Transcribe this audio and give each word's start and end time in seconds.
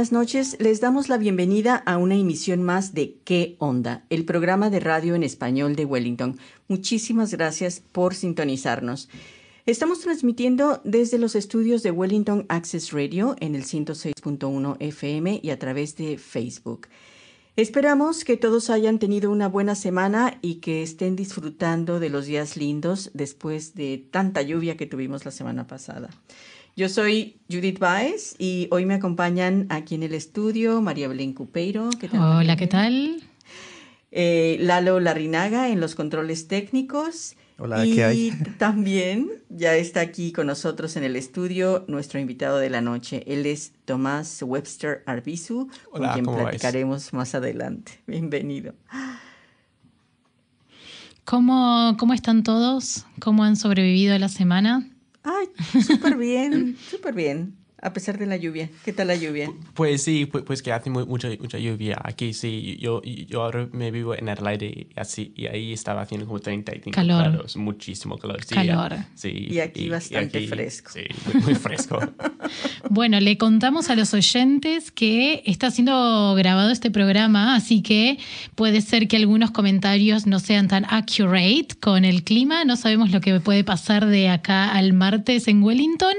Buenas 0.00 0.12
noches. 0.12 0.56
Les 0.60 0.80
damos 0.80 1.10
la 1.10 1.18
bienvenida 1.18 1.76
a 1.76 1.98
una 1.98 2.14
emisión 2.14 2.62
más 2.62 2.94
de 2.94 3.18
¿Qué 3.22 3.56
onda? 3.58 4.06
El 4.08 4.24
programa 4.24 4.70
de 4.70 4.80
radio 4.80 5.14
en 5.14 5.22
español 5.22 5.76
de 5.76 5.84
Wellington. 5.84 6.38
Muchísimas 6.68 7.34
gracias 7.34 7.82
por 7.92 8.14
sintonizarnos. 8.14 9.10
Estamos 9.66 10.00
transmitiendo 10.00 10.80
desde 10.84 11.18
los 11.18 11.34
estudios 11.34 11.82
de 11.82 11.90
Wellington 11.90 12.46
Access 12.48 12.92
Radio 12.92 13.36
en 13.40 13.54
el 13.54 13.64
106.1 13.64 14.78
FM 14.80 15.40
y 15.42 15.50
a 15.50 15.58
través 15.58 15.96
de 15.96 16.16
Facebook. 16.16 16.88
Esperamos 17.56 18.24
que 18.24 18.38
todos 18.38 18.70
hayan 18.70 18.98
tenido 18.98 19.30
una 19.30 19.48
buena 19.48 19.74
semana 19.74 20.38
y 20.40 20.60
que 20.60 20.82
estén 20.82 21.14
disfrutando 21.14 22.00
de 22.00 22.08
los 22.08 22.24
días 22.24 22.56
lindos 22.56 23.10
después 23.12 23.74
de 23.74 24.02
tanta 24.10 24.40
lluvia 24.40 24.78
que 24.78 24.86
tuvimos 24.86 25.26
la 25.26 25.30
semana 25.30 25.66
pasada. 25.66 26.08
Yo 26.76 26.88
soy 26.88 27.40
Judith 27.50 27.78
Baez 27.78 28.36
y 28.38 28.68
hoy 28.70 28.86
me 28.86 28.94
acompañan 28.94 29.66
aquí 29.70 29.94
en 29.96 30.02
el 30.02 30.14
estudio 30.14 30.80
María 30.80 31.08
Belén 31.08 31.34
Cupeiro. 31.34 31.90
¿Qué 31.98 32.08
tal, 32.08 32.20
Hola, 32.20 32.56
¿qué 32.56 32.66
tal? 32.66 33.22
Eh, 34.12 34.56
Lalo 34.60 34.98
Larrinaga 35.00 35.68
en 35.68 35.80
los 35.80 35.94
controles 35.94 36.48
técnicos. 36.48 37.36
Hola, 37.58 37.84
y 37.84 37.94
¿qué 37.96 38.04
hay? 38.04 38.30
también 38.58 39.28
ya 39.50 39.74
está 39.74 40.00
aquí 40.00 40.32
con 40.32 40.46
nosotros 40.46 40.96
en 40.96 41.04
el 41.04 41.16
estudio 41.16 41.84
nuestro 41.88 42.18
invitado 42.18 42.58
de 42.58 42.70
la 42.70 42.80
noche. 42.80 43.24
Él 43.26 43.46
es 43.46 43.72
Tomás 43.84 44.42
Webster 44.42 45.02
Arbizu, 45.06 45.68
con 45.90 46.02
Hola, 46.02 46.12
quien 46.14 46.24
¿cómo 46.24 46.38
vais? 46.38 46.48
platicaremos 46.50 47.12
más 47.12 47.34
adelante. 47.34 48.00
Bienvenido. 48.06 48.74
¿Cómo, 51.24 51.96
¿Cómo 51.98 52.14
están 52.14 52.42
todos? 52.42 53.04
¿Cómo 53.20 53.44
han 53.44 53.56
sobrevivido 53.56 54.14
a 54.14 54.18
la 54.18 54.28
semana? 54.28 54.88
Ay, 55.22 55.48
súper 55.86 56.16
bien, 56.16 56.76
súper 56.90 57.14
bien, 57.14 57.56
a 57.82 57.92
pesar 57.92 58.18
de 58.18 58.26
la 58.26 58.36
lluvia. 58.36 58.68
¿Qué 58.84 58.92
tal 58.92 59.08
la 59.08 59.16
lluvia? 59.16 59.50
Pues 59.74 60.02
sí, 60.02 60.26
pues, 60.26 60.44
pues 60.44 60.62
que 60.62 60.72
hace 60.72 60.90
mu- 60.90 61.06
mucha, 61.06 61.28
mucha 61.40 61.58
lluvia 61.58 61.98
aquí, 62.02 62.32
sí. 62.34 62.76
Yo, 62.80 63.02
yo 63.02 63.42
ahora 63.42 63.68
me 63.72 63.90
vivo 63.90 64.14
en 64.14 64.28
Adelaide 64.28 64.66
y 64.66 64.86
así, 64.96 65.32
y 65.36 65.46
ahí 65.46 65.72
estaba 65.72 66.02
haciendo 66.02 66.26
como 66.26 66.40
35 66.40 66.94
Calor. 66.94 67.22
grados, 67.32 67.56
muchísimo 67.56 68.18
calor. 68.18 68.42
Sí, 68.44 68.54
Calor. 68.54 68.96
Sí, 69.14 69.48
Y 69.50 69.60
aquí 69.60 69.88
bastante 69.88 70.46
fresco. 70.46 70.90
Sí, 70.92 71.02
muy, 71.32 71.42
muy 71.42 71.54
fresco. 71.54 71.98
Bueno, 72.88 73.20
le 73.20 73.38
contamos 73.38 73.90
a 73.90 73.94
los 73.94 74.12
oyentes 74.14 74.90
que 74.90 75.42
está 75.46 75.70
siendo 75.70 76.34
grabado 76.34 76.70
este 76.70 76.90
programa, 76.90 77.54
así 77.54 77.82
que 77.82 78.18
puede 78.56 78.80
ser 78.80 79.06
que 79.06 79.16
algunos 79.16 79.52
comentarios 79.52 80.26
no 80.26 80.40
sean 80.40 80.66
tan 80.66 80.84
accurate 80.86 81.68
con 81.80 82.04
el 82.04 82.24
clima. 82.24 82.64
No 82.64 82.76
sabemos 82.76 83.12
lo 83.12 83.20
que 83.20 83.38
puede 83.38 83.62
pasar 83.62 84.06
de 84.06 84.28
acá 84.28 84.72
al 84.72 84.92
martes 84.92 85.46
en 85.46 85.62
Wellington. 85.62 86.14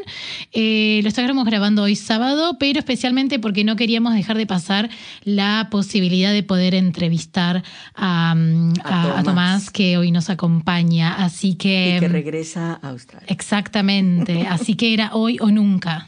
Eh, 0.54 1.02
lo 1.04 1.12
grabando 1.12 1.44
hoy 1.60 1.96
sábado, 1.96 2.58
pero 2.60 2.80
especialmente 2.80 3.40
porque 3.40 3.64
no 3.64 3.76
queríamos 3.76 4.14
dejar 4.14 4.38
de 4.38 4.46
pasar 4.46 4.90
la 5.24 5.68
posibilidad 5.72 6.32
de 6.32 6.44
poder 6.44 6.74
entrevistar 6.76 7.64
a, 7.96 8.34
mm, 8.36 8.74
A 8.84 9.16
a- 9.16 9.20
a 9.20 9.24
Tomás. 9.24 9.70
Que 9.70 9.98
hoy 9.98 10.11
nos 10.11 10.30
acompaña. 10.30 11.16
Así 11.23 11.56
que. 11.56 11.95
Y 11.98 12.00
que 12.00 12.10
mm, 12.10 12.11
regresa 12.11 12.80
a 12.82 12.90
Australia. 12.90 13.28
Exactamente, 13.30 14.48
así 14.48 14.76
que 14.76 14.94
era 14.94 15.14
hoy 15.14 15.38
o 15.42 15.52
nunca. 15.52 16.08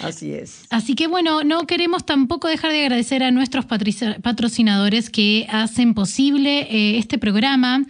Así 0.00 0.32
es. 0.32 0.66
Así 0.70 0.94
que 0.94 1.06
bueno, 1.06 1.44
no 1.44 1.66
queremos 1.66 2.04
tampoco 2.04 2.48
dejar 2.48 2.72
de 2.72 2.82
agradecer 2.82 3.22
a 3.22 3.30
nuestros 3.30 3.64
patrocinadores 3.64 5.08
que 5.08 5.46
hacen 5.48 5.94
posible 5.94 6.66
eh, 6.70 6.98
este 6.98 7.16
programa. 7.16 7.84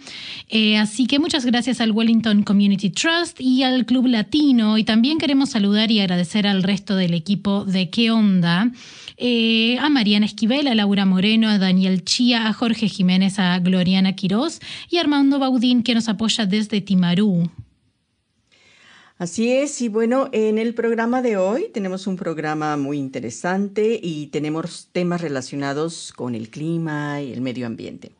Eh, 0.47 0.77
así 0.77 1.05
que 1.07 1.19
muchas 1.19 1.45
gracias 1.45 1.81
al 1.81 1.91
Wellington 1.91 2.43
Community 2.43 2.89
Trust 2.89 3.41
y 3.41 3.63
al 3.63 3.85
Club 3.85 4.07
Latino. 4.07 4.77
Y 4.77 4.83
también 4.83 5.17
queremos 5.17 5.49
saludar 5.49 5.91
y 5.91 5.99
agradecer 5.99 6.47
al 6.47 6.63
resto 6.63 6.95
del 6.95 7.13
equipo 7.13 7.65
de 7.65 7.89
¿Qué 7.89 8.11
onda? 8.11 8.71
Eh, 9.17 9.77
a 9.79 9.89
Mariana 9.89 10.25
Esquivel, 10.25 10.67
a 10.67 10.75
Laura 10.75 11.05
Moreno, 11.05 11.49
a 11.49 11.57
Daniel 11.57 12.03
Chía, 12.03 12.47
a 12.47 12.53
Jorge 12.53 12.87
Jiménez, 12.87 13.39
a 13.39 13.57
Gloriana 13.59 14.13
Quirós 14.13 14.59
y 14.89 14.97
a 14.97 15.01
Armando 15.01 15.39
Baudín 15.39 15.83
que 15.83 15.95
nos 15.95 16.09
apoya 16.09 16.45
desde 16.45 16.81
Timarú. 16.81 17.49
Así 19.17 19.49
es, 19.49 19.81
y 19.81 19.87
bueno, 19.87 20.27
en 20.33 20.57
el 20.57 20.73
programa 20.73 21.21
de 21.21 21.37
hoy 21.37 21.67
tenemos 21.73 22.05
un 22.05 22.17
programa 22.17 22.75
muy 22.75 22.97
interesante 22.97 23.97
y 24.03 24.27
tenemos 24.27 24.89
temas 24.91 25.21
relacionados 25.21 26.11
con 26.13 26.35
el 26.35 26.49
clima 26.49 27.21
y 27.21 27.31
el 27.31 27.39
medio 27.39 27.65
ambiente. 27.65 28.11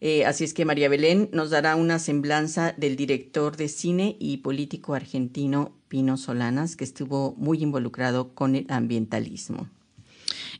Eh, 0.00 0.24
así 0.24 0.44
es 0.44 0.54
que 0.54 0.64
María 0.64 0.88
Belén 0.88 1.28
nos 1.34 1.50
dará 1.50 1.76
una 1.76 1.98
semblanza 1.98 2.72
del 2.78 2.96
director 2.96 3.58
de 3.58 3.68
cine 3.68 4.16
y 4.18 4.38
político 4.38 4.94
argentino 4.94 5.72
Pino 5.88 6.16
Solanas, 6.16 6.76
que 6.76 6.84
estuvo 6.84 7.34
muy 7.36 7.62
involucrado 7.62 8.32
con 8.32 8.56
el 8.56 8.64
ambientalismo. 8.70 9.68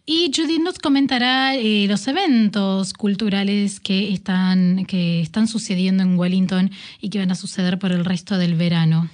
Y 0.04 0.30
Judith 0.36 0.60
nos 0.60 0.78
comentará 0.78 1.54
eh, 1.54 1.86
los 1.88 2.06
eventos 2.08 2.92
culturales 2.92 3.80
que 3.80 4.12
están, 4.12 4.84
que 4.84 5.22
están 5.22 5.48
sucediendo 5.48 6.02
en 6.02 6.18
Wellington 6.18 6.70
y 7.00 7.08
que 7.08 7.20
van 7.20 7.30
a 7.30 7.34
suceder 7.34 7.78
por 7.78 7.92
el 7.92 8.04
resto 8.04 8.36
del 8.36 8.54
verano. 8.54 9.08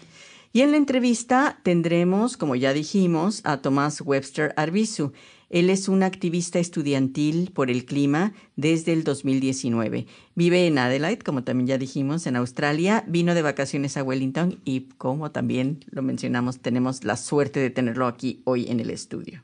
Y 0.56 0.60
en 0.60 0.70
la 0.70 0.76
entrevista 0.76 1.58
tendremos, 1.64 2.36
como 2.36 2.54
ya 2.54 2.72
dijimos, 2.72 3.40
a 3.42 3.56
Tomás 3.56 4.00
Webster 4.00 4.54
Arbizu. 4.56 5.10
Él 5.50 5.68
es 5.68 5.88
un 5.88 6.04
activista 6.04 6.60
estudiantil 6.60 7.50
por 7.52 7.72
el 7.72 7.84
clima 7.84 8.34
desde 8.54 8.92
el 8.92 9.02
2019. 9.02 10.06
Vive 10.36 10.66
en 10.68 10.78
Adelaide, 10.78 11.24
como 11.24 11.42
también 11.42 11.66
ya 11.66 11.76
dijimos, 11.76 12.28
en 12.28 12.36
Australia. 12.36 13.04
Vino 13.08 13.34
de 13.34 13.42
vacaciones 13.42 13.96
a 13.96 14.04
Wellington 14.04 14.60
y, 14.64 14.82
como 14.96 15.32
también 15.32 15.84
lo 15.90 16.02
mencionamos, 16.02 16.60
tenemos 16.60 17.02
la 17.02 17.16
suerte 17.16 17.58
de 17.58 17.70
tenerlo 17.70 18.06
aquí 18.06 18.40
hoy 18.44 18.68
en 18.68 18.78
el 18.78 18.90
estudio. 18.90 19.42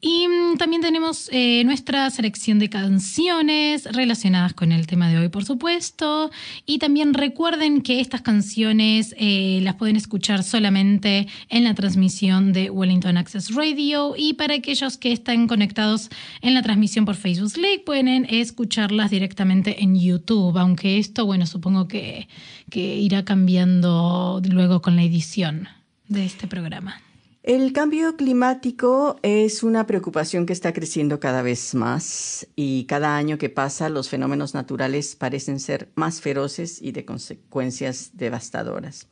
Y 0.00 0.26
mm, 0.28 0.56
también 0.58 0.82
tenemos 0.82 1.28
eh, 1.32 1.62
nuestra 1.64 2.08
selección 2.10 2.58
de 2.58 2.68
canciones 2.68 3.84
relacionadas 3.84 4.54
con 4.54 4.72
el 4.72 4.86
tema 4.86 5.08
de 5.08 5.18
hoy, 5.18 5.28
por 5.28 5.44
supuesto. 5.44 6.30
Y 6.64 6.78
también 6.78 7.14
recuerden 7.14 7.82
que 7.82 8.00
estas 8.00 8.22
canciones 8.22 9.14
eh, 9.18 9.60
las 9.62 9.76
pueden 9.76 9.96
escuchar 9.96 10.42
solamente 10.42 11.26
en 11.48 11.64
la 11.64 11.74
transmisión 11.74 12.52
de 12.52 12.70
Wellington 12.70 13.16
Access 13.16 13.54
Radio. 13.54 14.14
Y 14.16 14.34
para 14.34 14.54
aquellos 14.54 14.96
que 14.96 15.12
están 15.12 15.46
conectados 15.46 16.10
en 16.40 16.54
la 16.54 16.62
transmisión 16.62 17.04
por 17.04 17.16
Facebook 17.16 17.56
Live, 17.56 17.82
pueden 17.84 18.26
escucharlas 18.28 19.10
directamente 19.10 19.82
en 19.82 19.98
YouTube. 19.98 20.56
Aunque 20.58 20.98
esto, 20.98 21.26
bueno, 21.26 21.46
supongo 21.46 21.88
que, 21.88 22.28
que 22.70 22.96
irá 22.96 23.24
cambiando 23.24 24.40
luego 24.48 24.82
con 24.82 24.96
la 24.96 25.02
edición 25.02 25.68
de 26.08 26.24
este 26.24 26.46
programa. 26.46 27.00
El 27.46 27.72
cambio 27.72 28.16
climático 28.16 29.20
es 29.22 29.62
una 29.62 29.86
preocupación 29.86 30.46
que 30.46 30.52
está 30.52 30.72
creciendo 30.72 31.20
cada 31.20 31.42
vez 31.42 31.76
más 31.76 32.48
y 32.56 32.86
cada 32.86 33.16
año 33.16 33.38
que 33.38 33.48
pasa 33.48 33.88
los 33.88 34.08
fenómenos 34.08 34.52
naturales 34.54 35.14
parecen 35.14 35.60
ser 35.60 35.88
más 35.94 36.20
feroces 36.20 36.82
y 36.82 36.90
de 36.90 37.04
consecuencias 37.04 38.10
devastadoras. 38.14 39.06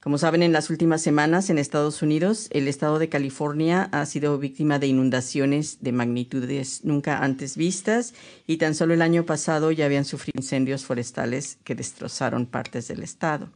Como 0.00 0.18
saben, 0.18 0.42
en 0.42 0.52
las 0.52 0.68
últimas 0.68 1.00
semanas 1.00 1.48
en 1.48 1.58
Estados 1.58 2.02
Unidos, 2.02 2.48
el 2.50 2.66
estado 2.66 2.98
de 2.98 3.08
California 3.08 3.88
ha 3.92 4.04
sido 4.04 4.36
víctima 4.36 4.80
de 4.80 4.88
inundaciones 4.88 5.78
de 5.80 5.92
magnitudes 5.92 6.84
nunca 6.84 7.18
antes 7.18 7.56
vistas 7.56 8.14
y 8.48 8.56
tan 8.56 8.74
solo 8.74 8.94
el 8.94 9.00
año 9.00 9.26
pasado 9.26 9.70
ya 9.70 9.84
habían 9.84 10.04
sufrido 10.04 10.40
incendios 10.40 10.84
forestales 10.84 11.58
que 11.62 11.76
destrozaron 11.76 12.46
partes 12.46 12.88
del 12.88 13.04
estado. 13.04 13.48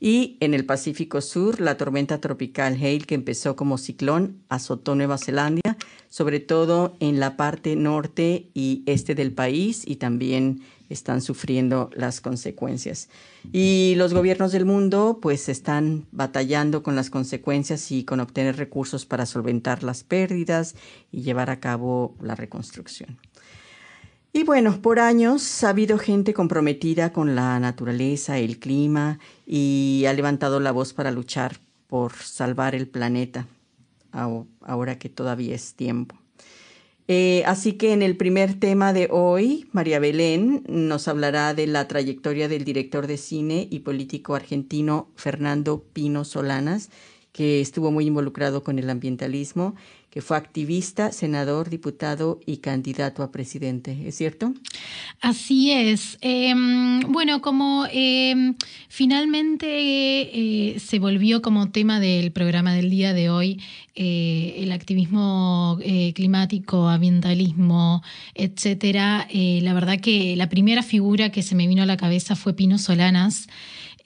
Y 0.00 0.36
en 0.40 0.54
el 0.54 0.64
Pacífico 0.66 1.20
Sur, 1.20 1.60
la 1.60 1.76
tormenta 1.76 2.20
tropical 2.20 2.74
Hale, 2.74 3.00
que 3.00 3.14
empezó 3.14 3.56
como 3.56 3.78
ciclón, 3.78 4.42
azotó 4.48 4.94
Nueva 4.94 5.18
Zelanda, 5.18 5.76
sobre 6.08 6.40
todo 6.40 6.96
en 7.00 7.20
la 7.20 7.36
parte 7.36 7.76
norte 7.76 8.50
y 8.54 8.82
este 8.86 9.14
del 9.14 9.32
país, 9.32 9.82
y 9.86 9.96
también 9.96 10.62
están 10.88 11.20
sufriendo 11.20 11.90
las 11.94 12.20
consecuencias. 12.20 13.08
Y 13.52 13.94
los 13.96 14.14
gobiernos 14.14 14.52
del 14.52 14.64
mundo 14.64 15.18
pues 15.20 15.48
están 15.48 16.06
batallando 16.12 16.82
con 16.82 16.96
las 16.96 17.10
consecuencias 17.10 17.90
y 17.90 18.04
con 18.04 18.20
obtener 18.20 18.56
recursos 18.56 19.06
para 19.06 19.26
solventar 19.26 19.82
las 19.82 20.04
pérdidas 20.04 20.74
y 21.10 21.22
llevar 21.22 21.50
a 21.50 21.60
cabo 21.60 22.14
la 22.20 22.34
reconstrucción. 22.34 23.18
Y 24.36 24.42
bueno, 24.42 24.82
por 24.82 24.98
años 24.98 25.62
ha 25.62 25.68
habido 25.68 25.96
gente 25.96 26.34
comprometida 26.34 27.12
con 27.12 27.36
la 27.36 27.60
naturaleza, 27.60 28.36
el 28.36 28.58
clima 28.58 29.20
y 29.46 30.06
ha 30.08 30.12
levantado 30.12 30.58
la 30.58 30.72
voz 30.72 30.92
para 30.92 31.12
luchar 31.12 31.58
por 31.86 32.14
salvar 32.14 32.74
el 32.74 32.88
planeta, 32.88 33.46
ahora 34.10 34.98
que 34.98 35.08
todavía 35.08 35.54
es 35.54 35.74
tiempo. 35.74 36.16
Eh, 37.06 37.44
así 37.46 37.74
que 37.74 37.92
en 37.92 38.02
el 38.02 38.16
primer 38.16 38.58
tema 38.58 38.92
de 38.92 39.06
hoy, 39.08 39.68
María 39.70 40.00
Belén 40.00 40.64
nos 40.66 41.06
hablará 41.06 41.54
de 41.54 41.68
la 41.68 41.86
trayectoria 41.86 42.48
del 42.48 42.64
director 42.64 43.06
de 43.06 43.18
cine 43.18 43.68
y 43.70 43.80
político 43.80 44.34
argentino 44.34 45.12
Fernando 45.14 45.84
Pino 45.92 46.24
Solanas, 46.24 46.90
que 47.30 47.60
estuvo 47.60 47.92
muy 47.92 48.06
involucrado 48.06 48.64
con 48.64 48.80
el 48.80 48.90
ambientalismo 48.90 49.76
que 50.14 50.22
fue 50.22 50.36
activista, 50.36 51.10
senador, 51.10 51.70
diputado 51.70 52.38
y 52.46 52.58
candidato 52.58 53.24
a 53.24 53.32
presidente. 53.32 53.98
¿Es 54.06 54.14
cierto? 54.14 54.54
Así 55.20 55.72
es. 55.72 56.18
Em, 56.20 57.00
bueno, 57.00 57.42
como 57.42 57.84
em, 57.90 58.54
finalmente 58.88 59.66
eh, 59.66 60.78
se 60.78 61.00
volvió 61.00 61.42
como 61.42 61.72
tema 61.72 61.98
del 61.98 62.30
programa 62.30 62.72
del 62.74 62.90
día 62.90 63.12
de 63.12 63.28
hoy 63.28 63.60
eh, 63.96 64.54
el 64.58 64.70
activismo 64.70 65.78
eh, 65.82 66.12
climático, 66.14 66.88
ambientalismo, 66.88 68.04
etcétera, 68.36 69.26
la 69.32 69.74
verdad 69.74 69.98
que 69.98 70.36
la 70.36 70.48
primera 70.48 70.84
figura 70.84 71.30
que 71.30 71.42
se 71.42 71.56
me 71.56 71.66
vino 71.66 71.82
a 71.82 71.86
la 71.86 71.96
cabeza 71.96 72.36
fue 72.36 72.54
Pino 72.54 72.78
Solanas. 72.78 73.48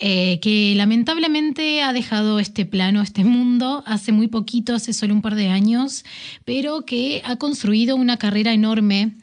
Eh, 0.00 0.38
que 0.40 0.74
lamentablemente 0.76 1.82
ha 1.82 1.92
dejado 1.92 2.38
este 2.38 2.64
plano, 2.64 3.02
este 3.02 3.24
mundo, 3.24 3.82
hace 3.84 4.12
muy 4.12 4.28
poquito, 4.28 4.74
hace 4.74 4.92
solo 4.92 5.12
un 5.12 5.22
par 5.22 5.34
de 5.34 5.48
años, 5.48 6.04
pero 6.44 6.84
que 6.84 7.20
ha 7.24 7.34
construido 7.36 7.96
una 7.96 8.16
carrera 8.16 8.52
enorme 8.52 9.16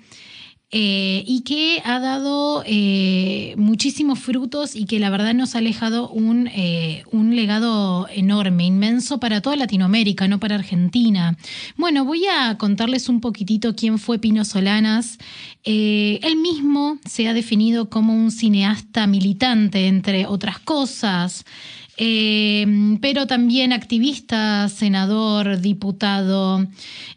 eh, 0.72 1.24
y 1.28 1.42
que 1.42 1.82
ha 1.86 2.00
dado 2.00 2.64
eh, 2.66 3.54
muchísimos 3.56 4.20
frutos 4.20 4.76
y 4.76 4.86
que 4.86 5.00
la 5.00 5.12
verdad 5.12 5.34
nos 5.34 5.56
ha 5.56 5.60
alejado 5.60 6.10
un, 6.10 6.48
eh, 6.48 7.04
un, 7.12 7.36
legado 7.36 8.08
enorme, 8.10 8.66
inmenso 8.66 9.20
para 9.20 9.42
toda 9.42 9.56
Latinoamérica, 9.56 10.28
no 10.28 10.40
para 10.40 10.56
Argentina. 10.56 11.38
Bueno, 11.78 12.04
voy 12.04 12.26
a 12.26 12.58
contarles 12.58 13.10
un 13.10 13.22
poquitito 13.22 13.76
quién 13.76 14.00
fue 14.00 14.20
Pino 14.20 14.44
Solanas. 14.44 15.20
él 15.64 16.36
mismo 16.38 16.98
se 17.06 17.28
ha 17.28 17.34
definido 17.34 17.90
como 17.90 18.14
un 18.16 18.32
cineasta 18.32 19.08
militante, 19.08 19.88
entre 19.88 20.26
otras 20.26 20.60
cosas. 20.60 21.46
Eh, 21.98 22.98
pero 23.02 23.26
también 23.26 23.72
activista, 23.72 24.68
senador, 24.70 25.62
diputado. 25.62 26.68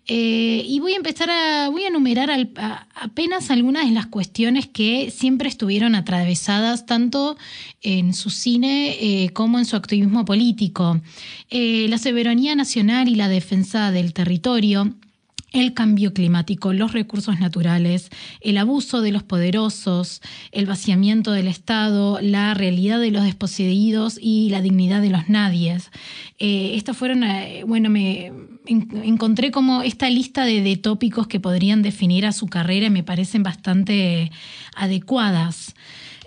Eh, 0.07 0.63
y 0.67 0.79
voy 0.81 0.93
a 0.93 0.97
empezar 0.97 1.31
a, 1.31 1.69
voy 1.69 1.85
a 1.85 1.89
enumerar 1.89 2.31
apenas 2.95 3.51
algunas 3.51 3.87
de 3.87 3.93
las 3.93 4.07
cuestiones 4.07 4.67
que 4.67 5.11
siempre 5.11 5.49
estuvieron 5.49 5.95
atravesadas 5.95 6.87
tanto 6.87 7.37
en 7.83 8.15
su 8.15 8.31
cine 8.31 8.97
eh, 9.01 9.31
como 9.31 9.59
en 9.59 9.65
su 9.65 9.77
activismo 9.77 10.25
político. 10.25 11.01
la 11.51 11.99
soberanía 11.99 12.55
nacional 12.55 13.09
y 13.09 13.17
la 13.17 13.29
defensa 13.29 13.91
del 13.91 14.13
territorio 14.13 14.95
el 15.53 15.73
cambio 15.73 16.13
climático, 16.13 16.73
los 16.73 16.93
recursos 16.93 17.41
naturales, 17.41 18.11
el 18.41 18.59
abuso 18.59 19.01
de 19.01 19.13
los 19.13 19.23
poderosos, 19.23 20.21
el 20.53 20.67
vaciamiento 20.67 21.33
del 21.33 21.49
Estado, 21.49 22.19
la 22.21 22.55
realidad 22.55 23.01
de 23.01 23.11
los 23.11 23.25
desposeídos 23.25 24.19
y 24.21 24.51
la 24.51 24.61
dignidad 24.61 25.01
de 25.01 25.11
los 25.11 25.29
nadies. 25.29 25.91
Eh, 26.39 26.73
estas 26.75 26.97
fueron, 26.97 27.25
eh, 27.25 27.65
bueno, 27.67 27.89
me 27.89 28.33
encontré 28.67 29.51
como 29.51 29.83
esta 29.83 30.11
lista 30.11 30.45
de, 30.45 30.77
tópicos 30.77 31.27
que 31.27 31.41
podrían 31.41 31.83
definir 31.83 32.27
a 32.27 32.33
su 32.33 32.47
carrera 32.47 32.87
y 32.87 32.91
me 32.91 33.03
parecen 33.03 33.43
bastante 33.43 34.31
adecuadas. 34.77 35.75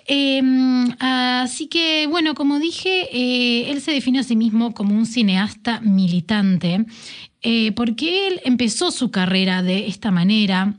Em, 0.06 0.90
así 0.98 1.68
que, 1.68 2.08
bueno, 2.08 2.34
como 2.34 2.58
dije, 2.58 3.08
eh, 3.12 3.70
él 3.70 3.80
se 3.80 3.92
define 3.92 4.18
a 4.18 4.24
sí 4.24 4.34
mismo 4.34 4.74
como 4.74 4.96
un 4.96 5.06
cineasta 5.06 5.80
militante 5.80 6.84
eh, 7.42 7.72
porque 7.72 8.28
él 8.28 8.40
empezó 8.44 8.90
su 8.90 9.10
carrera 9.10 9.62
de 9.62 9.86
esta 9.86 10.10
manera. 10.10 10.76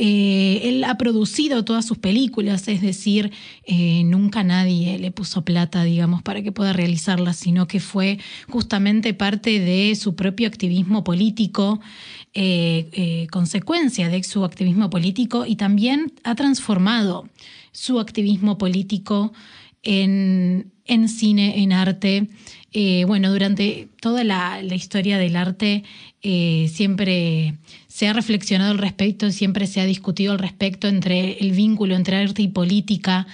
Eh, 0.00 0.60
él 0.64 0.84
ha 0.84 0.96
producido 0.96 1.64
todas 1.64 1.84
sus 1.84 1.98
películas, 1.98 2.68
es 2.68 2.80
decir, 2.80 3.32
eh, 3.64 4.04
nunca 4.04 4.44
nadie 4.44 4.96
le 4.98 5.10
puso 5.10 5.44
plata, 5.44 5.82
digamos, 5.82 6.22
para 6.22 6.40
que 6.40 6.52
pueda 6.52 6.72
realizarlas, 6.72 7.36
sino 7.36 7.66
que 7.66 7.80
fue 7.80 8.20
justamente 8.48 9.12
parte 9.12 9.58
de 9.58 9.96
su 9.96 10.14
propio 10.14 10.46
activismo 10.46 11.02
político, 11.02 11.80
consecuencia 13.32 14.08
de 14.08 14.22
su 14.22 14.44
activismo 14.44 14.90
político 14.90 15.44
y 15.44 15.56
también 15.56 16.12
ha 16.22 16.36
transformado 16.36 17.28
su 17.72 17.98
activismo 17.98 18.58
político 18.58 19.32
en, 19.82 20.72
en 20.88 21.08
cine, 21.08 21.62
en 21.62 21.72
arte, 21.72 22.28
eh, 22.72 23.04
bueno, 23.06 23.32
durante 23.32 23.88
toda 24.00 24.24
la, 24.24 24.62
historia 24.62 25.16
del 25.18 25.36
arte 25.36 25.84
eh, 26.22 26.70
siempre 26.72 27.54
se 27.86 28.08
ha 28.08 28.12
reflexionado 28.12 28.72
al 28.72 28.78
respecto, 28.78 29.30
siempre 29.30 29.66
se 29.66 29.80
ha 29.80 29.86
discutido 29.86 30.32
al 30.32 30.38
respecto 30.38 30.86
entre 30.86 31.38
el 31.38 31.52
vínculo 31.52 31.94
entre 31.94 32.16
arte 32.16 32.42
y 32.42 32.48
política. 32.48 33.26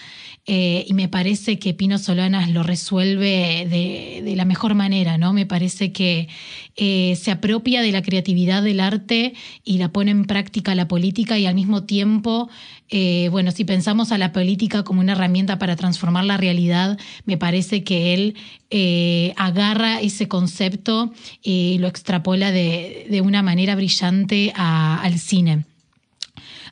Eh, 0.46 0.84
y 0.86 0.92
me 0.92 1.08
parece 1.08 1.58
que 1.58 1.72
Pino 1.72 1.96
Solanas 1.98 2.50
lo 2.50 2.62
resuelve 2.62 3.66
de, 3.68 4.34
la 4.36 4.44
mejor 4.44 4.74
manera, 4.74 5.16
¿no? 5.16 5.32
Me 5.32 5.46
parece 5.46 5.92
que 5.92 6.28
se 6.76 7.30
apropia 7.30 7.82
de 7.82 7.92
la 7.92 8.02
creatividad 8.02 8.62
del 8.62 8.80
arte 8.80 9.32
y 9.64 9.78
la 9.78 9.92
pone 9.92 10.10
en 10.10 10.24
práctica 10.24 10.74
la 10.74 10.88
política 10.88 11.38
y 11.38 11.46
al 11.46 11.54
mismo 11.54 11.84
tiempo 11.84 12.50
eh, 12.90 13.28
bueno, 13.30 13.50
si 13.50 13.64
pensamos 13.64 14.12
a 14.12 14.18
la 14.18 14.32
política 14.32 14.84
como 14.84 15.00
una 15.00 15.12
herramienta 15.12 15.58
para 15.58 15.74
transformar 15.74 16.24
la 16.24 16.36
realidad, 16.36 16.98
me 17.24 17.38
parece 17.38 17.82
que 17.82 18.14
él 18.14 18.34
eh, 18.70 19.32
agarra 19.36 20.00
ese 20.00 20.28
concepto 20.28 21.12
y 21.42 21.78
lo 21.78 21.88
extrapola 21.88 22.52
de, 22.52 23.20
una 23.24 23.42
manera 23.42 23.74
brillante 23.74 24.52
al 24.54 25.18
cine 25.18 25.64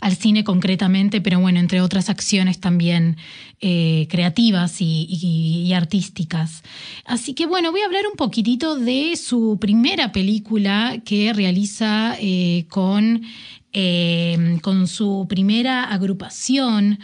al 0.03 0.17
cine 0.17 0.45
concretamente, 0.45 1.23
pero 1.23 1.41
bueno, 1.41 1.59
entre 1.59 1.81
otras 1.81 2.11
acciones 2.11 2.61
también 2.61 3.17
eh, 3.61 4.07
creativas 4.11 4.77
y, 4.81 5.73
artísticas. 5.75 6.63
Así 7.07 7.33
que 7.33 7.47
bueno, 7.47 7.71
voy 7.71 7.81
a 7.81 7.87
hablar 7.87 8.05
un 8.11 8.17
poquitito 8.17 8.77
de 8.77 9.17
su 9.17 9.57
primera 9.59 10.13
película 10.13 11.01
que 11.05 11.33
realiza 11.33 12.19
con 12.69 13.23
eh, 13.75 14.59
con 14.61 14.87
su 14.87 15.25
primera 15.31 15.85
agrupación 15.85 16.99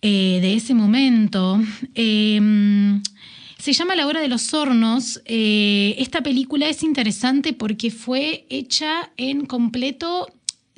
eh, 0.00 0.38
de 0.40 0.54
ese 0.54 0.72
momento. 0.72 1.60
Em, 1.94 3.02
se 3.58 3.74
llama 3.74 3.94
La 3.94 4.06
Hora 4.06 4.20
de 4.20 4.28
los 4.28 4.54
Hornos. 4.54 5.20
Eh, 5.26 5.94
esta 5.98 6.22
película 6.22 6.70
es 6.70 6.82
interesante 6.82 7.52
porque 7.52 7.90
fue 7.90 8.46
hecha 8.48 9.10
en 9.18 9.44
completo 9.44 10.28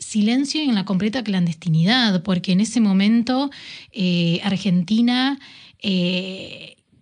silencio 0.06 0.62
y 0.62 0.68
en 0.68 0.75
la 0.75 0.84
completa 0.84 1.25
clandestinidad, 1.25 2.22
porque 2.22 2.52
en 2.52 2.60
ese 2.60 2.80
momento 2.80 3.50
Argentina 4.42 5.38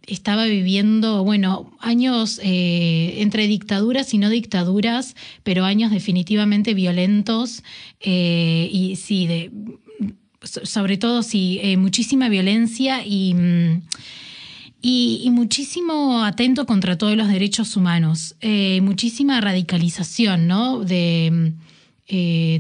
estaba 0.07 0.45
viviendo, 0.45 1.25
bueno, 1.25 1.73
años 1.81 2.41
eh, 2.43 3.17
entre 3.19 3.47
dictaduras 3.47 4.13
y 4.15 4.19
no 4.19 4.29
dictaduras, 4.29 5.17
pero 5.43 5.65
años 5.65 5.91
definitivamente 5.91 6.75
violentos 6.75 7.63
eh, 8.01 8.69
y 8.73 8.97
sí, 8.97 9.27
de, 9.27 9.51
sobre 10.43 10.99
todo 10.99 11.23
sí, 11.23 11.59
eh, 11.63 11.77
muchísima 11.77 12.29
violencia 12.29 13.05
y, 13.05 13.35
y, 14.83 15.31
muchísimo 15.31 16.23
atento 16.23 16.67
contra 16.67 16.99
todos 16.99 17.17
los 17.17 17.29
derechos 17.29 17.77
humanos, 17.77 18.37
muchísima 18.83 19.41
radicalización, 19.41 20.47
¿no? 20.47 20.81
De, 20.81 21.55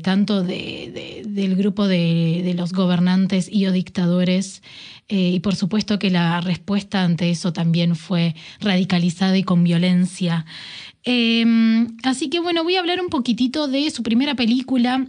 tanto 0.02 0.42
del 0.42 1.56
grupo 1.56 1.86
de, 1.86 2.54
los 2.56 2.72
gobernantes 2.72 3.48
y 3.50 3.66
o 3.66 3.72
dictadores 3.72 4.62
eh, 5.08 5.32
y 5.34 5.40
por 5.40 5.54
supuesto 5.54 5.98
que 5.98 6.10
la 6.10 6.40
respuesta 6.40 7.02
ante 7.02 7.30
eso 7.30 7.52
también 7.52 7.94
fue 7.94 8.34
radicalizada 8.60 9.36
y 9.36 9.42
con 9.42 9.62
violencia. 9.62 10.46
Em, 11.02 11.96
así 12.02 12.30
que 12.30 12.40
bueno, 12.40 12.64
voy 12.64 12.76
a 12.76 12.80
hablar 12.80 13.00
un 13.00 13.08
poquitito 13.08 13.68
de 13.68 13.90
su 13.90 14.02
primera 14.02 14.34
película 14.34 15.06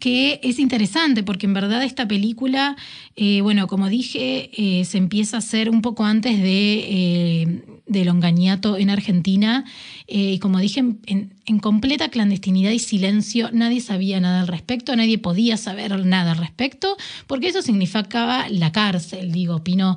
que 0.00 0.40
es 0.42 0.58
interesante 0.58 1.22
porque 1.22 1.46
en 1.46 1.54
verdad 1.54 1.82
esta 1.84 2.06
película, 2.06 2.76
eh, 3.16 3.40
bueno, 3.40 3.66
como 3.66 3.88
dije, 3.88 4.50
eh, 4.56 4.84
se 4.84 4.98
empieza 4.98 5.36
a 5.36 5.38
hacer 5.38 5.70
un 5.70 5.82
poco 5.82 6.04
antes 6.04 6.42
de, 6.42 7.62
de 7.86 8.04
Longañato 8.04 8.76
en 8.76 8.90
Argentina 8.90 9.64
y 10.06 10.38
como 10.38 10.58
dije, 10.58 10.84
en, 11.06 11.58
completa 11.60 12.10
clandestinidad 12.10 12.72
y 12.72 12.78
silencio, 12.78 13.48
nadie 13.52 13.80
sabía 13.80 14.20
nada 14.20 14.42
al 14.42 14.48
respecto, 14.48 14.94
nadie 14.94 15.16
podía 15.16 15.56
saber 15.56 16.04
nada 16.04 16.32
al 16.32 16.38
respecto, 16.38 16.96
porque 17.26 17.48
eso 17.48 17.62
significaba 17.62 18.48
la 18.50 18.70
cárcel, 18.70 19.32
digo, 19.32 19.64
Pino 19.64 19.96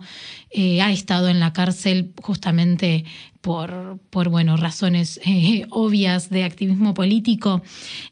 eh, 0.49 0.81
ha 0.81 0.93
estado 0.93 1.27
en 1.27 1.41
la 1.41 1.51
cárcel 1.51 2.13
justamente 2.21 3.03
por, 3.41 3.99
por 4.09 4.29
bueno, 4.29 4.55
razones 4.55 5.19
eh, 5.25 5.65
obvias 5.71 6.29
de 6.29 6.45
activismo 6.45 6.93
político. 6.93 7.61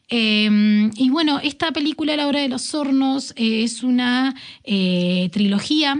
Em, 0.09 0.91
y 0.97 1.09
bueno, 1.09 1.39
esta 1.41 1.71
película, 1.71 2.17
La 2.17 2.27
Hora 2.27 2.41
de 2.41 2.49
los 2.49 2.73
Hornos, 2.73 3.31
eh, 3.37 3.63
es 3.63 3.83
una 3.83 4.35
trilogía 4.63 5.97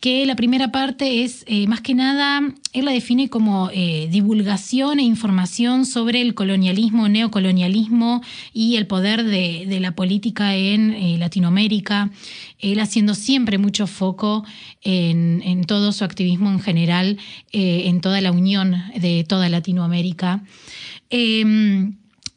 que 0.00 0.24
la 0.24 0.34
primera 0.34 0.72
parte 0.72 1.24
es 1.24 1.44
eh, 1.46 1.66
más 1.66 1.82
que 1.82 1.94
nada, 1.94 2.40
él 2.72 2.84
la 2.86 2.92
define 2.92 3.28
como 3.28 3.68
eh, 3.72 4.08
divulgación 4.10 4.98
e 4.98 5.02
información 5.02 5.84
sobre 5.84 6.22
el 6.22 6.34
colonialismo, 6.34 7.08
neocolonialismo 7.08 8.22
y 8.54 8.76
el 8.76 8.86
poder 8.86 9.24
de, 9.24 9.78
la 9.80 9.92
política 9.92 10.56
en 10.56 10.92
eh, 10.92 11.18
Latinoamérica, 11.18 12.10
él 12.58 12.80
haciendo 12.80 13.14
siempre 13.14 13.58
mucho 13.58 13.86
foco 13.86 14.44
en, 14.82 15.42
en 15.44 15.64
todo 15.64 15.92
su 15.92 16.04
activismo 16.04 16.50
en 16.50 16.60
general, 16.60 17.18
en 17.52 18.00
toda 18.00 18.20
la 18.20 18.32
unión 18.32 18.82
de 18.96 19.24
toda 19.24 19.48
Latinoamérica. 19.48 20.42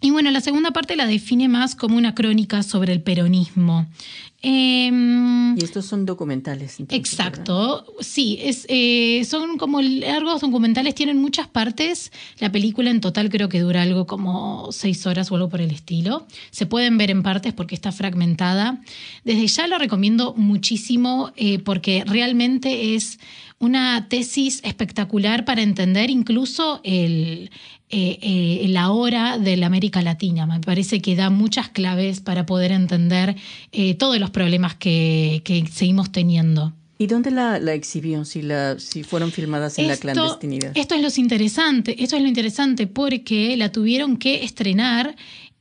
Y 0.04 0.12
bueno, 0.12 0.32
la 0.32 0.42
segunda 0.42 0.72
parte 0.72 0.98
la 0.98 1.08
define 1.08 1.48
más 1.48 1.76
como 1.76 1.96
una 1.96 2.14
crónica 2.14 2.62
sobre 2.62 2.92
el 2.92 3.02
peronismo. 3.02 3.88
Em, 4.42 5.58
y 5.58 5.64
estos 5.64 5.86
son 5.86 6.06
documentales. 6.06 6.76
exacto, 6.90 7.86
sí, 8.02 8.38
es, 8.42 8.66
eh, 8.68 9.24
son 9.24 9.58
como 9.58 9.82
largos 9.82 10.42
documentales, 10.42 10.94
tienen 10.94 11.22
muchas 11.22 11.48
partes. 11.48 12.12
La 12.40 12.52
película 12.52 12.90
en 12.90 13.00
total 13.00 13.30
creo 13.30 13.48
que 13.48 13.62
dura 13.62 13.82
algo 13.82 14.06
como 14.06 14.74
seis 14.74 15.08
horas 15.08 15.32
o 15.32 15.36
algo 15.36 15.48
por 15.48 15.62
el 15.62 15.72
estilo. 15.72 16.28
Se 16.52 16.66
pueden 16.66 16.98
ver 16.98 17.10
en 17.10 17.24
partes 17.24 17.54
porque 17.54 17.74
está 17.74 17.94
fragmentada. 17.94 18.82
Desde 19.24 19.48
ya 19.48 19.68
lo 19.68 19.78
recomiendo 19.78 20.34
muchísimo 20.36 21.32
eh, 21.38 21.60
porque 21.60 22.04
realmente 22.06 22.96
es 22.96 23.20
una 23.64 24.08
tesis 24.10 24.60
espectacular 24.64 25.46
para 25.46 25.62
entender 25.62 26.10
incluso 26.10 26.82
el, 26.84 27.50
eh, 27.90 28.20
eh, 28.22 28.66
la 28.70 28.92
hora 28.92 29.38
de 29.38 29.56
la 29.56 29.68
América 29.68 30.02
Latina. 30.02 30.46
Me 30.46 30.60
parece 30.60 31.02
que 31.02 31.16
da 31.16 31.30
muchas 31.30 31.70
claves 31.70 32.20
para 32.20 32.46
poder 32.46 32.72
entender 32.72 33.36
eh, 33.72 33.94
todos 33.96 34.20
los 34.20 34.32
problemas 34.32 34.76
que, 34.76 35.42
seguimos 35.72 36.12
teniendo. 36.12 36.74
¿Y 36.98 37.08
dónde 37.08 37.32
la, 37.32 37.58
exhibió? 37.74 38.26
Si, 38.26 38.42
la, 38.42 38.80
si 38.80 39.04
fueron 39.04 39.32
filmadas 39.32 39.78
en 39.80 39.88
la 39.88 39.98
clandestinidad. 39.98 40.72
Esto 40.76 40.96
es 40.96 41.02
lo 41.02 41.22
interesante, 41.22 42.04
esto 42.04 42.16
es 42.16 42.22
lo 42.22 42.28
interesante 42.28 42.88
porque 42.88 43.56
la 43.58 43.72
tuvieron 43.72 44.18
que 44.18 44.44
estrenar 44.44 45.16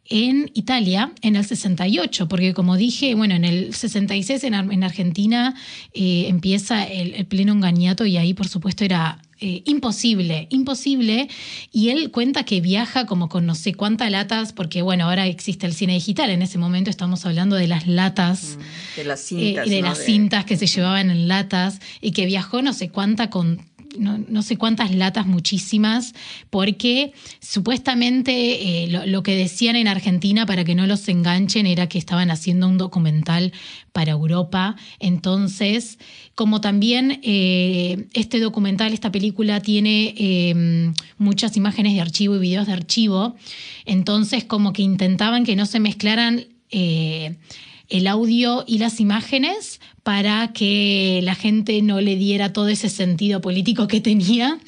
en 0.09 0.51
Italia 0.55 1.13
en 1.23 1.37
el 1.37 1.45
68, 1.45 2.29
porque 2.29 2.55
como 2.55 2.77
dije, 2.77 3.15
bueno, 3.15 3.35
en 3.35 3.45
el 3.45 3.75
66 3.75 4.45
en, 4.45 4.55
en 4.55 4.85
Argentina 4.85 5.55
empieza 5.93 6.85
el, 6.85 7.15
el 7.15 7.27
pleno 7.27 7.53
engañato 7.53 8.05
y 8.05 8.17
ahí 8.17 8.35
por 8.35 8.49
supuesto 8.49 8.85
era 8.85 9.19
eh, 9.45 9.65
imposible, 9.67 10.47
imposible. 10.51 11.29
Y 11.73 11.89
él 11.89 12.13
cuenta 12.13 12.45
que 12.45 12.61
viaja 12.61 13.07
como 13.07 13.29
con 13.29 13.45
no 13.45 13.57
sé 13.57 13.75
cuántas 13.75 14.09
latas, 14.09 14.53
porque 14.53 14.83
bueno, 14.83 15.07
ahora 15.07 15.27
existe 15.27 15.67
el 15.67 15.75
cine 15.75 15.95
digital, 15.95 16.31
en 16.31 16.43
ese 16.43 16.59
momento 16.59 16.91
estamos 16.91 17.27
hablando 17.27 17.57
de 17.57 17.67
las 17.67 17.89
latas. 17.89 18.57
Mm, 18.57 18.97
de 18.99 19.05
las 19.05 19.21
cintas. 19.21 19.67
Eh, 19.67 19.71
de 19.71 19.83
las 19.83 19.99
cintas 19.99 20.45
que 20.45 20.57
se 20.57 20.69
llevaban 20.69 21.11
en 21.11 21.27
latas 21.27 21.81
y 22.01 22.13
que 22.13 22.25
viajó 22.25 22.63
no 22.63 22.73
sé 22.73 22.91
cuánta 22.91 23.31
con 23.31 23.61
no, 23.99 24.43
sé 24.43 24.57
cuántas 24.57 24.95
latas, 24.95 25.27
muchísimas, 25.27 26.15
porque 26.51 27.13
supuestamente 27.41 28.85
eh, 28.85 29.07
lo, 29.07 29.23
que 29.23 29.35
decían 29.35 29.77
en 29.77 29.89
Argentina 29.89 30.47
para 30.47 30.65
que 30.65 30.75
no 30.75 30.87
los 30.87 31.09
enganchen 31.09 31.67
era 31.67 31.89
que 31.89 31.99
estaban 31.99 32.31
haciendo 32.31 32.69
un 32.69 32.79
documental 32.79 33.53
para 33.93 34.13
Europa. 34.13 34.77
Entonces, 34.99 35.99
como 36.35 36.61
también 36.61 37.21
eh, 37.23 38.07
este 38.15 38.41
documental, 38.41 38.93
esta 38.93 39.13
película 39.13 39.61
tiene 39.61 40.15
eh, 40.17 40.93
muchas 41.19 41.57
imágenes 41.57 41.95
de 41.95 42.01
archivo 42.01 42.37
y 42.37 42.41
videos 42.41 42.67
de 42.67 42.73
archivo, 42.73 43.37
entonces 43.85 44.45
como 44.45 44.73
que 44.73 44.83
intentaban 44.83 45.45
que 45.45 45.57
no 45.57 45.67
se 45.67 45.81
mezclaran 45.81 46.47
el 46.71 48.07
audio 48.07 48.65
y 48.67 48.79
las 48.79 48.99
imágenes 48.99 49.79
para 50.03 50.53
que 50.53 51.21
la 51.23 51.37
gente 51.37 51.81
no 51.81 52.01
le 52.01 52.17
diera 52.17 52.53
todo 52.53 52.69
ese 52.69 52.89
sentido 52.89 53.41
político 53.41 53.87
que 53.87 54.01
tenía. 54.01 54.59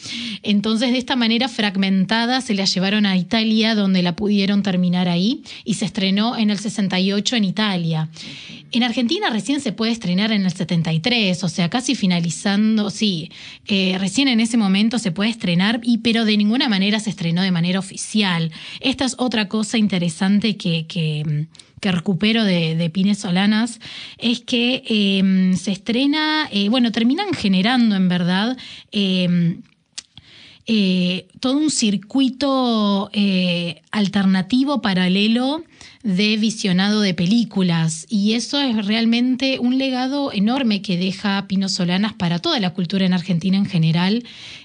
Entonces, 0.43 0.93
de 0.93 0.99
esta 0.99 1.17
manera 1.17 1.49
fragmentada, 1.49 2.41
se 2.41 2.55
la 2.55 2.65
llevaron 2.65 3.05
a 3.05 3.17
Italia, 3.17 3.75
donde 3.75 4.03
la 4.03 4.15
pudieron 4.15 4.63
terminar 4.63 5.09
ahí, 5.09 5.43
y 5.65 5.75
se 5.75 5.87
estrenó 5.87 6.37
en 6.37 6.51
el 6.51 6.59
68 6.59 7.37
en 7.37 7.45
Italia. 7.45 8.09
En 8.71 8.83
Argentina 8.85 9.31
recién 9.31 9.61
se 9.61 9.73
puede 9.73 9.93
estrenar 9.93 10.31
en 10.31 10.45
el 10.45 10.53
73, 10.53 11.43
o 11.43 11.49
sea, 11.49 11.69
casi 11.69 11.95
finalizando, 11.95 12.91
sí, 12.91 13.31
eh, 13.67 13.97
recién 13.99 14.29
en 14.29 14.41
ese 14.41 14.57
momento 14.57 14.99
se 14.99 15.11
puede 15.11 15.31
estrenar, 15.31 15.81
y, 15.83 15.99
pero 15.99 16.25
de 16.25 16.37
ninguna 16.37 16.69
manera 16.69 17.01
se 17.01 17.11
estrenó 17.11 17.43
de 17.43 17.51
manera 17.51 17.81
oficial. 17.81 18.53
Esta 18.81 19.05
es 19.05 19.17
otra 19.19 19.49
cosa 19.49 19.79
interesante 19.79 20.57
que, 20.57 20.87
que 20.87 21.47
que 21.85 21.93
recupero 21.93 22.45
de, 22.45 22.91
Pines 22.95 23.19
Solanas 23.19 23.79
es 24.17 24.41
que 24.41 24.83
em, 24.87 25.55
se 25.55 25.71
estrena, 25.71 26.49
eh, 26.51 26.71
bueno, 26.71 26.91
terminan 26.93 27.35
generando 27.35 27.95
en 27.95 28.09
verdad 28.09 28.57
em, 28.91 29.61
eh, 30.67 31.27
todo 31.41 31.59
un 31.59 31.71
circuito 31.71 33.11
eh, 33.13 33.83
alternativo, 33.91 34.81
paralelo 34.81 35.63
de 36.03 36.39
visionado 36.39 37.03
de 37.03 37.13
películas. 37.13 38.07
Y 38.09 38.33
eso 38.33 38.59
es 38.63 38.87
realmente 38.87 39.59
un 39.59 39.77
legado 39.77 40.33
enorme 40.33 40.81
que 40.81 40.97
deja 40.97 41.47
Pino 41.49 41.69
Solanas 41.69 42.15
para 42.15 42.39
toda 42.39 42.61
la 42.61 42.71
cultura 42.71 43.05
en 43.05 43.13
Argentina 43.13 43.59
en 43.59 43.67
general. 43.67 44.25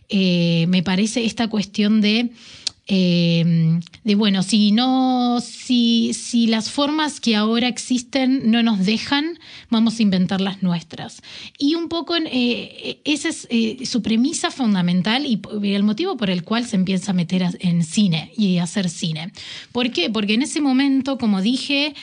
me 0.09 0.83
parece 0.85 1.25
esta 1.25 1.49
cuestión 1.49 1.99
de 1.99 2.31
Em, 2.91 3.81
de 4.03 4.15
bueno, 4.15 4.41
si 4.41 4.71
no, 4.71 5.39
si, 5.41 6.11
si 6.15 6.47
las 6.47 6.71
formas 6.71 7.19
que 7.19 7.35
ahora 7.35 7.67
existen 7.67 8.49
no 8.49 8.63
nos 8.63 8.83
dejan, 8.83 9.37
vamos 9.69 9.99
a 9.99 10.01
inventar 10.01 10.41
las 10.41 10.63
nuestras. 10.63 11.21
Y 11.59 11.75
un 11.75 11.87
poco 11.87 12.15
eh, 12.17 12.99
esa 13.05 13.29
es 13.29 13.47
eh, 13.51 13.85
su 13.85 14.01
premisa 14.01 14.49
fundamental 14.49 15.27
y 15.27 15.39
el 15.71 15.83
motivo 15.83 16.17
por 16.17 16.31
el 16.31 16.43
cual 16.43 16.65
se 16.65 16.77
empieza 16.77 17.11
a 17.11 17.13
meter 17.13 17.43
en 17.59 17.83
cine 17.83 18.31
y 18.35 18.57
hacer 18.57 18.89
cine. 18.89 19.33
¿Por 19.71 19.91
qué? 19.91 20.09
Porque 20.09 20.33
en 20.33 20.41
ese 20.41 20.59
momento, 20.59 21.19
como 21.19 21.43
dije, 21.43 21.93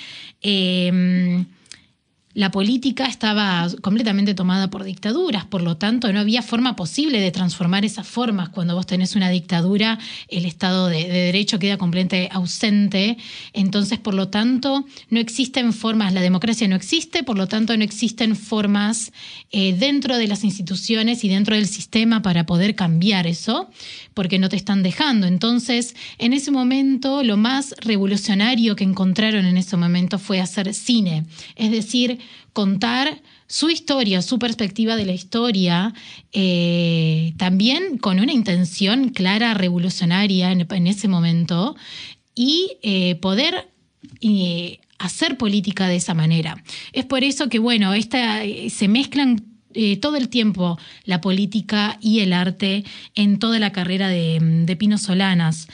la 2.37 2.50
política 2.50 3.07
estaba 3.07 3.66
completamente 3.81 4.35
tomada 4.35 4.69
por 4.69 4.85
dictaduras, 4.85 5.47
por 5.47 5.62
lo 5.62 5.78
tanto 5.78 6.12
no 6.12 6.21
había 6.21 6.43
forma 6.43 6.76
posible 6.76 7.19
de 7.19 7.31
transformar 7.31 7.87
esas 7.87 8.07
formas. 8.07 8.50
Cuando 8.50 8.75
vos 8.75 8.85
tenés 8.85 9.16
una 9.16 9.31
dictadura, 9.31 9.99
el 10.28 10.45
Estado 10.45 10.88
de, 10.88 11.09
Derecho 11.09 11.59
queda 11.59 11.78
completamente 11.78 12.28
ausente, 12.31 13.16
entonces 13.55 13.99
por 13.99 14.12
lo 14.12 14.28
tanto 14.28 14.85
no 15.09 15.19
existen 15.19 15.73
formas, 15.73 16.12
la 16.12 16.21
democracia 16.21 16.69
no 16.69 16.76
existe, 16.76 17.23
por 17.23 17.38
lo 17.38 17.49
tanto 17.49 17.75
no 17.75 17.83
existen 17.83 18.37
formas 18.37 19.12
eh, 19.50 19.75
dentro 19.75 20.19
de 20.19 20.26
las 20.26 20.45
instituciones 20.45 21.25
y 21.25 21.31
dentro 21.31 21.55
del 21.55 21.66
sistema 21.66 22.21
para 22.21 22.45
poder 22.45 22.75
cambiar 22.75 23.26
eso, 23.26 23.71
porque 24.12 24.38
no 24.38 24.50
te 24.50 24.57
están 24.57 24.83
dejando. 24.83 25.26
Entonces, 25.26 25.97
en 26.19 26.35
ese 26.35 26.50
momento, 26.50 27.23
lo 27.23 27.38
más 27.38 27.75
revolucionario 27.78 28.76
que 28.76 28.85
encontraron 28.85 29.47
en 29.47 29.57
ese 29.57 29.78
momento 29.78 30.19
fue 30.19 30.38
hacer 30.38 30.75
cine, 30.75 31.25
es 31.55 31.71
decir, 31.71 32.25
contar 32.52 33.21
su 33.49 33.71
historia, 33.71 34.23
su 34.23 34.38
perspectiva 34.38 34.97
de 34.97 35.06
la 35.06 35.12
historia, 35.12 35.95
eh, 36.33 37.35
también 37.37 37.99
con 37.99 38.18
una 38.18 38.33
intención 38.33 39.11
clara, 39.11 39.54
revolucionaria 39.54 40.50
en, 40.50 40.87
ese 40.87 41.06
momento, 41.06 41.76
y 42.35 42.78
eh, 42.83 43.16
poder 43.16 43.71
eh, 44.21 44.80
hacer 44.99 45.38
política 45.38 45.87
de 45.87 45.97
esa 45.97 46.14
manera. 46.14 46.62
Es 46.92 47.04
por 47.04 47.25
eso 47.25 47.49
que, 47.49 47.59
bueno, 47.59 47.95
esta, 47.95 48.42
se 48.68 48.88
mezclan 48.88 49.45
todo 50.00 50.16
el 50.16 50.30
tiempo 50.30 50.78
la 51.04 51.21
política 51.21 51.99
y 52.00 52.21
el 52.21 52.33
arte 52.33 52.83
en 53.14 53.38
toda 53.38 53.59
la 53.59 53.73
carrera 53.73 54.09
de, 54.09 54.75
Pino 54.78 54.97
Solanas. 54.97 55.68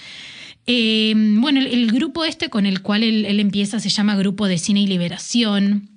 bueno, 0.67 1.61
el, 1.61 1.93
grupo 1.93 2.25
este 2.25 2.51
con 2.51 2.67
el 2.67 2.83
cual 2.83 3.05
él, 3.05 3.39
empieza 3.39 3.79
se 3.79 3.91
llama 3.91 4.17
Grupo 4.17 4.49
de 4.49 4.59
Cine 4.59 4.83
y 4.83 4.89
Liberación. 4.89 5.92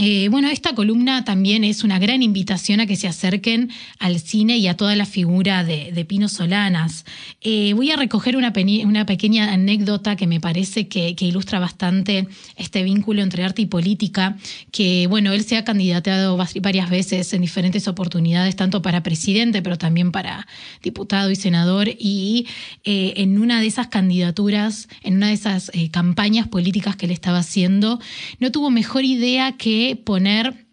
Eh, 0.00 0.28
bueno, 0.28 0.48
esta 0.48 0.76
columna 0.76 1.24
también 1.24 1.64
es 1.64 1.82
una 1.82 1.98
gran 1.98 2.22
invitación 2.22 2.78
a 2.78 2.86
que 2.86 2.94
se 2.94 3.08
acerquen 3.08 3.70
al 3.98 4.20
cine 4.20 4.56
y 4.56 4.68
a 4.68 4.76
toda 4.76 4.94
la 4.94 5.06
figura 5.06 5.64
de, 5.64 6.04
Pino 6.08 6.28
Solanas. 6.28 7.04
Eh, 7.40 7.72
voy 7.74 7.90
a 7.90 7.96
recoger 7.96 8.36
una, 8.36 8.52
pequeña 8.52 9.52
anécdota 9.52 10.14
que 10.14 10.28
me 10.28 10.40
parece 10.40 10.86
que, 10.86 11.16
ilustra 11.18 11.58
bastante 11.58 12.28
este 12.56 12.84
vínculo 12.84 13.22
entre 13.22 13.42
arte 13.42 13.62
y 13.62 13.66
política, 13.66 14.36
que 14.70 15.08
bueno, 15.08 15.32
él 15.32 15.42
se 15.42 15.56
ha 15.56 15.64
candidateado 15.64 16.36
varias 16.36 16.90
veces 16.90 17.34
en 17.34 17.42
diferentes 17.42 17.88
oportunidades, 17.88 18.54
tanto 18.54 18.80
para 18.80 19.02
presidente, 19.02 19.62
pero 19.62 19.78
también 19.78 20.12
para 20.12 20.46
diputado 20.80 21.32
y 21.32 21.36
senador, 21.36 21.88
y 21.88 22.46
eh, 22.84 23.14
en 23.16 23.40
una 23.40 23.60
de 23.60 23.66
esas 23.66 23.88
candidaturas, 23.88 24.88
en 25.02 25.16
una 25.16 25.26
de 25.26 25.34
esas 25.34 25.72
campañas 25.90 26.46
políticas 26.46 26.94
que 26.94 27.06
él 27.06 27.12
estaba 27.12 27.38
haciendo, 27.38 27.98
no 28.38 28.52
tuvo 28.52 28.70
mejor 28.70 29.04
idea 29.04 29.56
que 29.56 29.87
poner 29.96 30.66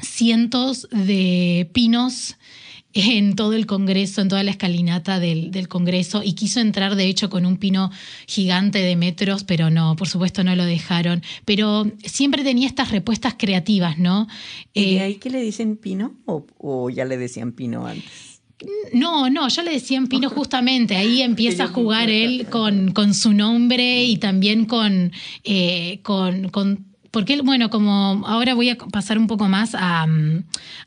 cientos 0.00 0.88
de 0.90 1.70
pinos 1.72 2.36
en 2.92 3.36
todo 3.36 3.52
el 3.52 3.66
Congreso, 3.66 4.22
en 4.22 4.28
toda 4.28 4.42
la 4.42 4.50
escalinata 4.50 5.20
del, 5.20 5.50
del, 5.50 5.68
Congreso, 5.68 6.22
y 6.22 6.32
quiso 6.32 6.60
entrar, 6.60 6.96
de 6.96 7.06
hecho, 7.06 7.28
con 7.28 7.44
un 7.44 7.58
pino 7.58 7.90
gigante 8.26 8.78
de 8.78 8.96
metros, 8.96 9.44
pero 9.44 9.68
no, 9.68 9.96
por 9.96 10.08
supuesto 10.08 10.44
no 10.44 10.56
lo 10.56 10.64
dejaron. 10.64 11.22
Pero 11.44 11.90
siempre 12.04 12.42
tenía 12.42 12.66
estas 12.66 12.90
respuestas 12.90 13.34
creativas, 13.38 13.98
¿no? 13.98 14.28
¿Y 14.72 14.94
de 14.94 15.00
ahí 15.00 15.14
que 15.16 15.28
le 15.28 15.42
dicen 15.42 15.76
pino 15.76 16.14
o, 16.24 16.46
o 16.56 16.88
ya 16.88 17.04
le 17.04 17.18
decían 17.18 17.52
pino 17.52 17.86
antes? 17.86 18.36
No, 18.94 19.28
no, 19.28 19.48
yo 19.48 19.62
le 19.62 19.72
decía 19.72 19.98
en 19.98 20.06
Pino 20.06 20.30
justamente, 20.30 20.96
ahí 20.96 21.20
empieza 21.22 21.64
a 21.64 21.68
jugar 21.68 22.08
él 22.08 22.46
con, 22.48 22.92
con 22.92 23.12
su 23.12 23.32
nombre 23.32 24.04
y 24.04 24.16
también 24.16 24.64
con, 24.64 25.12
eh, 25.44 26.00
con, 26.02 26.48
con 26.48 26.86
porque 27.16 27.32
él, 27.32 27.40
bueno, 27.40 27.70
como 27.70 28.26
ahora 28.26 28.52
voy 28.52 28.68
a 28.68 28.76
pasar 28.76 29.16
un 29.16 29.26
poco 29.26 29.48
más 29.48 29.74
a, 29.74 30.06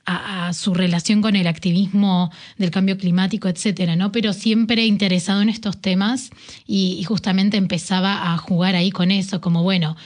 a, 0.05 0.53
su 0.53 0.75
relación 0.75 1.23
con 1.23 1.35
el 1.35 1.47
activismo 1.47 2.31
del 2.59 2.69
cambio 2.69 2.99
climático, 2.99 3.47
etcétera, 3.47 3.95
¿no? 3.95 4.11
Pero 4.11 4.33
siempre 4.33 4.85
interesado 4.85 5.41
en 5.41 5.49
estos 5.49 5.81
temas 5.81 6.29
y, 6.67 6.97
y, 6.99 7.03
justamente 7.03 7.57
empezaba 7.57 8.31
a 8.31 8.37
jugar 8.37 8.75
ahí 8.75 8.91
con 8.91 9.09
eso, 9.09 9.41
como 9.41 9.63
bueno, 9.63 9.97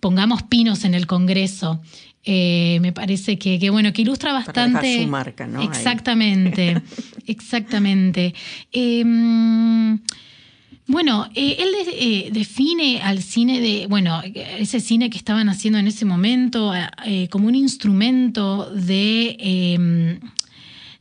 pongamos 0.00 0.42
pinos 0.42 0.84
en 0.84 0.92
el 0.92 1.06
Congreso. 1.06 1.80
Eh, 2.24 2.78
me 2.82 2.92
parece 2.92 3.38
que, 3.38 3.70
bueno, 3.70 3.94
que 3.94 4.02
ilustra 4.02 4.34
bastante. 4.34 4.80
Para 4.80 5.02
su 5.02 5.08
marca, 5.08 5.46
¿no? 5.46 5.62
Exactamente, 5.62 6.82
exactamente. 7.26 8.34
Em, 8.70 9.98
bueno, 10.86 11.28
eh, 11.34 11.56
él 11.58 11.68
eh, 11.92 12.30
define 12.32 13.00
al 13.02 13.22
cine 13.22 13.60
de, 13.60 13.86
bueno, 13.86 14.20
ese 14.24 14.80
cine 14.80 15.10
que 15.10 15.18
estaban 15.18 15.48
haciendo 15.48 15.78
en 15.78 15.86
ese 15.86 16.04
momento 16.04 16.72
como 17.30 17.46
un 17.46 17.54
instrumento 17.54 18.70
de, 18.74 19.36
em, 19.38 20.20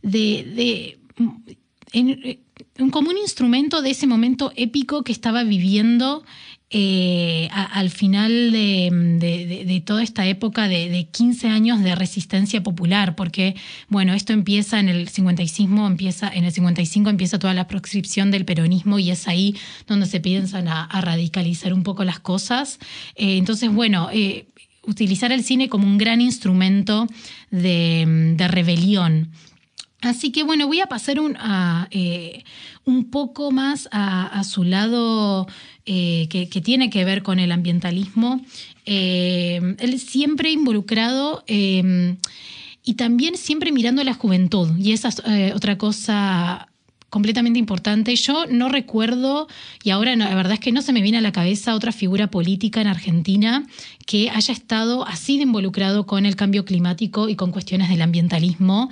de, 0.02 0.98
como 2.92 3.10
un 3.10 3.18
instrumento 3.18 3.82
de 3.82 3.90
ese 3.92 4.08
momento 4.08 4.52
épico 4.56 5.04
que 5.04 5.12
estaba 5.12 5.44
viviendo 5.44 6.24
eh, 6.72 7.50
al 7.52 7.90
final 7.90 8.52
de, 8.52 9.84
toda 9.84 10.04
esta 10.04 10.28
época 10.28 10.68
de, 10.68 11.08
15 11.12 11.48
años 11.48 11.82
de 11.82 11.96
resistencia 11.96 12.62
popular, 12.62 13.16
porque 13.16 13.56
bueno, 13.88 14.14
esto 14.14 14.34
empieza 14.34 14.80
en 14.80 14.88
el 14.88 15.10
55, 15.10 15.88
empieza, 15.88 16.30
en 16.30 16.44
el 16.44 16.52
55 16.52 17.10
empieza 17.10 17.40
toda 17.40 17.56
la 17.56 17.68
proscripción 17.68 18.30
del 18.30 18.46
peronismo 18.46 19.00
y 19.00 19.10
es 19.10 19.28
ahí 19.28 19.56
donde 19.88 20.06
se 20.06 20.20
piensan 20.20 20.68
a, 20.68 20.88
radicalizar 21.02 21.74
un 21.74 21.82
poco 21.82 22.04
las 22.04 22.20
cosas. 22.20 22.78
Eh, 23.16 23.38
entonces, 23.38 23.72
bueno, 23.74 24.10
eh, 24.14 24.46
utilizar 24.84 25.32
el 25.32 25.44
cine 25.44 25.70
como 25.70 25.88
un 25.88 25.98
gran 25.98 26.22
instrumento 26.22 27.08
de, 27.50 28.36
rebelión. 28.48 29.32
Así 30.02 30.32
que 30.32 30.44
bueno, 30.44 30.68
voy 30.68 30.80
a 30.80 30.88
pasar 30.88 31.20
un, 31.20 31.36
un 32.90 33.12
poco 33.12 33.52
más 33.52 33.88
a, 33.92 34.44
su 34.44 34.64
lado 34.64 35.48
eh, 35.92 36.28
que, 36.30 36.62
tiene 36.62 36.92
que 36.92 37.04
ver 37.04 37.24
con 37.24 37.40
el 37.40 37.52
ambientalismo. 37.52 38.42
Eh, 38.86 39.60
él 39.80 40.00
siempre 40.00 40.52
involucrado 40.52 41.44
eh, 41.48 42.16
y 42.84 42.94
también 42.94 43.36
siempre 43.38 43.72
mirando 43.72 44.04
a 44.04 44.06
la 44.06 44.14
juventud. 44.14 44.70
Y 44.78 44.92
esa 44.92 45.08
es 45.08 45.56
otra 45.56 45.80
cosa 45.80 46.70
completamente 47.10 47.58
importante. 47.58 48.16
Yo 48.16 48.46
no 48.46 48.70
recuerdo, 48.70 49.48
y 49.84 49.90
ahora 49.90 50.16
la 50.16 50.36
verdad 50.36 50.54
es 50.54 50.60
que 50.60 50.72
no 50.72 50.84
se 50.84 50.94
me 50.94 51.02
viene 51.02 51.18
a 51.18 51.22
la 51.22 51.32
cabeza 51.32 51.74
otra 51.74 51.92
figura 51.92 52.30
política 52.30 52.82
en 52.82 52.88
Argentina 52.88 53.66
que 54.06 54.30
haya 54.30 54.54
estado 54.54 55.08
así 55.08 55.38
de 55.38 55.44
involucrado 55.44 56.06
con 56.06 56.28
el 56.28 56.36
cambio 56.36 56.66
climático 56.66 57.30
y 57.30 57.36
con 57.36 57.52
cuestiones 57.52 57.90
del 57.90 58.04
ambientalismo, 58.04 58.92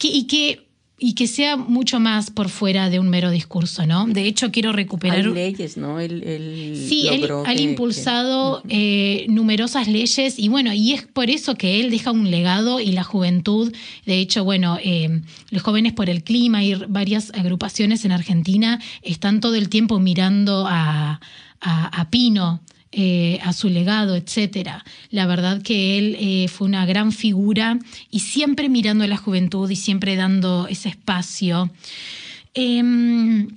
y 0.00 0.28
que 0.28 0.68
y 1.02 1.14
que 1.14 1.26
sea 1.26 1.56
mucho 1.56 1.98
más 1.98 2.30
por 2.30 2.48
fuera 2.48 2.88
de 2.88 3.00
un 3.00 3.10
mero 3.10 3.32
discurso, 3.32 3.86
¿no? 3.86 4.06
De 4.06 4.24
hecho, 4.24 4.52
quiero 4.52 4.72
recuperar... 4.72 5.18
Hay 5.18 5.34
leyes, 5.34 5.76
¿no? 5.76 5.98
sí, 5.98 7.08
él 7.10 7.28
ha 7.44 7.54
impulsado 7.54 8.62
eh, 8.68 9.26
numerosas 9.28 9.88
leyes 9.88 10.38
y 10.38 10.48
bueno, 10.48 10.72
y 10.72 10.92
es 10.92 11.02
por 11.02 11.28
eso 11.28 11.56
que 11.56 11.80
él 11.80 11.90
deja 11.90 12.12
un 12.12 12.30
legado 12.30 12.78
y 12.78 12.92
la 12.92 13.02
juventud, 13.02 13.74
de 14.06 14.20
hecho, 14.20 14.44
bueno, 14.44 14.78
eh, 14.80 15.22
los 15.50 15.62
jóvenes 15.62 15.92
por 15.92 16.08
el 16.08 16.22
clima 16.22 16.62
y 16.62 16.74
varias 16.74 17.32
agrupaciones 17.34 18.04
en 18.04 18.12
Argentina 18.12 18.80
están 19.02 19.40
todo 19.40 19.56
el 19.56 19.68
tiempo 19.68 19.98
mirando 19.98 20.66
a, 20.68 21.20
a 21.60 22.10
Pino 22.10 22.60
eh, 22.92 23.38
a 23.42 23.52
su 23.52 23.68
legado, 23.68 24.16
etcétera. 24.16 24.84
La 25.10 25.26
verdad 25.26 25.62
que 25.62 25.98
él 25.98 26.16
eh, 26.20 26.48
fue 26.48 26.66
una 26.66 26.84
gran 26.84 27.10
figura 27.10 27.78
y 28.10 28.20
siempre 28.20 28.68
mirando 28.68 29.04
a 29.04 29.06
la 29.06 29.16
juventud 29.16 29.70
y 29.70 29.76
siempre 29.76 30.14
dando 30.14 30.66
ese 30.68 30.90
espacio. 30.90 31.70
Em, 32.54 33.48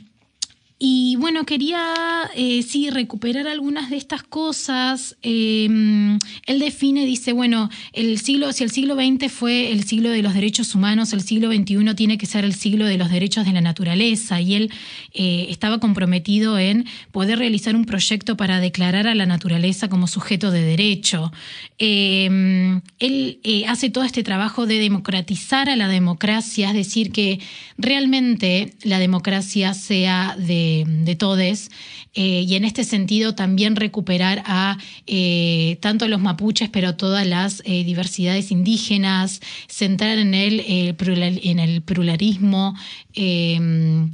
y 0.78 1.16
bueno, 1.16 1.46
quería 1.46 2.30
eh, 2.36 2.62
sí 2.62 2.90
recuperar 2.90 3.48
algunas 3.48 3.90
de 3.90 3.96
estas 3.96 4.24
cosas. 4.24 5.16
Em, 5.22 6.20
él 6.48 6.60
define, 6.60 7.06
dice, 7.06 7.32
bueno, 7.32 7.70
el 7.94 8.20
siglo, 8.20 8.52
si 8.52 8.66
el 8.66 8.72
siglo 8.72 8.96
XX 8.96 9.32
fue 9.32 9.72
el 9.72 9.86
siglo 9.86 10.10
de 10.10 10.22
los 10.22 10.34
derechos 10.34 10.76
humanos, 10.76 11.14
el 11.14 11.22
siglo 11.22 11.50
XXI 11.50 11.96
tiene 11.96 12.18
que 12.18 12.26
ser 12.26 12.44
el 12.44 12.54
siglo 12.54 12.86
de 12.88 12.98
los 12.98 13.10
derechos 13.10 13.46
de 13.46 13.54
la 13.54 13.62
naturaleza. 13.62 14.42
Y 14.42 14.56
él 14.56 14.72
eh, 15.14 15.48
estaba 15.50 15.80
comprometido 15.80 16.60
en 16.60 16.86
poder 17.14 17.40
realizar 17.40 17.74
un 17.78 17.86
proyecto 17.86 18.36
para 18.36 18.60
declarar 18.60 19.08
a 19.08 19.16
la 19.16 19.26
naturaleza 19.26 19.88
como 19.88 20.08
sujeto 20.08 20.52
de 20.52 20.62
derecho. 20.62 21.32
Em, 21.78 22.82
él 23.00 23.40
eh, 23.44 23.66
hace 23.68 23.90
todo 23.90 24.04
este 24.04 24.24
trabajo 24.24 24.66
de 24.66 24.80
democratizar 24.80 25.70
a 25.70 25.78
la 25.78 25.88
democracia, 25.88 26.70
es 26.70 26.76
decir, 26.76 27.14
que 27.14 27.40
realmente 27.78 28.74
la 28.84 29.00
democracia 29.00 29.74
sea 29.74 30.36
de 30.38 30.65
de, 30.86 31.16
todes. 31.16 31.70
Eh, 32.14 32.46
y 32.48 32.56
en 32.56 32.66
este 32.66 32.84
sentido 32.84 33.36
también 33.36 33.76
recuperar 33.76 34.44
a 34.46 34.78
eh, 35.06 35.78
tanto 35.82 36.08
los 36.08 36.22
mapuches, 36.22 36.70
pero 36.70 36.96
todas 36.96 37.26
las 37.28 37.62
eh, 37.66 37.84
diversidades 37.84 38.52
indígenas, 38.52 39.42
centrar 39.68 40.18
en 40.18 40.34
el, 40.34 40.64
en 40.68 41.60
el 41.60 41.82
pluralismo, 41.82 42.76
en 43.14 44.14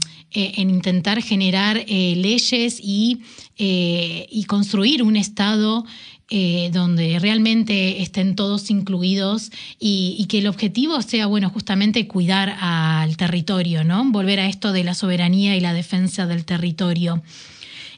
intentar 0.55 1.21
generar 1.21 1.83
leyes 1.87 2.79
y, 2.81 3.21
y 3.57 4.43
construir 4.47 5.03
un 5.03 5.17
Estado 5.17 5.85
eh, 6.33 6.69
donde 6.71 7.19
realmente 7.19 8.01
estén 8.01 8.37
todos 8.37 8.69
incluidos 8.71 9.51
y, 9.79 10.25
que 10.29 10.37
el 10.37 10.47
objetivo 10.47 11.01
sea, 11.01 11.25
bueno, 11.25 11.49
justamente 11.49 12.07
cuidar 12.07 12.55
al 12.61 13.17
territorio, 13.17 13.83
¿no? 13.83 14.09
Volver 14.11 14.39
a 14.39 14.45
esto 14.45 14.71
de 14.71 14.85
la 14.85 14.93
soberanía 14.93 15.57
y 15.57 15.59
la 15.59 15.73
defensa 15.73 16.27
del 16.27 16.45
territorio. 16.45 17.21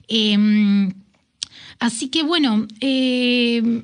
Em, 0.07 0.93
así 1.77 2.09
que, 2.09 2.23
bueno, 2.23 2.65
eh, 2.81 3.83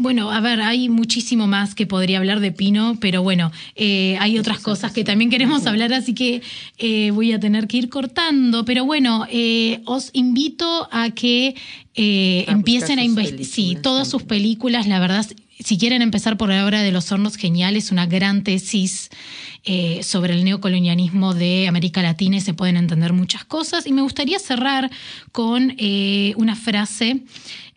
bueno, 0.00 0.30
a 0.30 0.40
ver, 0.40 0.62
hay 0.62 0.88
muchísimo 0.88 1.46
más 1.46 1.74
que 1.74 1.86
podría 1.86 2.18
hablar 2.18 2.40
de 2.40 2.52
Pino, 2.52 2.96
pero 3.00 3.22
bueno, 3.22 3.52
eh, 3.76 4.16
hay 4.18 4.38
otras 4.38 4.60
cosas 4.60 4.92
que 4.92 5.04
también 5.04 5.30
queremos 5.30 5.66
hablar, 5.66 5.92
así 5.92 6.14
que 6.14 6.40
eh, 6.78 7.10
voy 7.10 7.32
a 7.32 7.40
tener 7.40 7.68
que 7.68 7.76
ir 7.76 7.90
cortando. 7.90 8.64
Pero 8.64 8.86
bueno, 8.86 9.26
eh, 9.30 9.82
os 9.84 10.10
invito 10.14 10.88
a 10.90 11.10
que 11.10 11.54
empiecen 11.94 12.98
a 12.98 13.04
investigar. 13.04 13.44
Sí, 13.44 13.76
todas 13.82 14.08
sus 14.08 14.22
películas, 14.22 14.86
la 14.86 15.00
verdad, 15.00 15.26
si 15.58 15.76
quieren 15.76 16.00
empezar 16.00 16.38
por 16.38 16.48
la 16.48 16.64
obra 16.64 16.80
de 16.80 16.92
los 16.92 17.12
hornos 17.12 17.36
geniales, 17.36 17.92
una 17.92 18.06
gran 18.06 18.42
tesis 18.42 19.10
sobre 20.00 20.32
el 20.32 20.44
neocolonialismo 20.44 21.34
de 21.34 21.68
América 21.68 22.00
Latina 22.00 22.38
y 22.38 22.40
se 22.40 22.54
pueden 22.54 22.78
entender 22.78 23.12
muchas 23.12 23.44
cosas. 23.44 23.86
Y 23.86 23.92
me 23.92 24.00
gustaría 24.00 24.38
cerrar 24.38 24.90
con 25.32 25.76
una 26.36 26.56
frase 26.56 27.20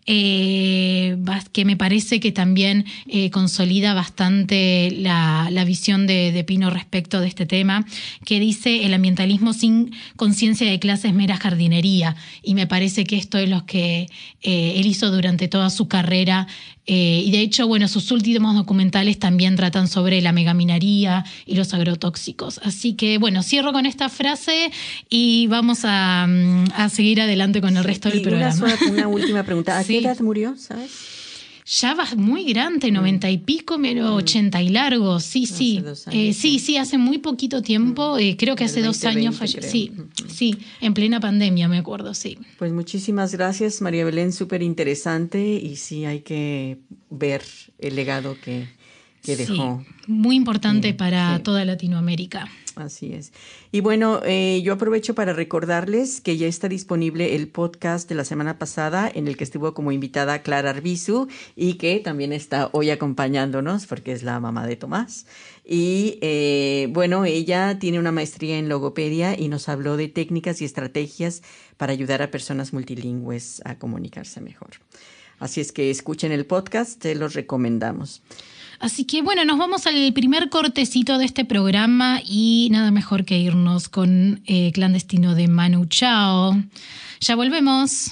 eh, 0.05 1.17
que 1.51 1.65
me 1.65 1.77
parece 1.77 2.19
que 2.19 2.31
también 2.31 2.85
eh, 3.07 3.29
consolida 3.29 3.93
bastante 3.93 4.91
la, 4.91 5.63
visión 5.65 6.07
de, 6.07 6.43
Pino 6.45 6.69
respecto 6.69 7.21
de 7.21 7.27
este 7.27 7.45
tema, 7.45 7.85
que 8.25 8.39
dice 8.39 8.85
el 8.85 8.93
ambientalismo 8.93 9.53
sin 9.53 9.91
conciencia 10.15 10.69
de 10.69 10.79
clase 10.79 11.07
es 11.07 11.13
mera 11.13 11.37
jardinería. 11.37 12.15
Y 12.41 12.53
me 12.55 12.67
parece 12.67 13.05
que 13.05 13.15
esto 13.15 13.37
es 13.37 13.49
lo 13.49 13.65
que 13.65 14.07
eh, 14.41 14.73
él 14.75 14.85
hizo 14.87 15.09
durante 15.09 15.47
toda 15.47 15.69
su 15.69 15.87
carrera. 15.87 16.47
Y 16.85 17.31
de 17.31 17.39
hecho, 17.39 17.67
bueno, 17.67 17.87
sus 17.87 18.11
últimos 18.11 18.55
documentales 18.55 19.17
también 19.17 19.55
tratan 19.55 19.87
sobre 19.87 20.21
la 20.21 20.33
megaminaría 20.33 21.23
y 21.45 21.55
los 21.55 21.73
agrotóxicos. 21.73 22.59
Así 22.63 22.93
que, 22.93 23.17
bueno, 23.17 23.41
cierro 23.41 23.71
con 23.71 23.85
esta 23.85 24.09
frase 24.09 24.71
y 25.09 25.47
vamos 25.47 25.81
a, 25.83 26.27
mm, 26.27 26.89
seguir 26.89 27.21
adelante 27.21 27.61
con 27.61 27.77
el 27.77 27.83
resto 27.83 28.09
del 28.09 28.21
programa. 28.21 28.65
Una, 28.91 29.07
última 29.07 29.43
pregunta. 29.43 29.81
qué 29.85 29.99
edad 29.99 30.19
murió, 30.19 30.55
sabes? 30.57 31.12
Ya 31.65 31.93
va 31.93 32.05
muy 32.17 32.45
grande, 32.45 32.91
mm. 32.91 32.93
noventa 32.93 33.29
y 33.29 33.37
pico, 33.37 33.77
pero 33.81 34.11
mm. 34.11 34.13
ochenta 34.15 34.61
y 34.61 34.69
largo, 34.69 35.19
sí, 35.19 35.45
sí. 35.45 35.83
Eh, 36.11 36.33
sí, 36.33 36.59
sí, 36.59 36.77
hace 36.77 36.97
muy 36.97 37.19
poquito 37.19 37.61
tiempo, 37.61 38.15
mm. 38.15 38.19
eh, 38.19 38.37
creo 38.37 38.55
que 38.55 38.65
hace 38.65 38.81
dos 38.81 39.03
años 39.05 39.35
falleció. 39.35 39.69
Sí, 39.69 39.91
sí, 40.27 40.57
en 40.81 40.93
plena 40.93 41.19
pandemia, 41.19 41.67
me 41.67 41.77
acuerdo, 41.77 42.13
sí. 42.13 42.37
Pues 42.57 42.73
muchísimas 42.73 43.33
gracias, 43.33 43.81
María 43.81 44.03
Belén, 44.05 44.33
súper 44.33 44.61
interesante 44.61 45.53
y 45.53 45.77
sí 45.77 46.05
hay 46.05 46.19
que 46.19 46.79
ver 47.09 47.43
el 47.79 47.95
legado 47.95 48.37
que, 48.43 48.67
que 49.23 49.35
dejó. 49.37 49.85
muy 50.07 50.35
importante 50.35 50.93
para 50.93 51.39
toda 51.43 51.63
Latinoamérica. 51.63 52.49
Así 52.75 53.13
es. 53.13 53.31
Y 53.71 53.81
bueno, 53.81 54.21
eh, 54.25 54.61
yo 54.63 54.73
aprovecho 54.73 55.13
para 55.13 55.33
recordarles 55.33 56.21
que 56.21 56.37
ya 56.37 56.47
está 56.47 56.67
disponible 56.69 57.35
el 57.35 57.47
podcast 57.47 58.09
de 58.09 58.15
la 58.15 58.25
semana 58.25 58.57
pasada 58.57 59.11
en 59.13 59.27
el 59.27 59.37
que 59.37 59.43
estuvo 59.43 59.75
como 59.75 59.91
invitada 59.91 60.41
Clara 60.41 60.71
Arbizu 60.71 61.27
y 61.55 61.75
que 61.75 61.99
también 61.99 62.33
está 62.33 62.69
hoy 62.71 62.89
acompañándonos 62.89 63.85
porque 63.85 64.11
es 64.11 64.23
la 64.23 64.39
mamá 64.39 64.65
de 64.65 64.75
Tomás. 64.75 65.27
Y 65.63 66.17
eh, 66.21 66.87
bueno, 66.89 67.25
ella 67.25 67.77
tiene 67.77 67.99
una 67.99 68.11
maestría 68.11 68.57
en 68.57 68.69
logopedia 68.69 69.39
y 69.39 69.49
nos 69.49 69.69
habló 69.69 69.95
de 69.95 70.07
técnicas 70.07 70.61
y 70.61 70.65
estrategias 70.65 71.43
para 71.77 71.93
ayudar 71.93 72.23
a 72.23 72.31
personas 72.31 72.73
multilingües 72.73 73.61
a 73.65 73.77
comunicarse 73.77 74.41
mejor. 74.41 74.71
Así 75.39 75.61
es 75.61 75.71
que 75.71 75.91
escuchen 75.91 76.31
el 76.31 76.45
podcast, 76.45 76.99
te 76.99 77.13
los 77.15 77.33
recomendamos. 77.33 78.23
Así 78.83 79.05
que 79.05 79.21
bueno, 79.21 79.45
nos 79.45 79.57
vamos 79.57 79.87
al 79.87 80.11
primer 80.11 80.49
cortecito 80.49 81.17
de 81.17 81.23
este 81.23 81.45
programa 81.45 82.19
y 82.21 82.67
nada 82.69 82.91
mejor 82.91 83.23
que 83.23 83.37
irnos 83.37 83.87
con 83.87 84.41
eh, 84.45 84.73
Clandestino 84.73 85.35
de 85.35 85.47
Manu 85.47 85.85
Chao. 85.85 86.61
Ya 87.21 87.37
volvemos. 87.37 88.11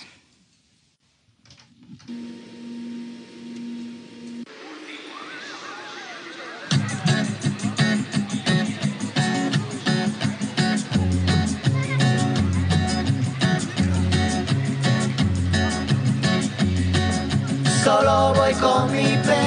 Solo 17.83 18.33
voy 18.35 18.53
con 18.53 18.89
mi 18.93 19.17
pena 19.17 19.40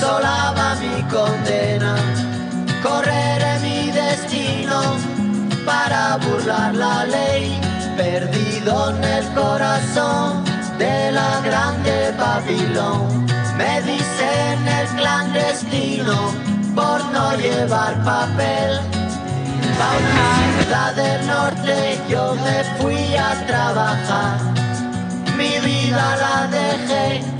sola 0.00 0.54
va 0.56 0.74
mi 0.82 1.02
condena. 1.14 1.94
Correré 2.82 3.52
mi 3.66 3.90
destino 3.90 4.80
para 5.66 6.16
burlar 6.24 6.74
la 6.74 7.04
ley, 7.04 7.60
perdido 7.96 8.72
en 8.90 9.04
el 9.16 9.24
corazón 9.40 10.44
de 10.78 11.12
la 11.12 11.32
grande 11.48 11.96
Babilón. 12.18 13.26
Me 13.58 13.72
dicen 13.82 14.58
el 14.78 14.86
clandestino 14.98 16.16
por 16.74 16.98
no 17.14 17.36
llevar 17.36 17.92
papel. 18.02 18.72
A 19.86 19.90
una 20.00 20.28
ciudad 20.46 20.92
del 20.94 21.26
norte 21.26 21.98
yo 22.08 22.34
me 22.44 22.58
fui 22.78 23.16
a 23.16 23.30
trabajar. 23.46 24.38
Mi 25.36 25.52
vida 25.66 26.06
la 26.24 26.46
dejé 26.58 27.39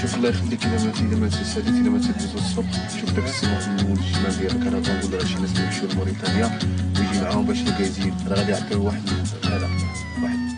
شوف 0.00 0.16
الله 0.16 0.28
يخليك 0.28 0.64
الا 0.64 0.84
ما 0.84 0.90
اذا 0.90 1.16
ما 1.16 1.28
تسالي 1.28 1.70
الا 1.70 1.90
ما 1.90 1.98
تدوز 1.98 2.34
الصبح 2.34 3.00
شوف 3.00 3.12
داك 3.12 3.24
السماء 3.24 3.60
في 3.60 3.68
المول 3.68 3.98
الشمال 3.98 4.38
ديال 4.38 4.56
الكرفان 4.56 5.04
ولا 5.04 5.24
شي 5.24 5.34
ناس 5.34 5.58
يمشيو 5.58 5.88
لموريتانيا 5.88 6.58
ويجي 6.98 7.20
معاهم 7.20 7.46
باش 7.46 7.60
الكازين 7.60 8.14
راه 8.28 8.34
غادي 8.34 8.52
يعطيو 8.52 8.86
واحد 8.86 9.02
هذا 9.44 9.68
واحد 10.22 10.52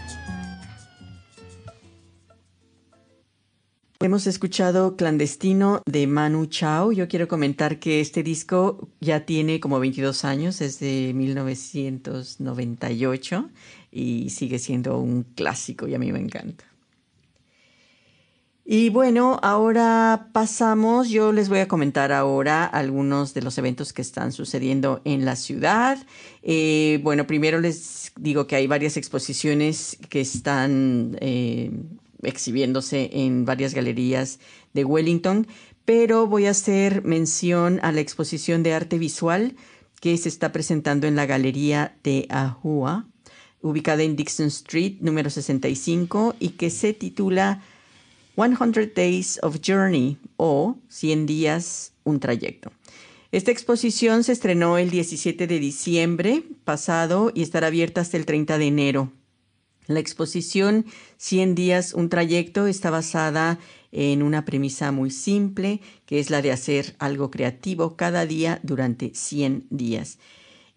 Hemos 4.05 4.27
escuchado 4.27 4.97
Clandestino 4.97 5.81
de 5.87 6.07
Manu 6.07 6.47
Chao. 6.47 6.93
Yo 6.93 7.09
quiero 7.09 7.27
comentar 7.27 7.79
que 7.79 8.03
este 8.03 8.23
disco 8.23 8.91
ya 9.01 9.25
tiene 9.25 9.61
como 9.61 9.81
22 9.81 10.27
años, 10.27 10.61
es 10.61 10.79
de 10.79 11.13
1998 11.15 13.49
y 13.91 14.29
sigue 14.29 14.59
siendo 14.59 14.99
un 14.99 15.23
clásico 15.23 15.89
y 15.89 15.95
a 15.95 15.99
mí 15.99 16.13
me 16.13 16.19
encanta. 16.19 16.68
Y 18.72 18.90
bueno, 18.90 19.40
ahora 19.42 20.30
pasamos, 20.32 21.10
yo 21.10 21.32
les 21.32 21.50
voy 21.50 21.58
a 21.58 21.68
comentar 21.68 22.12
ahora 22.12 22.66
algunos 22.66 23.34
de 23.34 23.42
los 23.42 23.58
eventos 23.58 23.94
que 23.94 24.04
están 24.04 24.32
sucediendo 24.32 25.02
en 25.06 25.26
la 25.26 25.36
ciudad. 25.36 25.98
Eh, 26.44 27.00
bueno, 27.02 27.26
primero 27.26 27.60
les 27.60 28.12
digo 28.16 28.46
que 28.46 28.56
hay 28.56 28.68
varias 28.68 28.96
exposiciones 28.96 29.98
que 30.10 30.22
están 30.22 31.18
eh, 31.20 31.72
exhibiéndose 32.22 33.10
en 33.12 33.44
varias 33.44 33.74
galerías 33.74 34.40
de 34.76 34.86
Wellington, 34.86 35.48
pero 35.84 36.28
voy 36.28 36.46
a 36.46 36.52
hacer 36.52 37.04
mención 37.04 37.80
a 37.82 37.92
la 37.92 38.02
exposición 38.02 38.62
de 38.62 38.76
arte 38.76 39.00
visual 39.00 39.56
que 40.00 40.16
se 40.16 40.30
está 40.30 40.52
presentando 40.52 41.08
en 41.08 41.16
la 41.16 41.26
Galería 41.26 41.98
de 42.04 42.28
Ahua, 42.30 43.08
ubicada 43.64 44.04
en 44.04 44.16
Dixon 44.16 44.46
Street, 44.50 44.98
número 45.00 45.32
65, 45.32 46.36
y 46.40 46.50
que 46.50 46.70
se 46.70 46.94
titula 46.94 47.64
100 48.40 48.94
Days 48.96 49.38
of 49.44 49.58
Journey 49.62 50.18
o 50.38 50.78
100 50.88 51.26
días, 51.26 51.92
un 52.06 52.22
trayecto. 52.22 52.72
Esta 53.34 53.52
exposición 53.52 54.24
se 54.24 54.32
estrenó 54.32 54.78
el 54.78 54.90
17 54.92 55.46
de 55.46 55.60
diciembre 55.60 56.44
pasado 56.64 57.34
y 57.36 57.42
estará 57.42 57.68
abierta 57.68 58.00
hasta 58.00 58.16
el 58.16 58.26
30 58.26 58.58
de 58.58 58.66
enero. 58.66 59.12
La 59.88 60.00
exposición 60.00 60.86
100 61.18 61.54
días, 61.54 61.94
un 61.94 62.08
trayecto 62.08 62.68
está 62.68 62.90
basada 62.90 63.60
en 63.92 64.24
una 64.24 64.46
premisa 64.46 64.94
muy 64.94 65.12
simple, 65.12 65.82
que 66.06 66.22
es 66.22 66.30
la 66.30 66.42
de 66.42 66.54
hacer 66.54 66.96
algo 66.98 67.32
creativo 67.32 67.98
cada 67.98 68.26
día 68.26 68.62
durante 68.64 69.12
100 69.14 69.66
días. 69.70 70.18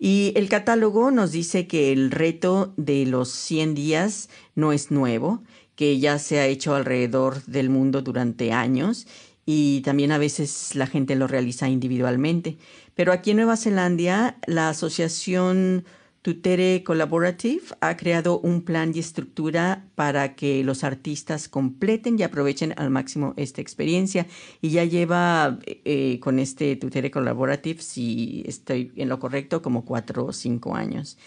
Y 0.04 0.32
el 0.34 0.48
catálogo 0.48 1.12
nos 1.12 1.30
dice 1.30 1.68
que 1.68 1.92
el 1.92 2.10
reto 2.10 2.74
de 2.76 3.06
los 3.06 3.30
100 3.30 3.76
días 3.76 4.30
no 4.56 4.72
es 4.72 4.90
nuevo, 4.90 5.44
que 5.82 5.98
ya 5.98 6.20
se 6.20 6.38
ha 6.38 6.46
hecho 6.46 6.76
alrededor 6.76 7.42
del 7.46 7.68
mundo 7.68 8.02
durante 8.02 8.52
años 8.52 9.08
y 9.44 9.80
también 9.80 10.12
a 10.12 10.18
veces 10.18 10.76
la 10.76 10.86
gente 10.86 11.16
lo 11.16 11.26
realiza 11.26 11.68
individualmente. 11.68 12.56
Pero 12.94 13.10
aquí 13.10 13.32
en 13.32 13.38
Nueva 13.38 13.56
Zelanda, 13.56 14.36
la 14.46 14.68
asociación 14.68 15.84
Tutere 16.22 16.84
Collaborative 16.84 17.62
ha 17.80 17.96
creado 17.96 18.38
un 18.38 18.62
plan 18.62 18.92
y 18.94 19.00
estructura 19.00 19.84
para 19.96 20.36
que 20.36 20.62
los 20.62 20.84
artistas 20.84 21.48
completen 21.48 22.16
y 22.16 22.22
aprovechen 22.22 22.74
al 22.76 22.90
máximo 22.90 23.34
esta 23.36 23.60
experiencia. 23.60 24.28
Y 24.60 24.70
ya 24.70 24.84
lleva 24.84 25.58
eh, 25.66 26.20
con 26.20 26.38
este 26.38 26.76
Tutere 26.76 27.10
Collaborative, 27.10 27.82
si 27.82 28.44
estoy 28.46 28.92
en 28.94 29.08
lo 29.08 29.18
correcto, 29.18 29.62
como 29.62 29.84
cuatro 29.84 30.26
o 30.26 30.32
cinco 30.32 30.76
años. 30.76 31.18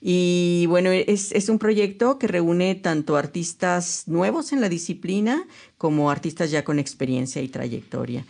Y 0.00 0.66
bueno, 0.68 0.90
es, 0.90 1.48
un 1.48 1.58
proyecto 1.58 2.18
que 2.18 2.28
reúne 2.28 2.76
tanto 2.76 3.16
artistas 3.16 4.04
nuevos 4.06 4.52
en 4.52 4.60
la 4.60 4.68
disciplina 4.68 5.44
como 5.76 6.10
artistas 6.10 6.50
ya 6.50 6.64
con 6.64 6.78
experiencia 6.78 7.42
y 7.42 7.48
trayectoria. 7.48 8.24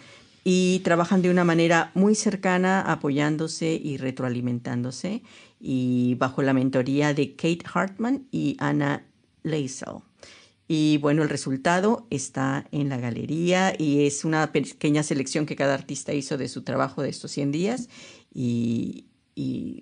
y 0.44 0.80
trabajan 0.82 1.20
de 1.20 1.30
una 1.30 1.44
manera 1.44 1.90
muy 1.94 2.14
cercana, 2.14 2.80
apoyándose 2.80 3.74
y 3.74 3.98
retroalimentándose, 3.98 5.22
y 5.60 6.14
bajo 6.14 6.40
la 6.42 6.54
mentoría 6.54 7.12
de 7.12 7.32
Kate 7.32 7.64
Hartman 7.70 8.26
y 8.30 8.56
Anna 8.58 9.04
Leisel. 9.42 9.98
Y 10.66 10.98
bueno, 10.98 11.22
el 11.22 11.28
resultado 11.28 12.06
está 12.08 12.66
en 12.72 12.88
la 12.88 12.96
galería 12.96 13.74
y 13.78 14.06
es 14.06 14.24
una 14.24 14.50
pequeña 14.52 15.02
selección 15.02 15.44
que 15.44 15.56
cada 15.56 15.74
artista 15.74 16.14
hizo 16.14 16.38
de 16.38 16.48
su 16.48 16.62
trabajo 16.62 17.02
de 17.02 17.10
estos 17.10 17.30
100 17.32 17.52
días 17.52 17.88
y 18.32 19.04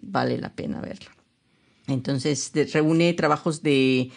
vale 0.03 0.39
la 0.39 0.53
pena 0.55 0.81
verlo. 0.81 1.16
Entonces, 1.89 2.53
reúne 2.73 3.13
trabajos 3.13 3.63
de 3.63 4.11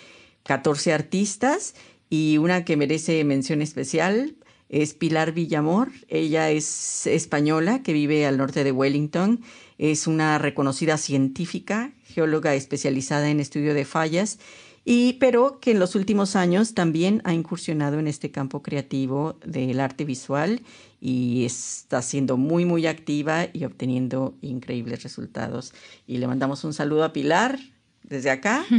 14 0.44 0.94
artistas 0.94 1.76
y 2.10 2.38
una 2.38 2.66
que 2.66 2.78
merece 2.78 3.24
mención 3.24 3.62
especial 3.62 4.36
es 4.70 4.94
Pilar 4.94 5.32
Villamor. 5.34 5.92
Ella 6.08 6.52
es 6.52 7.08
española 7.08 7.82
que 7.84 7.94
vive 7.94 8.26
al 8.26 8.38
norte 8.38 8.64
de 8.64 8.72
Wellington. 8.72 9.42
Es 9.78 10.08
una 10.08 10.38
reconocida 10.38 10.98
científica, 10.98 11.92
geóloga 12.06 12.54
especializada 12.56 13.30
en 13.30 13.40
estudio 13.40 13.74
de 13.74 13.86
fallas, 13.86 14.40
y, 14.86 15.14
pero 15.14 15.60
que 15.60 15.72
en 15.72 15.80
los 15.80 15.96
últimos 15.96 16.36
años 16.36 16.74
también 16.74 17.22
ha 17.26 17.34
incursionado 17.34 18.00
en 18.00 18.08
este 18.08 18.32
campo 18.32 18.64
creativo 18.64 19.38
del 19.46 19.80
arte 19.80 20.06
visual 20.06 20.62
y 21.02 21.46
está 21.46 22.02
siendo 22.02 22.38
muy, 22.38 22.66
muy 22.66 22.88
activa 22.88 23.48
y 23.54 23.66
obteniendo 23.66 24.36
increíbles 24.42 25.04
resultados. 25.04 25.74
Y 26.08 26.18
le 26.18 26.28
mandamos 26.28 26.64
un 26.64 26.74
saludo 26.74 27.04
a 27.04 27.14
Pilar 27.14 27.60
desde 28.04 28.30
acá. 28.30 28.66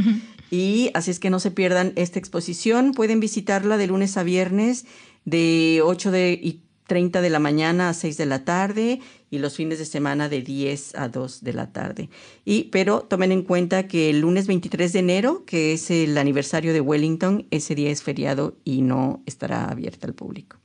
Y 0.53 0.91
así 0.93 1.11
es 1.11 1.19
que 1.19 1.29
no 1.29 1.39
se 1.39 1.49
pierdan 1.49 1.93
esta 1.95 2.19
exposición. 2.19 2.91
Pueden 2.91 3.21
visitarla 3.21 3.77
de 3.77 3.87
lunes 3.87 4.17
a 4.17 4.23
viernes 4.23 4.85
de 5.23 5.79
8 5.81 6.11
de, 6.11 6.33
y 6.33 6.59
30 6.87 7.21
de 7.21 7.29
la 7.29 7.39
mañana 7.39 7.87
a 7.87 7.93
6 7.93 8.17
de 8.17 8.25
la 8.25 8.43
tarde 8.43 8.99
y 9.29 9.39
los 9.39 9.55
fines 9.55 9.79
de 9.79 9.85
semana 9.85 10.27
de 10.27 10.41
10 10.41 10.95
a 10.95 11.07
2 11.07 11.41
de 11.41 11.53
la 11.53 11.71
tarde. 11.71 12.09
Y, 12.43 12.63
pero 12.65 12.99
tomen 12.99 13.31
en 13.31 13.43
cuenta 13.43 13.87
que 13.87 14.09
el 14.09 14.19
lunes 14.19 14.45
23 14.45 14.91
de 14.91 14.99
enero, 14.99 15.45
que 15.45 15.71
es 15.71 15.89
el 15.89 16.17
aniversario 16.17 16.73
de 16.73 16.81
Wellington, 16.81 17.47
ese 17.49 17.75
día 17.75 17.91
es 17.91 18.03
feriado 18.03 18.57
y 18.65 18.81
no 18.81 19.23
estará 19.25 19.69
abierta 19.69 20.05
al 20.05 20.15
público. 20.15 20.57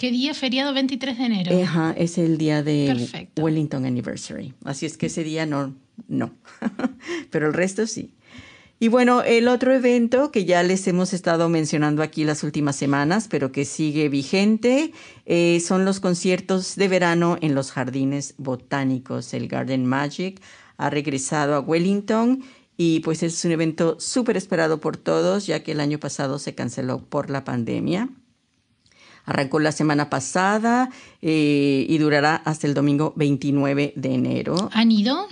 ¿Qué 0.00 0.10
día 0.10 0.32
feriado? 0.32 0.72
23 0.72 1.18
de 1.18 1.24
enero. 1.26 1.62
Ajá, 1.62 1.94
es 1.94 2.16
el 2.16 2.38
día 2.38 2.62
de 2.62 3.28
Wellington 3.38 3.84
Anniversary. 3.84 4.54
Así 4.64 4.86
es 4.86 4.96
que 4.96 5.06
ese 5.08 5.24
día 5.24 5.44
no, 5.44 5.74
no. 6.08 6.32
pero 7.30 7.48
el 7.48 7.52
resto 7.52 7.86
sí. 7.86 8.14
Y 8.78 8.88
bueno, 8.88 9.20
el 9.20 9.46
otro 9.46 9.74
evento 9.74 10.32
que 10.32 10.46
ya 10.46 10.62
les 10.62 10.88
hemos 10.88 11.12
estado 11.12 11.50
mencionando 11.50 12.02
aquí 12.02 12.24
las 12.24 12.44
últimas 12.44 12.76
semanas, 12.76 13.28
pero 13.28 13.52
que 13.52 13.66
sigue 13.66 14.08
vigente, 14.08 14.94
eh, 15.26 15.60
son 15.60 15.84
los 15.84 16.00
conciertos 16.00 16.76
de 16.76 16.88
verano 16.88 17.36
en 17.42 17.54
los 17.54 17.70
jardines 17.70 18.36
botánicos. 18.38 19.34
El 19.34 19.48
Garden 19.48 19.84
Magic 19.84 20.40
ha 20.78 20.88
regresado 20.88 21.54
a 21.54 21.60
Wellington 21.60 22.42
y 22.78 23.00
pues 23.00 23.22
es 23.22 23.44
un 23.44 23.52
evento 23.52 24.00
súper 24.00 24.38
esperado 24.38 24.80
por 24.80 24.96
todos, 24.96 25.46
ya 25.46 25.62
que 25.62 25.72
el 25.72 25.80
año 25.80 26.00
pasado 26.00 26.38
se 26.38 26.54
canceló 26.54 27.04
por 27.04 27.28
la 27.28 27.44
pandemia. 27.44 28.08
Arrancó 29.30 29.60
la 29.60 29.70
semana 29.70 30.10
pasada 30.10 30.90
eh, 31.22 31.86
y 31.88 31.98
durará 31.98 32.34
hasta 32.34 32.66
el 32.66 32.74
domingo 32.74 33.12
29 33.14 33.92
de 33.94 34.12
enero. 34.12 34.70
¿Han 34.72 34.90
ido? 34.90 35.28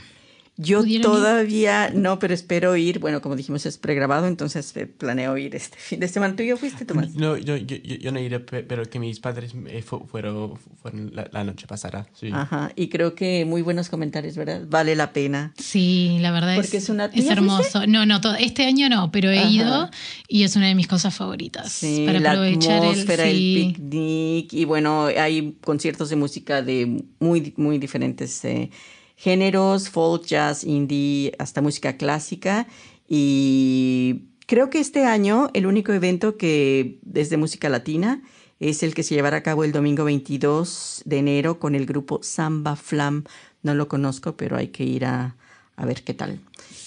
Yo 0.61 0.85
todavía 1.01 1.91
no, 1.95 2.19
pero 2.19 2.35
espero 2.35 2.77
ir. 2.77 2.99
Bueno, 2.99 3.23
como 3.23 3.37
dijimos, 3.37 3.65
es 3.65 3.79
pregrabado, 3.79 4.27
entonces 4.27 4.77
eh, 4.77 4.87
planeo 4.87 5.39
ir 5.39 5.55
este 5.55 5.79
fin 5.79 6.01
de 6.01 6.09
semana. 6.09 6.35
¿Tú 6.35 6.43
ya 6.43 6.57
fuiste, 6.57 6.85
Tomás? 6.85 7.15
No, 7.15 7.37
yo, 7.37 7.57
yo, 7.57 7.77
yo 7.77 8.11
no 8.11 8.19
iré, 8.19 8.41
pero 8.41 8.85
que 8.91 8.99
mis 8.99 9.21
padres 9.21 9.53
eh, 9.69 9.83
fueron, 9.83 10.59
fueron 10.83 11.13
la, 11.15 11.45
noche 11.45 11.69
pasada. 11.69 12.09
Sí. 12.13 12.31
Ajá, 12.33 12.73
y 12.75 12.89
creo 12.89 13.15
que 13.15 13.45
muy 13.45 13.63
buenos 13.63 13.89
comentarios, 13.89 14.37
¿verdad? 14.37 14.63
Vale 14.69 14.97
la 14.97 15.13
pena. 15.13 15.55
Sí, 15.57 16.19
la 16.21 16.33
verdad 16.33 16.57
Porque 16.57 16.79
es, 16.79 16.89
es, 16.89 17.11
es 17.15 17.31
hermoso. 17.31 17.87
No, 17.87 18.05
no, 18.05 18.21
todo, 18.21 18.35
este 18.35 18.67
año 18.67 18.89
no, 18.89 19.13
pero 19.13 19.31
he 19.31 19.47
ido 19.47 19.89
y 20.27 20.43
es 20.43 20.57
una 20.57 20.67
de 20.67 20.75
mis 20.75 20.89
cosas 20.89 21.15
favoritas. 21.15 21.71
Sí, 21.71 22.03
para 22.05 22.19
la 22.19 22.33
aprovechar 22.33 22.83
atmósfera, 22.83 23.29
el, 23.29 23.37
el 23.37 23.75
picnic. 23.75 24.53
Y 24.53 24.65
bueno, 24.65 25.07
hay 25.07 25.57
conciertos 25.61 26.11
de 26.11 26.17
música 26.17 26.63
de 26.63 27.05
muy, 27.21 27.55
muy 27.57 27.79
diferentes. 27.79 28.45
Eh, 28.45 28.71
géneros, 29.19 29.91
folk, 29.91 30.25
jazz, 30.25 30.65
indie, 30.65 31.33
hasta 31.39 31.61
música 31.61 31.97
clásica. 31.97 32.69
Y 33.09 34.29
creo 34.47 34.71
que 34.71 34.79
este 34.79 35.05
año 35.05 35.51
el 35.55 35.67
único 35.67 35.93
evento 35.93 36.37
que 36.37 37.01
es 37.13 37.29
de 37.29 37.37
música 37.37 37.69
latina 37.69 38.23
es 38.61 38.83
el 38.83 38.95
que 38.95 39.03
se 39.03 39.15
llevará 39.17 39.39
a 39.39 39.43
cabo 39.43 39.65
el 39.65 39.73
domingo 39.73 40.05
22 40.05 41.03
de 41.05 41.19
enero 41.19 41.59
con 41.59 41.75
el 41.75 41.85
grupo 41.85 42.21
Samba 42.23 42.77
Flam. 42.77 43.25
No 43.63 43.75
lo 43.75 43.89
conozco, 43.89 44.37
pero 44.37 44.57
hay 44.57 44.69
que 44.69 44.85
ir 44.85 45.05
a, 45.05 45.37
ver 45.85 46.03
qué 46.05 46.15
tal. 46.15 46.41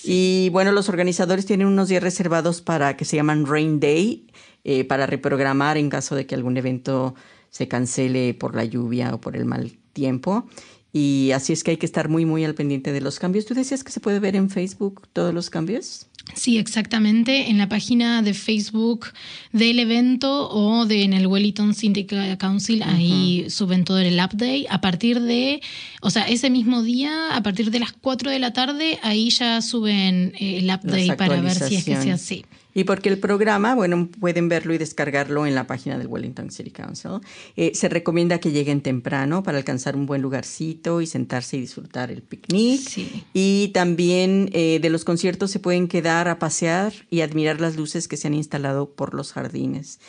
Y 0.04 0.50
bueno, 0.52 0.72
los 0.72 0.90
organizadores 0.90 1.46
tienen 1.46 1.68
unos 1.68 1.90
días 1.90 2.04
reservados 2.04 2.62
para 2.62 2.96
que 2.96 3.06
se 3.06 3.18
llaman 3.18 3.46
Rain 3.46 3.80
Day, 3.80 4.28
eh, 4.64 4.86
para 4.86 5.06
reprogramar 5.06 5.78
en 5.78 5.90
caso 5.90 6.16
de 6.16 6.26
que 6.26 6.36
algún 6.36 6.58
evento 6.58 7.14
se 7.50 7.68
cancele 7.68 8.34
por 8.34 8.56
la 8.56 8.64
lluvia 8.64 9.14
o 9.14 9.22
por 9.22 9.36
el 9.36 9.46
mal 9.46 9.78
tiempo. 9.94 10.46
Y 10.94 11.32
así 11.32 11.54
es 11.54 11.64
que 11.64 11.72
hay 11.72 11.78
que 11.78 11.86
estar 11.86 12.10
muy, 12.10 12.26
muy 12.26 12.44
al 12.44 12.54
pendiente 12.54 12.92
de 12.92 13.02
los 13.02 13.20
cambios. 13.20 13.46
¿Tú 13.46 13.54
decías 13.54 13.84
que 13.84 13.92
se 13.92 14.00
puede 14.00 14.20
ver 14.20 14.36
en 14.36 14.50
Facebook 14.50 15.08
todos 15.14 15.34
los 15.34 15.50
cambios? 15.50 16.08
Sí, 16.36 16.58
exactamente. 16.58 17.50
En 17.50 17.58
la 17.58 17.68
página 17.68 18.22
de 18.22 18.34
Facebook 18.34 19.08
del 19.52 19.80
evento 19.80 20.50
o 20.50 20.86
de, 20.86 21.04
en 21.04 21.14
el 21.14 21.28
Wellington 21.28 21.74
Syndicate 21.74 22.38
Council, 22.38 22.84
ahí 22.84 23.46
suben 23.50 23.86
todo 23.86 24.00
el 24.00 24.16
update. 24.16 24.66
A 24.70 24.82
partir 24.82 25.22
de, 25.22 25.62
o 26.02 26.10
sea, 26.10 26.24
ese 26.28 26.50
mismo 26.50 26.84
día, 26.84 27.36
a 27.36 27.44
partir 27.44 27.72
de 27.72 27.80
las 27.80 27.94
4 27.94 28.30
de 28.30 28.40
la 28.40 28.54
tarde, 28.54 29.00
ahí 29.02 29.30
ya 29.30 29.62
suben 29.62 30.34
eh, 30.40 30.58
el 30.60 30.66
update 30.66 31.16
para 31.16 31.42
ver 31.42 31.56
si 31.56 31.76
es 31.76 31.86
que 31.86 32.02
sea 32.02 32.16
así. 32.16 32.46
Y 32.74 32.86
porque 32.86 33.10
el 33.10 33.20
programa, 33.20 33.76
bueno, 33.76 34.10
pueden 34.20 34.50
verlo 34.50 34.74
y 34.74 34.78
descargarlo 34.78 35.46
en 35.46 35.56
la 35.56 35.68
página 35.68 35.98
del 35.98 36.08
Wellington 36.08 36.52
City 36.52 36.72
Council. 36.72 37.20
Eh, 37.56 37.72
se 37.76 37.90
recomienda 37.90 38.40
que 38.40 38.52
lleguen 38.52 38.82
temprano 38.82 39.44
para 39.44 39.58
alcanzar 39.58 39.96
un 39.96 40.06
buen 40.06 40.22
lugarcito 40.22 41.02
y 41.02 41.08
sentarse 41.08 41.58
y 41.58 41.62
disfrutar 41.62 42.12
el 42.12 42.22
picnic. 42.22 42.82
Sí. 42.82 43.24
Y 43.34 43.70
también 43.74 44.50
eh, 44.54 44.80
de 44.82 44.90
los 44.90 45.04
conciertos 45.04 45.52
se 45.52 45.60
pueden 45.60 45.88
quedar 45.88 46.28
a 46.28 46.40
pasear 46.40 46.94
y 47.10 47.22
admirar 47.22 47.60
las 47.60 47.76
luces 47.76 48.08
que 48.08 48.18
se 48.18 48.28
han 48.28 48.34
instalado 48.34 48.90
por 48.92 49.14
los 49.14 49.34
jardines. 49.34 50.00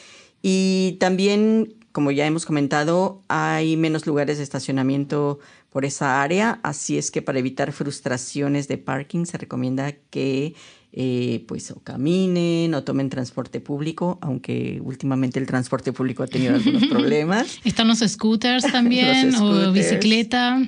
Y 0.42 0.96
también, 1.00 1.74
como 1.92 2.10
ya 2.10 2.26
hemos 2.26 2.46
comentado, 2.46 3.22
hay 3.28 3.76
menos 3.76 4.06
lugares 4.06 4.38
de 4.38 4.44
estacionamiento 4.44 5.38
por 5.70 5.86
esa 5.86 6.22
área, 6.22 6.60
así 6.62 6.98
es 6.98 7.10
que 7.10 7.22
para 7.22 7.38
evitar 7.38 7.72
frustraciones 7.72 8.68
de 8.68 8.76
parking 8.76 9.24
se 9.24 9.38
recomienda 9.38 9.92
que 10.10 10.54
eh, 10.94 11.44
pues 11.48 11.70
o 11.70 11.80
caminen 11.80 12.74
o 12.74 12.84
tomen 12.84 13.08
transporte 13.08 13.60
público, 13.60 14.18
aunque 14.20 14.78
últimamente 14.84 15.38
el 15.38 15.46
transporte 15.46 15.90
público 15.90 16.22
ha 16.22 16.26
tenido 16.26 16.54
algunos 16.54 16.84
problemas. 16.90 17.60
Están 17.64 17.88
los 17.88 18.00
scooters 18.00 18.64
también 18.72 19.34
o 19.36 19.72
bicicleta. 19.72 20.60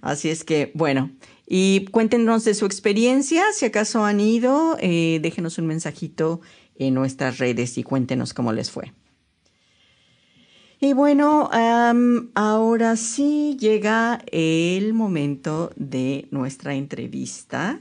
Así 0.00 0.28
es 0.28 0.44
que, 0.44 0.70
bueno, 0.74 1.10
y 1.46 1.86
cuéntenos 1.86 2.44
de 2.44 2.54
su 2.54 2.66
experiencia, 2.66 3.42
si 3.52 3.66
acaso 3.66 4.04
han 4.04 4.20
ido, 4.20 4.76
eh, 4.78 5.18
déjenos 5.20 5.58
un 5.58 5.66
mensajito 5.66 6.40
en 6.76 6.94
nuestras 6.94 7.38
redes 7.38 7.76
y 7.76 7.82
cuéntenos 7.82 8.32
cómo 8.32 8.52
les 8.52 8.70
fue. 8.70 8.92
Y 10.80 10.92
bueno, 10.92 11.48
ahora 12.34 12.96
sí 12.96 13.56
llega 13.58 14.22
el 14.30 14.92
momento 14.92 15.72
de 15.76 16.28
nuestra 16.30 16.74
entrevista 16.74 17.80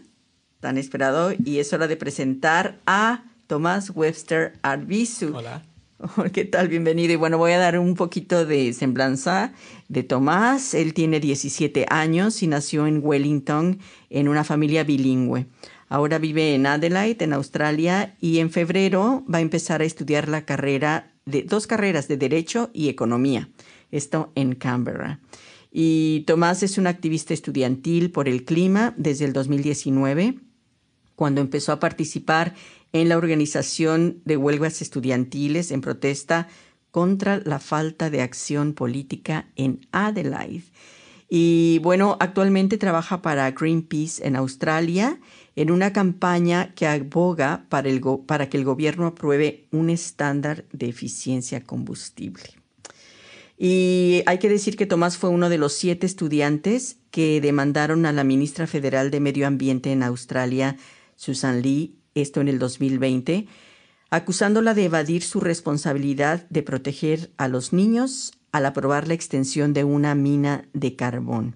tan 0.63 0.77
esperado 0.77 1.33
y 1.43 1.59
es 1.59 1.73
hora 1.73 1.89
de 1.89 1.97
presentar 1.97 2.79
a 2.85 3.25
Tomás 3.47 3.89
Webster 3.89 4.53
Arbizu. 4.61 5.35
Hola. 5.35 5.65
¿Qué 6.31 6.45
tal? 6.45 6.69
Bienvenido. 6.69 7.11
Y 7.11 7.17
bueno, 7.17 7.37
voy 7.37 7.51
a 7.51 7.57
dar 7.59 7.77
un 7.77 7.95
poquito 7.95 8.45
de 8.45 8.71
semblanza 8.71 9.51
de 9.89 10.03
Tomás. 10.03 10.73
Él 10.73 10.93
tiene 10.93 11.19
17 11.19 11.85
años 11.89 12.41
y 12.41 12.47
nació 12.47 12.87
en 12.87 13.01
Wellington 13.03 13.79
en 14.09 14.29
una 14.29 14.45
familia 14.45 14.85
bilingüe. 14.85 15.47
Ahora 15.89 16.17
vive 16.17 16.55
en 16.55 16.65
Adelaide, 16.65 17.25
en 17.25 17.33
Australia, 17.33 18.15
y 18.21 18.39
en 18.39 18.49
febrero 18.49 19.25
va 19.31 19.39
a 19.39 19.41
empezar 19.41 19.81
a 19.81 19.85
estudiar 19.85 20.29
la 20.29 20.45
carrera 20.45 21.11
de 21.25 21.43
dos 21.43 21.67
carreras 21.67 22.07
de 22.07 22.15
Derecho 22.15 22.69
y 22.73 22.87
Economía. 22.87 23.49
Esto 23.91 24.31
en 24.35 24.55
Canberra. 24.55 25.19
Y 25.73 26.23
Tomás 26.25 26.63
es 26.63 26.77
un 26.77 26.87
activista 26.87 27.33
estudiantil 27.33 28.11
por 28.11 28.29
el 28.29 28.45
clima 28.45 28.93
desde 28.95 29.25
el 29.25 29.33
2019 29.33 30.39
cuando 31.15 31.41
empezó 31.41 31.71
a 31.71 31.79
participar 31.79 32.55
en 32.91 33.09
la 33.09 33.17
organización 33.17 34.21
de 34.25 34.37
huelgas 34.37 34.81
estudiantiles 34.81 35.71
en 35.71 35.81
protesta 35.81 36.47
contra 36.91 37.41
la 37.43 37.59
falta 37.59 38.09
de 38.09 38.21
acción 38.21 38.73
política 38.73 39.47
en 39.55 39.81
Adelaide. 39.91 40.65
Y 41.27 41.79
bueno, 41.79 42.17
actualmente 42.19 42.77
trabaja 42.77 43.23
para 43.23 43.49
Greenpeace 43.49 44.27
en 44.27 44.35
Australia 44.35 45.19
en 45.55 45.71
una 45.71 45.91
campaña 45.91 46.73
que 46.75 46.85
aboga 46.85 47.65
para, 47.69 47.89
el 47.89 48.01
para 48.27 48.49
que 48.49 48.57
el 48.57 48.65
gobierno 48.65 49.07
apruebe 49.07 49.65
un 49.71 49.89
estándar 49.89 50.65
de 50.71 50.89
eficiencia 50.89 51.63
combustible. 51.63 52.43
Y 53.57 54.23
hay 54.25 54.39
que 54.39 54.49
decir 54.49 54.75
que 54.75 54.85
Tomás 54.85 55.17
fue 55.17 55.29
uno 55.29 55.49
de 55.49 55.57
los 55.57 55.73
siete 55.73 56.05
estudiantes 56.05 56.97
que 57.11 57.39
demandaron 57.39 58.05
a 58.05 58.11
la 58.11 58.23
ministra 58.23 58.67
federal 58.67 59.09
de 59.09 59.19
Medio 59.19 59.47
Ambiente 59.47 59.91
en 59.91 60.03
Australia, 60.03 60.77
Susan 61.15 61.61
Lee, 61.61 61.95
esto 62.15 62.41
en 62.41 62.47
el 62.47 62.59
2020, 62.59 63.47
acusándola 64.09 64.73
de 64.73 64.85
evadir 64.85 65.23
su 65.23 65.39
responsabilidad 65.39 66.47
de 66.49 66.63
proteger 66.63 67.31
a 67.37 67.47
los 67.47 67.73
niños 67.73 68.33
al 68.51 68.65
aprobar 68.67 69.07
la 69.07 69.15
extensión 69.15 69.73
de 69.73 69.83
una 69.83 70.13
mina 70.13 70.67
de 70.73 70.95
carbón. 70.95 71.55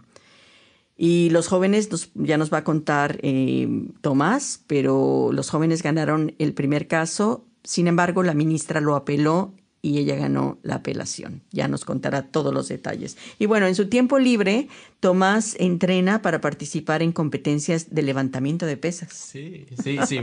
Y 0.98 1.30
los 1.30 1.48
jóvenes, 1.48 1.90
ya 2.16 2.38
nos 2.38 2.52
va 2.52 2.60
a 2.60 2.64
contar 2.64 3.20
eh, 3.22 3.88
Tomás, 4.02 4.64
pero 4.66 5.30
los 5.32 5.52
jóvenes 5.52 5.84
ganaron 5.84 6.34
el 6.40 6.54
primer 6.54 6.88
caso, 6.88 7.46
sin 7.64 7.86
embargo 7.88 8.24
la 8.24 8.34
ministra 8.34 8.82
lo 8.82 8.96
apeló 8.96 9.54
y 9.88 10.00
ella 10.00 10.16
ganó 10.16 10.60
la 10.64 10.76
apelación. 10.76 11.42
Ya 11.52 11.70
nos 11.70 11.86
contará 11.86 12.24
todos 12.24 12.54
los 12.54 12.68
detalles. 12.68 13.18
Y 13.40 13.46
bueno, 13.46 13.68
en 13.68 13.76
su 13.76 13.88
tiempo 13.88 14.20
libre, 14.20 14.68
Tomás 15.00 15.56
entrena 15.60 16.22
para 16.22 16.42
participar 16.42 17.02
en 17.02 17.14
competencias 17.14 17.94
de 17.96 18.02
levantamiento 18.02 18.66
de 18.66 18.76
pesas. 18.76 19.14
Sí, 19.14 19.66
sí, 19.82 19.98
sí, 20.06 20.20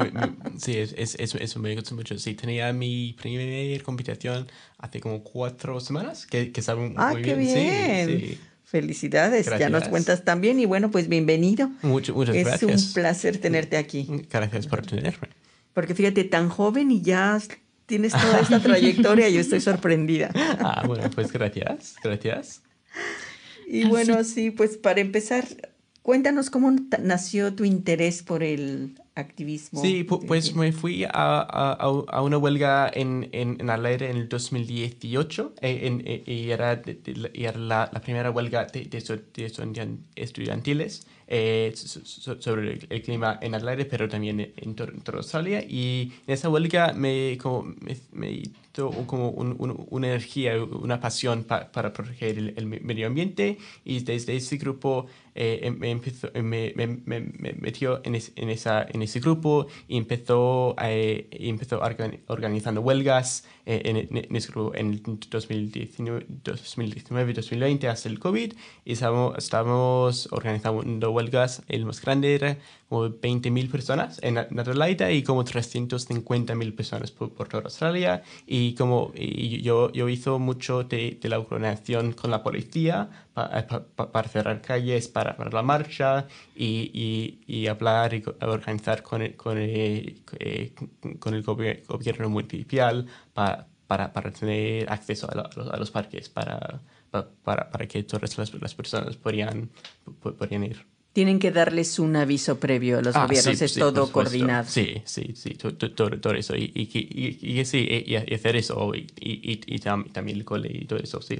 sí 0.58 0.76
es, 0.76 1.16
eso 1.18 1.60
me 1.60 1.74
gusta 1.74 1.94
mucho. 1.94 2.18
Sí, 2.18 2.34
tenía 2.34 2.72
mi 2.74 3.14
primera 3.14 3.82
competición 3.82 4.48
hace 4.76 5.00
como 5.00 5.22
cuatro 5.24 5.80
semanas, 5.80 6.26
que, 6.26 6.52
que 6.52 6.60
sabe 6.60 6.92
ah, 6.96 7.12
muy 7.12 7.22
qué 7.22 7.34
bien. 7.34 8.08
Sí, 8.08 8.38
Felicidades, 8.64 9.48
ya 9.58 9.70
nos 9.70 9.88
cuentas 9.88 10.24
también 10.24 10.60
y 10.60 10.66
bueno, 10.66 10.90
pues 10.90 11.08
bienvenido. 11.08 11.70
muchas 11.82 12.14
gracias. 12.14 12.62
Es 12.62 12.86
un 12.88 12.92
placer 12.92 13.38
tenerte 13.38 13.78
aquí. 13.78 14.26
Gracias 14.28 14.66
por 14.66 14.84
tenerme. 14.84 15.28
Porque 15.72 15.94
fíjate, 15.94 16.24
tan 16.24 16.48
joven 16.48 16.90
y 16.90 17.00
ya 17.00 17.34
tienes 17.86 18.12
toda 18.12 18.40
esta 18.40 18.60
trayectoria, 18.60 19.28
yo 19.28 19.40
estoy 19.40 19.60
sorprendida. 19.60 20.30
Ah, 20.60 20.84
bueno, 20.86 21.10
pues 21.14 21.32
gracias, 21.32 21.96
gracias. 22.02 22.62
Y 23.66 23.84
bueno, 23.84 24.22
sí, 24.24 24.50
pues 24.50 24.76
para 24.76 25.00
empezar, 25.00 25.44
cuéntanos 26.02 26.50
cómo 26.50 26.72
nació 27.02 27.54
tu 27.54 27.64
interés 27.64 28.22
por 28.22 28.42
el 28.42 28.94
activismo. 29.14 29.80
Sí, 29.80 30.04
pues 30.04 30.54
me 30.54 30.72
fui 30.72 31.04
a, 31.04 31.10
a, 31.10 32.22
una 32.22 32.38
huelga 32.38 32.90
en, 32.92 33.28
en, 33.32 33.56
en 33.60 33.70
Adelaide 33.70 34.10
en 34.10 34.16
el 34.16 34.28
2018 34.28 35.54
eh, 35.60 35.80
en, 35.82 36.02
eh, 36.06 36.22
y 36.26 36.50
era, 36.50 36.82
era 37.34 37.58
la, 37.58 37.90
la, 37.92 38.00
primera 38.00 38.30
huelga 38.30 38.66
de, 38.66 38.84
de, 38.84 40.02
estudiantiles 40.16 41.06
eh, 41.26 41.72
sobre 41.74 42.78
el, 42.88 43.02
clima 43.02 43.38
en 43.40 43.54
Adelaide, 43.54 43.84
pero 43.86 44.08
también 44.08 44.52
en, 44.56 44.74
toda 44.74 45.18
Australia. 45.18 45.64
Y 45.66 46.12
en 46.26 46.34
esa 46.34 46.48
huelga 46.48 46.92
me, 46.92 47.38
como, 47.38 47.74
me, 47.80 47.96
me 48.12 48.42
como 49.06 49.28
una 49.30 50.06
energía, 50.08 50.62
una 50.62 51.00
pasión 51.00 51.44
para 51.44 51.92
proteger 51.92 52.38
el, 52.56 52.66
medio 52.66 53.06
ambiente 53.06 53.58
y 53.84 54.00
desde 54.00 54.36
ese 54.36 54.56
grupo 54.56 55.06
eh, 55.34 55.74
me, 55.76 55.90
empezó, 55.90 56.30
me, 56.34 56.72
me, 56.76 56.86
me, 56.86 57.32
metió 57.58 58.00
en, 58.04 58.14
en, 58.14 58.50
esa, 58.50 58.86
en 58.88 59.02
ese 59.02 59.18
grupo 59.20 59.66
y 59.88 59.96
empezó, 59.96 60.76
eh, 60.80 61.26
empezó 61.32 61.80
organizando 62.28 62.80
huelgas 62.80 63.44
eh, 63.66 63.82
en, 63.84 63.96
en, 63.96 64.36
ese 64.36 64.52
grupo 64.52 64.76
en 64.76 65.02
2019-2020 65.02 67.88
hasta 67.88 68.08
el 68.08 68.20
COVID. 68.20 68.52
Y 68.84 68.92
estamos, 68.92 69.36
estamos 69.38 70.28
organizando 70.30 71.10
huelgas, 71.10 71.64
el 71.68 71.84
más 71.84 72.00
grande 72.00 72.32
era 72.34 72.58
como 72.94 73.08
20.000 73.08 73.70
personas 73.70 74.20
en 74.22 74.38
Adelaide 74.38 75.12
y 75.12 75.24
como 75.24 75.44
350.000 75.44 76.76
personas 76.76 77.10
por, 77.10 77.48
toda 77.48 77.64
Australia. 77.64 78.22
Y 78.46 78.74
como 78.76 79.12
yo, 79.14 79.90
yo 79.90 80.08
hizo 80.08 80.38
mucho 80.38 80.84
de, 80.84 81.18
de 81.20 81.28
la 81.28 81.40
organización 81.40 82.12
con 82.12 82.30
la 82.30 82.44
policía 82.44 83.10
para 83.34 84.28
cerrar 84.28 84.60
calles, 84.60 85.08
para, 85.08 85.36
para 85.36 85.50
la 85.50 85.62
marcha 85.62 86.28
y, 86.54 86.92
y, 86.94 87.40
y, 87.52 87.66
hablar 87.66 88.14
y 88.14 88.22
organizar 88.40 89.02
con 89.02 89.22
el, 89.22 89.34
con 89.34 89.58
el, 89.58 90.22
eh, 90.38 90.72
con 91.18 91.34
el 91.34 91.42
gobierno 91.42 92.28
municipal 92.28 93.06
para, 93.32 93.66
para, 93.88 94.12
para 94.12 94.30
tener 94.30 94.88
acceso 94.88 95.28
a, 95.28 95.34
los, 95.34 95.68
a 95.68 95.76
los, 95.76 95.90
parques, 95.90 96.28
para, 96.28 96.80
para, 97.10 97.70
para, 97.70 97.88
que 97.88 98.04
todas 98.04 98.38
las, 98.38 98.54
las 98.54 98.74
personas 98.76 99.16
podrían, 99.16 99.68
podrían 100.22 100.62
ir 100.62 100.93
tienen 101.14 101.38
que 101.38 101.52
darles 101.52 102.00
un 102.00 102.16
aviso 102.16 102.58
previo 102.58 102.98
a 102.98 103.00
los 103.00 103.14
ah, 103.14 103.22
gobiernos, 103.22 103.62
es 103.62 103.74
todo 103.74 104.10
coordinado. 104.10 104.68
Sí, 104.68 105.00
sí, 105.04 105.32
sí, 105.34 105.54
todo, 105.54 106.34
eso. 106.34 106.56
Y, 106.56 106.72
y, 106.74 107.60
y, 107.60 107.64
sí, 107.64 107.86
y, 108.04 108.16
hacer 108.16 108.56
eso, 108.56 108.92
y, 108.94 109.06
y, 109.20 109.78
también 109.78 110.38
el 110.38 110.44
cole 110.44 110.70
y 110.72 110.84
todo 110.86 110.98
eso, 110.98 111.22
sí. 111.22 111.38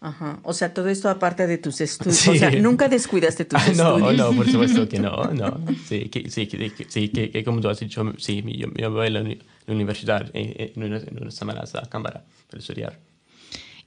Ajá, 0.00 0.38
o 0.44 0.52
sea, 0.52 0.72
todo 0.72 0.88
esto 0.88 1.10
aparte 1.10 1.48
de 1.48 1.58
tus 1.58 1.80
estudios, 1.80 2.28
o 2.28 2.34
sea, 2.36 2.52
nunca 2.52 2.88
descuidaste 2.88 3.44
tus 3.44 3.60
estudios. 3.66 4.00
No, 4.00 4.12
no, 4.12 4.32
por 4.32 4.48
supuesto 4.48 4.88
que 4.88 5.00
no, 5.00 5.24
no. 5.34 5.60
Sí, 5.86 6.08
que, 6.08 6.30
sí, 6.30 6.46
que, 6.46 6.86
sí, 6.88 7.08
que, 7.08 7.44
como 7.44 7.60
tú 7.60 7.68
has 7.68 7.80
dicho, 7.80 8.04
sí, 8.16 8.44
yo, 8.56 8.68
yo 8.76 8.90
voy 8.92 9.08
a 9.08 9.10
la, 9.10 9.36
universidad 9.66 10.30
en, 10.34 10.72
en, 10.76 10.84
unas, 10.84 11.02
en 11.02 11.20
unas 11.20 11.34
semanas 11.34 11.74
a 11.74 11.82
Cámara 11.82 12.24
para 12.48 12.60
estudiar. 12.60 12.96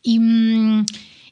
Y... 0.02 0.20
Mm, 0.20 0.86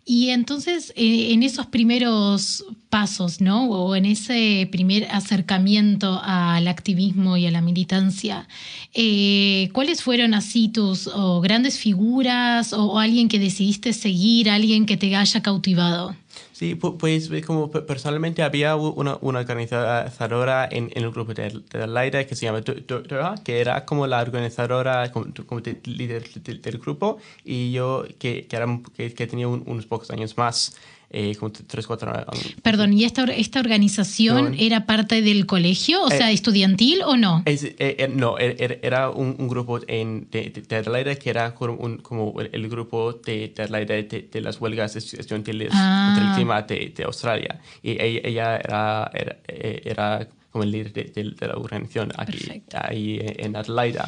y 0.06 0.30
entonces, 0.30 0.92
eh, 0.96 1.32
en 1.32 1.44
esos 1.44 1.68
primeros 1.68 2.66
pasos, 2.90 3.40
¿no? 3.40 3.70
O 3.70 3.96
en 3.96 4.06
ese 4.06 4.68
primer 4.72 5.08
acercamiento 5.12 6.20
al 6.24 6.68
activismo 6.68 7.38
y 7.38 7.46
a 7.46 7.52
la 7.52 7.62
militancia, 7.62 8.48
eh, 8.94 9.70
¿cuáles 9.74 10.02
fueron 10.02 10.34
así 10.34 10.70
tus 10.70 11.10
grandes 11.42 11.78
figuras 11.78 12.74
o, 12.74 13.00
alguien 13.00 13.30
que 13.30 13.40
decidiste 13.40 13.94
seguir, 13.94 14.50
alguien 14.50 14.86
que 14.86 14.98
te 14.98 15.16
haya 15.16 15.42
cautivado? 15.42 16.16
Sí, 16.52 16.76
pues 16.76 17.30
como 17.46 17.72
personalmente 17.72 18.44
había 18.44 18.76
una, 18.76 19.18
una 19.22 19.40
organizadora 19.40 20.68
en, 20.72 20.92
en, 20.94 21.04
el 21.04 21.12
grupo 21.12 21.34
de, 21.34 21.62
de 21.72 21.88
Laida 21.88 22.26
que 22.26 22.36
se 22.36 22.46
llama 22.46 22.62
Dora, 22.62 23.36
que 23.44 23.60
era 23.60 23.86
como 23.86 24.08
la 24.08 24.22
organizadora, 24.22 25.12
como, 25.12 25.28
como 25.46 25.62
líder 25.84 26.30
del, 26.44 26.78
grupo, 26.78 27.18
y 27.44 27.72
yo 27.72 28.06
que, 28.20 28.48
que, 28.48 28.56
era, 28.56 28.68
que, 28.96 29.14
que 29.14 29.28
tenía 29.28 29.48
unos 29.48 29.86
pocos 29.86 30.12
años 30.12 30.38
más 30.38 30.76
eh, 31.14 31.36
como 31.36 31.52
tres, 31.52 31.86
cuatro 31.86 32.12
años. 32.12 32.56
Perdón, 32.64 32.94
¿y 32.94 33.04
esta, 33.04 33.24
esta 33.26 33.60
organización 33.60 34.56
era 34.58 34.86
parte 34.86 35.22
del 35.22 35.46
colegio, 35.46 36.04
o 36.04 36.10
sea, 36.10 36.32
eh, 36.32 36.34
estudiantil 36.34 37.02
o 37.04 37.18
no? 37.18 37.44
Eh, 37.46 38.10
no, 38.14 38.38
er, 38.38 38.56
er, 38.60 38.80
era 38.82 39.10
un, 39.10 39.36
un, 39.38 39.48
grupo 39.50 39.80
en, 39.88 40.30
de, 40.32 40.64
de, 40.68 40.76
Adelaide 40.78 41.18
que 41.18 41.30
era 41.30 41.54
como, 41.54 42.02
como 42.02 42.40
el, 42.40 42.70
grupo 42.70 43.14
de, 43.14 43.52
de 43.54 43.64
Adelaide 43.64 44.30
de, 44.32 44.42
las 44.42 44.62
huelgas 44.62 44.96
estudiantiles 44.96 45.72
ah. 45.74 46.14
contra 46.14 46.30
el 46.30 46.36
clima 46.36 46.62
de, 46.62 46.94
de, 46.96 47.04
Australia. 47.04 47.60
Y 47.84 48.02
ella, 48.02 48.56
era, 48.58 49.12
era, 49.14 49.38
era, 49.48 50.28
como 50.50 50.64
el 50.64 50.72
líder 50.72 50.94
de, 50.94 51.48
la 51.48 51.56
organización 51.56 52.14
aquí, 52.18 52.64
ahí 52.74 53.20
en 53.22 53.56
Adelaide 53.58 54.00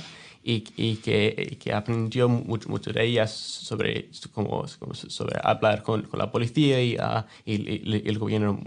y, 0.43 0.95
que, 0.97 1.57
que, 1.59 1.73
aprendió 1.73 2.27
mucho, 2.27 2.91
de 2.91 3.05
ellas 3.05 3.31
sobre, 3.31 4.09
como, 4.33 4.67
sobre 4.67 5.39
hablar 5.41 5.83
con, 5.83 6.03
con, 6.03 6.19
la 6.19 6.31
policía 6.31 6.83
y, 6.83 6.97
uh, 6.97 7.23
y, 7.45 8.07
el 8.07 8.19
gobierno 8.19 8.59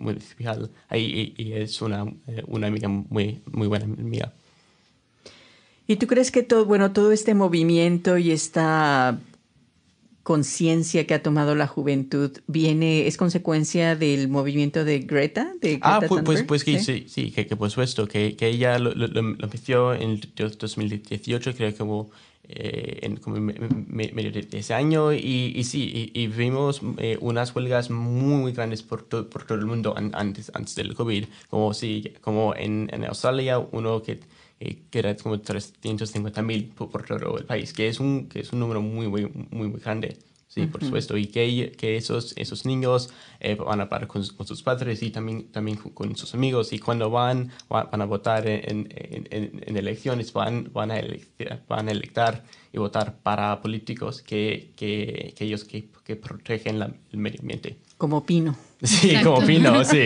municipal. 0.00 0.70
Y, 0.92 1.52
es 1.52 1.80
una, 1.80 2.04
eh, 2.26 2.42
una 2.46 2.66
amiga 2.66 2.88
muy, 2.88 3.40
muy 3.50 3.66
buena 3.68 3.86
mía. 3.86 4.32
¿Y 5.86 5.96
tú 5.96 6.06
crees 6.06 6.30
que 6.30 6.42
todo, 6.42 6.64
bueno, 6.64 6.92
todo 6.92 7.12
este 7.12 7.34
movimiento 7.34 8.16
y 8.18 8.30
esta 8.30 9.18
conciencia 10.24 11.06
que 11.06 11.14
ha 11.14 11.22
tomado 11.22 11.54
la 11.54 11.68
juventud 11.68 12.32
viene, 12.46 13.06
es 13.06 13.16
consecuencia 13.16 13.94
del 13.94 14.28
movimiento 14.28 14.84
de 14.84 15.00
Greta? 15.00 15.52
De 15.60 15.78
ah, 15.82 16.00
pues, 16.08 16.24
pues, 16.24 16.42
pues 16.42 16.62
sí, 16.62 16.78
sí, 16.80 17.04
sí, 17.06 17.30
que, 17.30 17.46
que, 17.46 17.54
por 17.54 17.70
supuesto, 17.70 18.08
que, 18.08 18.34
que 18.34 18.48
ella 18.48 18.78
lo, 18.78 18.94
lo, 18.94 19.20
empezó 19.20 19.92
en 19.94 20.20
2018, 20.34 21.54
creo 21.54 21.70
que 21.70 21.76
como, 21.76 22.10
eh, 22.48 23.00
en 23.02 23.18
como 23.18 23.36
medio 23.36 24.32
de 24.32 24.48
ese 24.50 24.72
año, 24.72 25.12
y, 25.12 25.52
y 25.54 25.64
sí, 25.64 26.10
y, 26.14 26.26
vimos 26.28 26.80
eh, 26.96 27.18
unas 27.20 27.54
huelgas 27.54 27.90
muy, 27.90 28.36
muy 28.36 28.52
grandes 28.52 28.82
por, 28.82 29.04
por 29.04 29.44
todo 29.44 29.58
el 29.58 29.66
mundo 29.66 29.94
antes, 29.96 30.50
antes 30.54 30.74
del 30.74 30.94
COVID, 30.94 31.26
como, 31.50 31.74
sí, 31.74 32.14
como 32.22 32.54
en, 32.56 32.88
en 32.94 33.04
Australia, 33.04 33.58
uno 33.58 34.02
que 34.02 34.20
eh, 34.60 34.82
que 34.90 34.98
era 34.98 35.16
como 35.16 35.40
350 35.40 36.42
mil 36.42 36.68
por, 36.68 36.90
por, 36.90 37.04
todo 37.04 37.38
el 37.38 37.44
país, 37.44 37.72
que 37.72 37.88
es 37.88 38.00
un, 38.00 38.28
que 38.28 38.40
es 38.40 38.52
un 38.52 38.60
número 38.60 38.80
muy, 38.80 39.08
muy, 39.08 39.26
muy, 39.50 39.68
muy 39.68 39.80
grande. 39.80 40.18
Sí, 40.54 40.66
por 40.66 40.84
supuesto. 40.84 41.16
Y 41.16 41.26
que, 41.26 41.72
que 41.76 41.96
esos, 41.96 42.32
esos 42.36 42.64
niños 42.64 43.10
eh, 43.40 43.56
van 43.56 43.80
a 43.80 43.84
hablar 43.84 44.06
con, 44.06 44.24
con, 44.24 44.46
sus 44.46 44.62
padres 44.62 45.02
y 45.02 45.10
también, 45.10 45.48
también 45.50 45.76
con 45.76 46.14
sus 46.14 46.32
amigos. 46.32 46.72
Y 46.72 46.78
cuando 46.78 47.10
van, 47.10 47.50
van 47.68 48.00
a 48.00 48.04
votar 48.04 48.46
en, 48.46 48.86
en, 48.88 49.62
en, 49.66 49.76
elecciones, 49.76 50.32
van, 50.32 50.70
van, 50.72 50.92
a 50.92 51.00
electar, 51.00 51.64
van 51.66 51.88
a 51.88 51.90
electar 51.90 52.44
y 52.72 52.78
votar 52.78 53.18
para 53.18 53.60
políticos 53.60 54.22
que, 54.22 54.72
que, 54.76 55.34
que 55.36 55.44
ellos 55.44 55.64
que, 55.64 55.88
que 56.04 56.14
protegen 56.14 56.78
la- 56.78 56.94
el 57.10 57.18
medio 57.18 57.40
ambiente. 57.40 57.76
Como 57.98 58.24
Pino. 58.24 58.56
Sí, 58.84 59.08
Exacto. 59.10 59.34
como 59.34 59.46
Pino, 59.46 59.84
sí. 59.84 59.98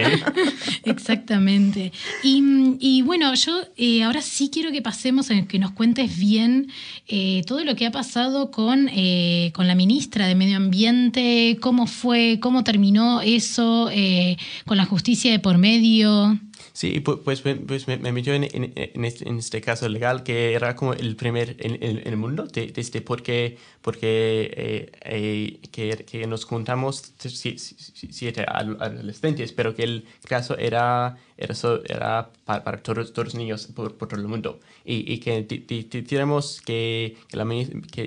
Exactamente. 0.84 1.92
Y, 2.22 2.40
mm, 2.42 2.76
y 2.80 3.02
bueno, 3.02 3.34
yo 3.34 3.60
eh, 3.76 4.02
ahora 4.02 4.22
sí 4.22 4.50
quiero 4.52 4.70
que 4.72 4.82
pasemos 4.82 5.30
a 5.30 5.46
que 5.46 5.58
nos 5.58 5.72
cuentes 5.72 6.18
bien 6.18 6.68
eh, 7.06 7.42
todo 7.46 7.64
lo 7.64 7.74
que 7.76 7.86
ha 7.86 7.90
pasado 7.90 8.50
con, 8.50 8.88
eh, 8.92 9.50
con 9.54 9.66
la 9.66 9.74
ministra 9.74 10.26
de 10.26 10.34
Medio 10.34 10.56
Ambiente, 10.56 11.56
cómo 11.60 11.86
fue, 11.86 12.38
cómo 12.40 12.64
terminó 12.64 13.20
eso, 13.20 13.90
con 14.66 14.76
la 14.76 14.84
justicia 14.84 15.30
de 15.30 15.38
por 15.38 15.58
medio. 15.58 16.38
Sí, 16.72 17.00
pu- 17.00 17.20
pues, 17.24 17.44
me- 17.44 17.56
pues 17.56 17.88
me, 17.88 17.96
me 17.96 18.12
metió 18.12 18.34
en, 18.34 18.44
en- 18.44 18.72
en 18.76 19.04
este, 19.04 19.28
en 19.28 19.38
este 19.38 19.60
caso 19.60 19.88
legal 19.88 20.22
que 20.22 20.52
era 20.52 20.76
como 20.76 20.92
el 20.92 21.16
primer 21.16 21.56
en, 21.58 21.74
en- 21.82 21.98
en 21.98 22.06
el 22.06 22.16
mundo, 22.16 22.46
de, 22.46 22.68
desde 22.68 23.00
porque, 23.00 23.58
porque 23.88 24.52
eh, 24.54 24.92
eh, 25.02 25.60
que, 25.72 26.26
nos 26.26 26.44
juntamos 26.44 27.14
si- 27.18 27.30
si- 27.30 27.56
si- 27.58 28.12
siete 28.12 28.42
ad- 28.46 28.76
adolescentes, 28.82 29.52
pero 29.56 29.74
que 29.74 29.84
el 29.84 30.04
caso 30.28 30.58
era, 30.58 31.16
era, 31.38 31.54
era 31.88 32.30
para, 32.44 32.62
para 32.64 32.82
todos, 32.82 33.14
todos 33.14 33.28
los 33.28 33.34
niños 33.34 33.60
por, 33.74 33.96
por 33.96 34.08
todo 34.08 34.20
el 34.20 34.28
mundo. 34.28 34.60
Y, 34.84 35.10
y 35.10 35.18
que 35.20 35.42
dijéramos 35.42 36.60
que, 36.60 37.16
que, 37.28 37.36
la, 37.38 37.46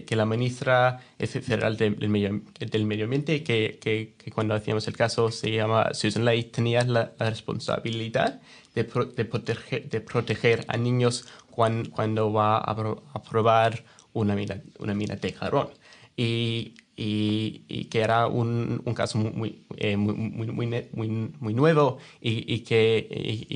que, 0.05 0.15
la 0.15 0.25
ministra 0.25 0.99
federal 1.17 1.77
del, 1.77 2.09
medio, 2.09 2.41
del 2.59 2.85
medio 2.85 3.05
ambiente, 3.05 3.41
que, 3.43 3.79
que, 3.81 4.13
cuando 4.31 4.53
hacíamos 4.53 4.87
el 4.87 4.95
caso 4.95 5.31
se 5.31 5.49
llama 5.51 5.95
Susan 5.95 6.25
Ley, 6.25 6.43
tenía 6.43 6.83
la, 6.83 7.11
la 7.17 7.29
responsabilidad 7.31 8.39
de, 8.75 8.83
pro- 8.83 9.05
de, 9.05 9.25
proteger, 9.25 9.89
de 9.89 9.99
proteger 10.01 10.63
a 10.67 10.77
niños 10.77 11.25
cuan- 11.49 11.85
cuando 11.89 12.31
va 12.31 12.57
a, 12.59 12.75
pro- 12.75 13.03
a 13.13 13.21
probar 13.23 13.83
una 14.13 14.35
mina, 14.35 14.61
una 14.79 14.93
mina 14.93 15.15
de 15.15 15.33
carbón. 15.33 15.69
Y, 16.17 16.75
y, 16.97 17.63
y 17.67 17.85
que 17.85 18.01
era 18.01 18.27
un, 18.27 18.81
un 18.85 18.93
caso 18.93 19.17
muy, 19.17 19.31
muy, 19.31 19.65
eh, 19.77 19.97
muy, 19.97 20.13
muy, 20.13 21.53
nuevo 21.53 21.97
y, 22.19 22.53
y 22.53 22.59
que, 22.59 23.07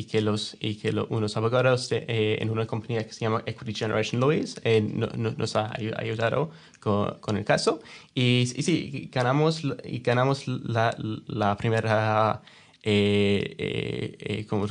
que, 0.10 0.22
los, 0.22 0.58
y 0.60 0.76
que 0.76 0.91
lo- 0.93 1.06
unos 1.10 1.36
abogados 1.38 1.89
de, 1.89 2.06
eh, 2.08 2.38
en 2.41 2.49
una 2.49 2.66
compañía 2.66 3.06
que 3.06 3.14
se 3.14 3.20
llama 3.22 3.43
Equity 3.45 3.74
Generation 3.74 4.22
Lawyers 4.22 4.60
eh, 4.64 4.82
no- 4.82 5.08
no- 5.16 5.32
nos 5.38 5.56
ha 5.58 5.72
ayu- 5.74 5.93
ayudado 5.99 6.49
con, 6.80 7.20
con 7.20 7.38
el 7.38 7.43
caso. 7.45 7.82
Y 8.16 8.45
sí, 8.47 9.10
ganamos, 9.12 9.62
y 9.84 9.99
ganamos 9.99 10.47
la, 10.47 10.95
la 11.28 11.58
primera 11.58 12.41
eh, 12.88 13.55
eh, 13.57 14.15
eh, 14.19 14.45
como- 14.45 14.67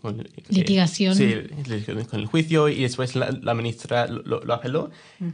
con- 0.00 0.20
eh, 0.20 0.24
Litigación. 0.48 1.14
sí, 1.16 1.34
con 2.08 2.20
el 2.20 2.26
juicio 2.26 2.68
y 2.68 2.82
después 2.82 3.16
la, 3.16 3.30
la 3.42 3.54
ministra 3.54 4.06
lo, 4.06 4.22
lo- 4.44 4.54
apeló 4.54 4.90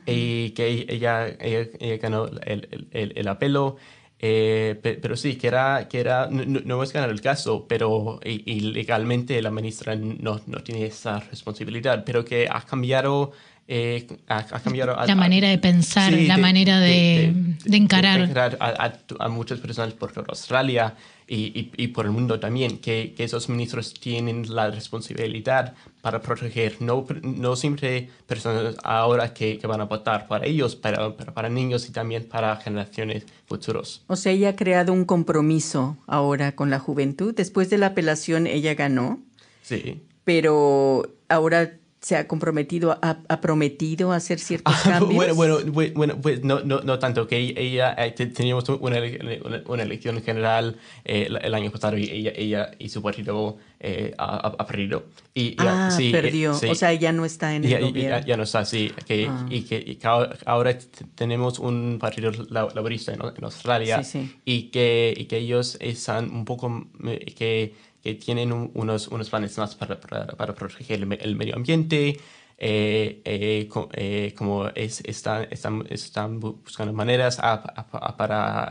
y 0.06 0.50
que 0.50 0.86
ella, 0.88 1.28
ella, 1.28 1.68
ella 1.78 1.96
ganó 1.98 2.26
el, 2.26 2.68
el, 2.70 2.88
el, 2.92 3.12
el 3.16 3.28
apelo. 3.28 3.76
eh, 4.18 4.78
pe- 4.82 4.94
pero 4.94 5.14
sí, 5.14 5.36
que 5.36 5.46
era, 5.48 5.88
que 5.88 6.00
era 6.00 6.28
no, 6.30 6.42
no- 6.46 6.60
no 6.64 6.82
es 6.82 6.90
ganar 6.94 7.10
el 7.10 7.20
caso, 7.20 7.66
pero 7.68 8.18
y, 8.24 8.50
y 8.50 8.60
legalmente 8.60 9.40
la 9.42 9.50
ministra 9.50 9.94
no, 9.94 10.40
no 10.46 10.58
tiene 10.64 10.86
esa 10.86 11.20
responsabilidad, 11.20 12.02
pero 12.06 12.24
que 12.24 12.48
ha 12.50 12.62
cambiado, 12.62 13.32
eh, 13.68 14.06
ha, 14.28 14.38
ha 14.38 14.60
cambiado 14.60 14.98
a- 14.98 15.06
La 15.06 15.12
a- 15.14 15.16
manera 15.16 15.48
de 15.48 15.58
pensar, 15.58 16.12
Sí, 16.14 16.26
la 16.26 16.36
manera 16.36 16.78
de, 16.80 17.32
de 17.64 17.76
encarar. 17.76 18.30
a, 18.60 18.66
a- 18.86 18.92
a 19.18 19.28
muchas 19.28 19.58
personas 19.58 19.92
por 19.94 20.12
toda 20.12 20.26
Australia 20.28 20.94
y, 21.26 21.46
y- 21.58 21.72
y 21.76 21.88
por 21.88 22.04
el 22.06 22.12
mundo 22.12 22.38
también, 22.38 22.78
que, 22.78 23.12
que 23.16 23.24
esos 23.24 23.48
ministros 23.48 23.92
tienen 23.94 24.54
la 24.54 24.70
responsabilidad 24.70 25.74
para 26.00 26.22
proteger 26.22 26.76
no, 26.80 27.04
no 27.22 27.56
siempre 27.56 28.08
personas 28.28 28.76
ahora 28.84 29.34
que, 29.34 29.58
que 29.58 29.66
van 29.66 29.80
a 29.80 29.84
votar 29.86 30.28
para 30.28 30.46
ellos, 30.46 30.76
pero, 30.76 31.16
pero 31.16 31.34
para 31.34 31.48
niños 31.48 31.88
y 31.88 31.92
también 31.92 32.24
para 32.28 32.54
generaciones 32.58 33.26
futuras. 33.46 34.02
O 34.06 34.14
sea, 34.14 34.30
ella 34.30 34.50
ha 34.50 34.54
creado 34.56 34.92
un 34.92 35.04
compromiso 35.04 35.96
ahora 36.06 36.52
con 36.54 36.70
la 36.70 36.78
juventud. 36.78 37.34
Después 37.34 37.68
de 37.70 37.78
la 37.78 37.86
apelación, 37.88 38.46
ella 38.46 38.74
ganó, 38.74 39.18
Sí. 39.62 40.00
pero 40.22 41.12
ahora 41.28 41.72
se 42.06 42.14
ha 42.14 42.28
comprometido, 42.28 42.96
ha, 43.02 43.18
ha 43.28 43.40
prometido 43.40 44.12
hacer 44.12 44.38
ciertos 44.38 44.72
cambios. 44.84 45.12
bueno, 45.16 45.34
bueno, 45.34 45.58
bu- 45.58 45.92
bueno, 45.92 46.14
pues 46.22 46.44
no, 46.44 46.60
no, 46.60 46.80
no 46.82 47.00
tanto, 47.00 47.26
que 47.26 47.36
ella, 47.56 47.96
eh, 47.98 48.12
te- 48.12 48.26
teníamos 48.26 48.68
una, 48.68 48.98
una, 49.44 49.62
una 49.66 49.82
elección 49.82 50.22
general 50.22 50.76
eh, 51.04 51.24
el, 51.28 51.36
el 51.42 51.52
año 51.52 51.72
pasado 51.72 51.98
y 51.98 52.04
ella, 52.04 52.30
ella 52.36 52.70
y 52.78 52.90
su 52.90 53.02
partido 53.02 53.56
eh, 53.80 54.14
ha, 54.18 54.36
ha- 54.56 54.66
perdido. 54.68 55.06
Y, 55.34 55.56
ya, 55.56 55.88
ah, 55.88 55.90
sí, 55.90 56.10
eh, 56.10 56.12
perdió. 56.12 56.54
sí. 56.54 56.68
O 56.68 56.76
sea, 56.76 56.92
ya 56.94 57.10
no 57.10 57.24
está 57.24 57.56
en 57.56 57.64
el 57.64 57.70
ya, 57.70 57.80
ya- 57.80 57.86
gobierno. 57.86 58.18
ya- 58.20 58.24
ya 58.24 58.36
no 58.36 58.44
está 58.44 58.60
así. 58.60 58.92
Que, 59.04 59.26
Ah. 59.28 59.44
Y 59.50 59.62
que, 59.62 59.82
y 59.84 59.96
que 59.96 60.06
ahora, 60.06 60.78
tenemos 61.16 61.58
un 61.58 61.98
partido 62.00 62.30
la- 62.50 62.68
laborista 62.72 63.12
en, 63.14 63.20
en 63.36 63.44
Australia 63.44 64.04
Sí, 64.04 64.20
sí. 64.20 64.36
Y, 64.44 64.62
que, 64.70 65.12
y 65.16 65.24
que 65.24 65.38
ellos 65.38 65.76
están 65.80 66.30
un 66.30 66.44
poco, 66.44 66.86
eh, 67.04 67.34
que, 67.36 67.74
que 68.06 68.14
tienen 68.14 68.52
un- 68.52 68.70
unos, 68.74 69.08
unos 69.08 69.28
planes 69.30 69.58
más 69.58 69.74
para, 69.74 69.98
para, 70.00 70.26
para 70.28 70.54
proteger 70.54 71.02
el, 71.02 71.12
el 71.20 71.34
medio 71.36 71.56
ambiente. 71.56 72.16
eh, 72.58 73.20
eh, 73.24 73.68
co- 73.68 73.88
eh, 73.92 74.32
como 74.38 74.68
es, 74.68 75.00
están, 75.04 75.46
están, 75.50 75.84
están 75.90 76.40
bu- 76.40 76.56
buscando 76.64 76.92
maneras 76.94 77.38
a- 77.38 77.52
a- 77.54 77.86
a- 78.08 78.16
para, 78.16 78.64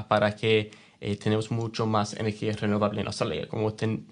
a- 0.00 0.06
para 0.08 0.36
que 0.36 0.70
eh, 1.00 1.16
tenemos 1.16 1.50
mucho 1.50 1.84
más 1.86 2.14
energía 2.14 2.52
renovable 2.54 3.00
en 3.00 3.06
Australia. 3.08 3.48
Como 3.48 3.72
ten- 3.74 4.06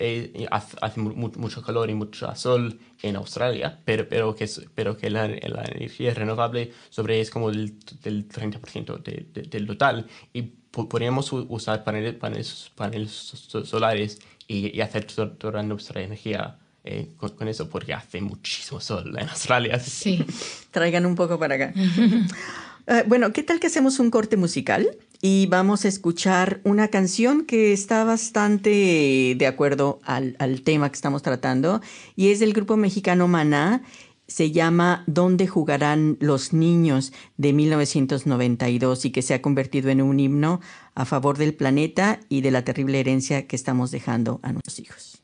eh, 0.00 0.46
hace 0.50 0.76
hace 0.80 1.00
mu- 1.00 1.14
mu- 1.14 1.32
mucho 1.36 1.62
calor 1.62 1.88
y 1.90 1.94
mucho 1.94 2.34
sol 2.34 2.78
en 3.02 3.14
Australia, 3.16 3.78
pero, 3.84 4.08
pero, 4.08 4.34
que, 4.34 4.46
pero 4.74 4.96
que 4.96 5.08
la, 5.10 5.28
la 5.28 5.62
energía 5.76 6.12
renovable 6.14 6.72
sobre 6.90 7.20
es 7.20 7.30
como 7.30 7.50
del, 7.50 7.78
del 8.02 8.26
30% 8.28 8.96
de- 8.98 9.26
de- 9.32 9.42
del 9.42 9.66
total. 9.66 10.06
Y 10.32 10.42
podríamos 10.70 11.32
usar 11.32 11.84
paneles, 11.84 12.14
paneles, 12.14 12.70
paneles 12.74 13.10
so- 13.12 13.64
solares 13.64 14.18
y, 14.46 14.76
y 14.76 14.80
hacer 14.80 15.04
to- 15.04 15.30
toda 15.32 15.62
nuestra 15.62 16.00
energía 16.02 16.56
eh, 16.84 17.08
con, 17.16 17.30
con 17.30 17.48
eso 17.48 17.68
porque 17.68 17.92
hace 17.94 18.20
muchísimo 18.20 18.80
sol 18.80 19.14
en 19.18 19.28
Australia. 19.28 19.78
Sí. 19.80 20.24
Traigan 20.70 21.04
un 21.06 21.14
poco 21.14 21.38
para 21.38 21.54
acá. 21.56 21.74
Eh, 22.90 23.04
bueno, 23.06 23.34
¿qué 23.34 23.42
tal 23.42 23.60
que 23.60 23.66
hacemos 23.66 23.98
un 23.98 24.10
corte 24.10 24.38
musical? 24.38 24.88
Y 25.20 25.44
vamos 25.44 25.84
a 25.84 25.88
escuchar 25.88 26.62
una 26.64 26.88
canción 26.88 27.44
que 27.44 27.74
está 27.74 28.02
bastante 28.02 29.34
de 29.36 29.46
acuerdo 29.46 30.00
al, 30.04 30.36
al 30.38 30.62
tema 30.62 30.88
que 30.88 30.94
estamos 30.94 31.20
tratando 31.22 31.82
y 32.16 32.30
es 32.30 32.40
del 32.40 32.54
grupo 32.54 32.78
mexicano 32.78 33.28
Maná. 33.28 33.82
Se 34.28 34.52
llama 34.52 35.04
¿Dónde 35.06 35.46
jugarán 35.46 36.18
los 36.20 36.52
niños? 36.52 37.12
de 37.38 37.52
1992 37.54 39.06
y 39.06 39.10
que 39.10 39.22
se 39.22 39.34
ha 39.34 39.42
convertido 39.42 39.88
en 39.88 40.02
un 40.02 40.20
himno 40.20 40.60
a 40.94 41.06
favor 41.06 41.38
del 41.38 41.54
planeta 41.54 42.20
y 42.28 42.42
de 42.42 42.50
la 42.50 42.62
terrible 42.62 43.00
herencia 43.00 43.46
que 43.46 43.56
estamos 43.56 43.90
dejando 43.90 44.38
a 44.42 44.52
nuestros 44.52 44.78
hijos. 44.80 45.22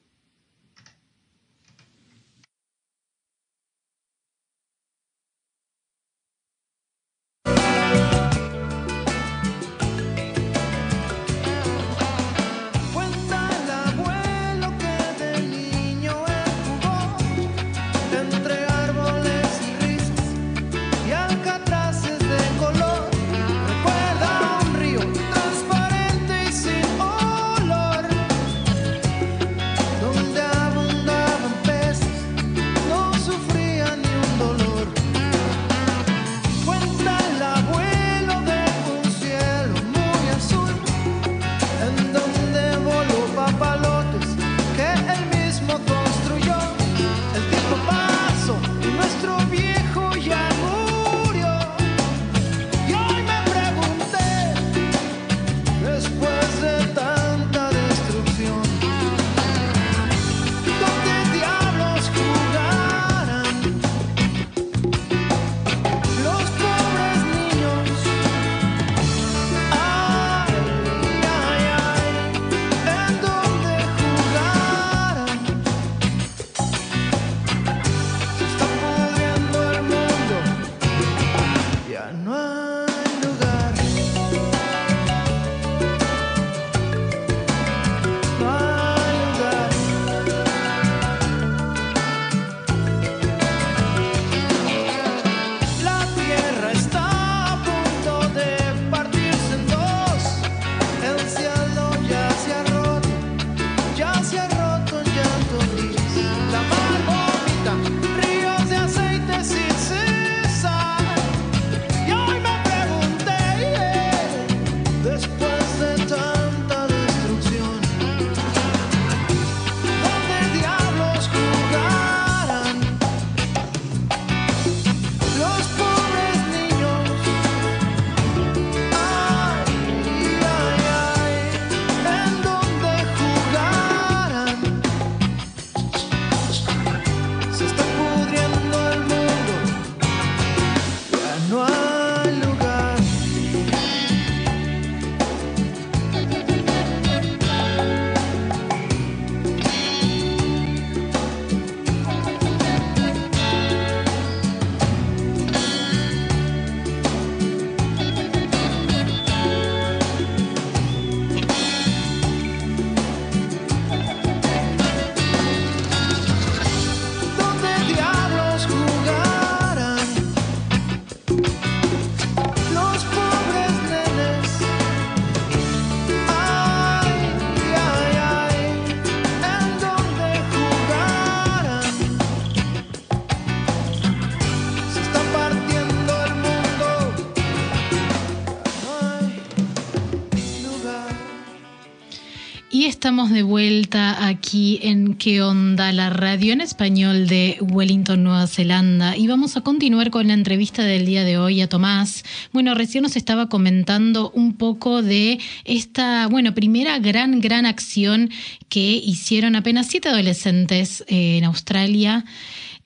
Estamos 193.05 193.29
de 193.29 193.43
vuelta 193.43 194.27
aquí 194.27 194.81
en 194.83 195.13
¿Qué 195.17 195.43
onda? 195.43 195.93
La 195.93 196.09
radio 196.09 196.55
en 196.55 196.63
español 196.63 197.27
de 197.27 197.59
Wellington, 197.61 198.25
Nueva 198.25 198.47
Zelanda. 198.47 199.15
Y 199.15 199.27
vamos 199.27 199.59
a 199.59 199.61
continuar 199.61 200.11
con 200.11 200.27
la 200.27 200.33
entrevista 200.33 200.85
del 200.85 201.05
día 201.05 201.23
de 201.23 201.37
hoy 201.37 201.61
a 201.61 201.69
Tomás. 201.69 202.25
Bueno, 202.55 202.75
recién 202.75 203.03
nos 203.03 203.17
estaba 203.17 203.51
comentando 203.51 204.31
un 204.31 204.55
poco 204.55 205.03
de 205.03 205.39
esta, 205.65 206.29
bueno, 206.29 206.55
primera 206.55 206.99
gran, 206.99 207.43
gran 207.43 207.67
acción 207.67 208.31
que 208.71 208.93
hicieron 209.05 209.55
apenas 209.55 209.89
siete 209.89 210.09
adolescentes 210.09 211.05
eh, 211.07 211.37
en 211.37 211.45
Australia. 211.45 212.25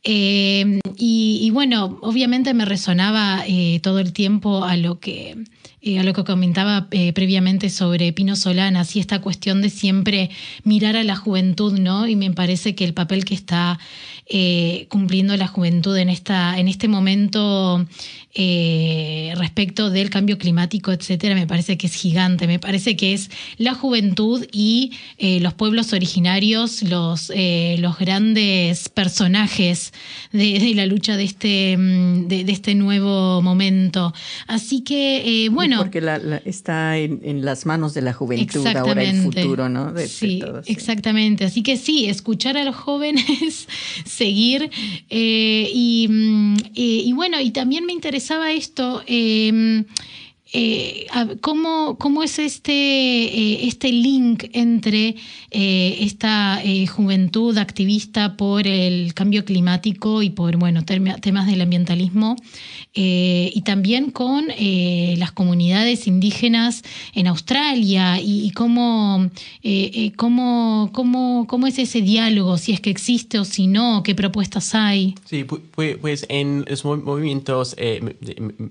Eh, 0.02 0.80
y, 0.96 1.48
bueno, 1.52 1.96
obviamente 2.02 2.54
me 2.54 2.64
resonaba 2.64 3.44
eh, 3.46 3.78
todo 3.84 4.00
el 4.00 4.12
tiempo 4.12 4.64
a 4.64 4.76
lo 4.76 4.98
que 4.98 5.36
a 5.96 6.02
lo 6.02 6.12
que 6.12 6.24
comentaba 6.24 6.88
eh, 6.90 7.12
previamente 7.12 7.70
sobre 7.70 8.12
Pino 8.12 8.36
Solanas 8.36 8.94
y 8.96 9.00
esta 9.00 9.20
cuestión 9.20 9.62
de 9.62 9.70
siempre 9.70 10.30
mirar 10.64 10.96
a 10.96 11.04
la 11.04 11.16
juventud, 11.16 11.78
¿no? 11.78 12.06
Y 12.06 12.16
me 12.16 12.30
parece 12.32 12.74
que 12.74 12.84
el 12.84 12.92
papel 12.94 13.24
que 13.24 13.34
está 13.34 13.78
eh, 14.28 14.86
cumpliendo 14.88 15.36
la 15.36 15.46
juventud 15.46 15.96
en, 15.96 16.08
esta, 16.08 16.58
en 16.58 16.68
este 16.68 16.88
momento 16.88 17.86
eh, 18.40 19.34
respecto 19.36 19.90
del 19.90 20.10
cambio 20.10 20.38
climático, 20.38 20.92
etcétera, 20.92 21.34
me 21.34 21.46
parece 21.48 21.76
que 21.76 21.88
es 21.88 21.94
gigante. 21.94 22.46
Me 22.46 22.60
parece 22.60 22.94
que 22.94 23.12
es 23.12 23.30
la 23.56 23.74
juventud 23.74 24.46
y 24.52 24.92
eh, 25.16 25.40
los 25.40 25.54
pueblos 25.54 25.92
originarios, 25.92 26.82
los, 26.82 27.32
eh, 27.34 27.76
los 27.80 27.98
grandes 27.98 28.90
personajes 28.90 29.92
de, 30.30 30.60
de, 30.60 30.74
la 30.74 30.86
lucha 30.86 31.16
de 31.16 31.24
este, 31.24 31.76
mm, 31.76 32.28
de, 32.28 32.44
de 32.44 32.52
este 32.52 32.76
nuevo 32.76 33.42
momento. 33.42 34.14
Así 34.46 34.82
que, 34.82 35.48
bueno. 35.50 35.78
Porque 35.78 36.00
la, 36.00 36.18
la, 36.18 36.36
está 36.44 36.96
en, 36.96 37.20
en, 37.24 37.44
las 37.44 37.66
manos 37.66 37.92
de 37.94 38.02
la 38.02 38.12
juventud 38.12 38.64
ahora 38.66 39.02
el 39.02 39.22
futuro, 39.22 39.68
¿no? 39.68 39.92
De, 39.92 40.06
sí, 40.06 40.38
todo, 40.38 40.62
sí, 40.62 40.72
exactamente. 40.72 41.44
Así 41.44 41.62
que 41.64 41.76
sí, 41.76 42.06
escuchar 42.06 42.56
a 42.56 42.62
los 42.62 42.76
jóvenes, 42.76 43.66
seguir. 44.18 44.70
Eh, 45.08 45.70
y, 45.72 46.08
mm, 46.08 46.56
eh, 46.74 47.02
y 47.06 47.12
bueno, 47.12 47.40
y 47.40 47.50
también 47.50 47.86
me 47.86 47.92
interesa 47.92 48.18
interesaba 48.18 48.52
esto. 48.52 49.02
Eh, 49.06 49.84
eh, 50.50 51.06
¿cómo, 51.42 51.98
¿cómo, 51.98 52.22
es 52.22 52.38
este, 52.38 52.72
eh, 52.72 53.66
este 53.66 53.92
link 53.92 54.44
entre 54.54 55.16
eh, 55.50 55.98
esta 56.00 56.62
juventud 56.90 57.58
activista 57.58 58.34
por 58.36 58.66
el 58.66 59.12
cambio 59.12 59.44
climático 59.44 60.22
y 60.22 60.30
por 60.30 60.56
bueno, 60.56 60.84
temas 60.86 61.46
del 61.46 61.60
ambientalismo 61.60 62.36
y 62.94 63.62
también 63.64 64.10
con 64.10 64.46
las 64.48 65.32
comunidades 65.32 66.06
indígenas 66.06 66.82
en 67.14 67.26
Australia 67.26 68.20
y, 68.20 68.46
y 68.46 68.50
cómo, 68.52 69.30
cómo, 70.16 70.90
cómo, 70.92 71.46
cómo, 71.46 71.66
es 71.66 71.78
ese 71.78 72.00
diálogo, 72.00 72.56
si 72.58 72.72
es 72.72 72.80
que 72.80 72.90
existe 72.90 73.38
o 73.38 73.44
si 73.44 73.66
no, 73.66 74.02
qué 74.02 74.14
propuestas 74.14 74.74
hay? 74.74 75.14
Sí, 75.26 75.44
pues 75.44 76.26
en 76.28 76.64
los 76.66 76.84
movimientos 76.84 77.76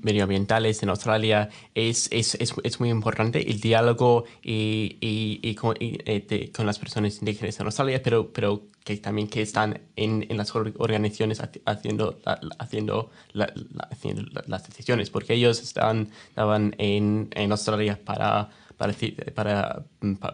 medioambientales 0.02 0.84
en 0.84 0.90
Australia 0.90 1.50
es, 1.78 2.10
es, 2.12 2.34
es, 2.36 2.56
es, 2.64 2.80
muy 2.80 2.90
importante 2.90 3.52
el 3.52 3.62
diálogo 3.62 4.26
y, 4.42 4.98
y, 5.00 5.40
y, 5.44 5.54
con, 5.54 5.76
y 5.80 5.98
de, 5.98 6.52
con, 6.56 6.66
las 6.66 6.80
personas 6.80 7.20
indígenas 7.20 7.60
en 7.60 7.68
Australia, 7.68 8.02
pero, 8.02 8.34
pero 8.34 8.64
que 8.84 8.98
también 8.98 9.28
que 9.28 9.44
están 9.44 9.80
en, 9.96 10.26
en 10.28 10.38
las 10.38 10.56
organizaciones 10.56 11.40
haciendo, 11.66 12.20
haciendo, 12.58 13.12
la, 13.34 13.54
la, 13.54 13.88
haciendo 13.92 14.24
las 14.48 14.68
decisiones, 14.68 15.12
porque 15.12 15.36
ellos 15.36 15.62
estaban, 15.62 16.10
estaban 16.30 16.74
en, 16.80 17.30
en 17.36 17.52
Australia 17.52 18.00
para, 18.04 18.50
para, 18.76 18.96
para, 19.36 19.86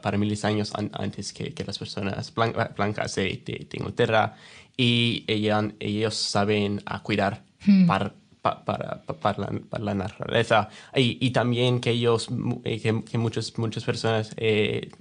para 0.01 0.17
miles 0.17 0.43
de 0.43 0.47
años 0.47 0.71
antes 0.93 1.33
que, 1.33 1.53
que 1.53 1.65
las 1.65 1.77
personas 1.77 2.33
blancas 2.33 3.15
de, 3.15 3.41
de, 3.45 3.67
de 3.69 3.77
Inglaterra 3.77 4.37
y 4.77 5.25
ellos, 5.27 5.65
ellos 5.81 6.15
saben 6.15 6.81
a 6.85 7.03
cuidar 7.03 7.43
hmm. 7.65 7.85
para 7.85 8.13
para, 8.43 8.65
para, 8.65 9.01
para, 9.05 9.39
la, 9.39 9.59
para, 9.69 9.83
la, 9.83 9.95
naturaleza. 9.95 10.69
Y, 10.95 11.17
y 11.25 11.31
también 11.31 11.79
que 11.79 11.91
ellos, 11.91 12.27
eh, 12.65 12.79
que, 12.79 13.03
que, 13.03 13.17
muchas, 13.17 13.57
muchas 13.57 13.83
personas 13.85 14.33
eh, 14.37 14.91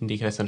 indígenas 0.00 0.40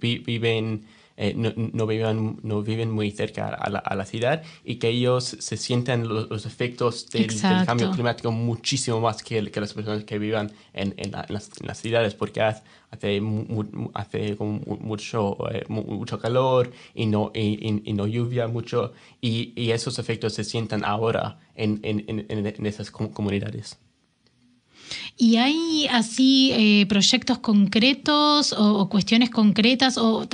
viven 0.00 0.84
eh, 1.16 1.34
no, 1.36 1.52
no, 1.56 1.86
viven, 1.86 2.38
no 2.42 2.62
viven 2.62 2.90
muy 2.90 3.10
cerca 3.10 3.48
a 3.48 3.68
la, 3.68 3.78
a 3.78 3.94
la, 3.94 4.04
ciudad 4.06 4.42
y 4.64 4.76
que 4.76 4.88
ellos 4.88 5.24
se 5.24 5.56
sienten 5.56 6.08
los, 6.08 6.30
los 6.30 6.46
efectos 6.46 7.08
del, 7.10 7.26
del, 7.28 7.66
cambio 7.66 7.90
climático 7.90 8.32
muchísimo 8.32 9.00
más 9.00 9.22
que, 9.22 9.50
que 9.50 9.60
las 9.60 9.74
personas 9.74 10.04
que 10.04 10.18
vivan 10.18 10.52
en, 10.72 10.94
en, 10.96 11.12
la, 11.12 11.24
en, 11.28 11.34
las, 11.34 11.50
en 11.60 11.66
las, 11.66 11.78
ciudades 11.78 12.14
porque 12.14 12.40
hace, 12.40 12.62
hace 12.90 14.36
como 14.36 14.60
mucho, 14.80 15.36
eh, 15.50 15.64
mucho 15.68 16.18
calor 16.18 16.72
y 16.94 17.06
no, 17.06 17.30
y, 17.34 17.80
y, 17.84 17.92
no 17.92 18.06
lluvia 18.06 18.48
mucho 18.48 18.92
y, 19.20 19.52
y, 19.54 19.72
esos 19.72 19.98
efectos 19.98 20.34
se 20.34 20.44
sienten 20.44 20.84
ahora 20.84 21.38
en, 21.54 21.80
en 21.82 22.66
esas 22.66 22.90
comunidades. 22.90 23.78
¿Y 25.16 25.36
hay 25.36 25.86
así 25.90 26.52
eh, 26.52 26.86
proyectos 26.86 27.38
concretos 27.38 28.54
o, 28.56 28.88
cuestiones 28.88 29.30
concretas 29.30 29.98
o 29.98 30.26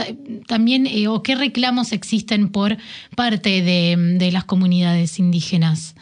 también 0.46 0.86
eh, 0.86 1.08
o 1.08 1.22
qué 1.22 1.34
reclamos 1.34 1.92
existen 1.92 2.48
por 2.48 2.76
parte 3.16 3.62
de, 3.62 3.96
de 4.18 4.32
las 4.32 4.44
comunidades 4.44 5.18
indígenas? 5.18 5.94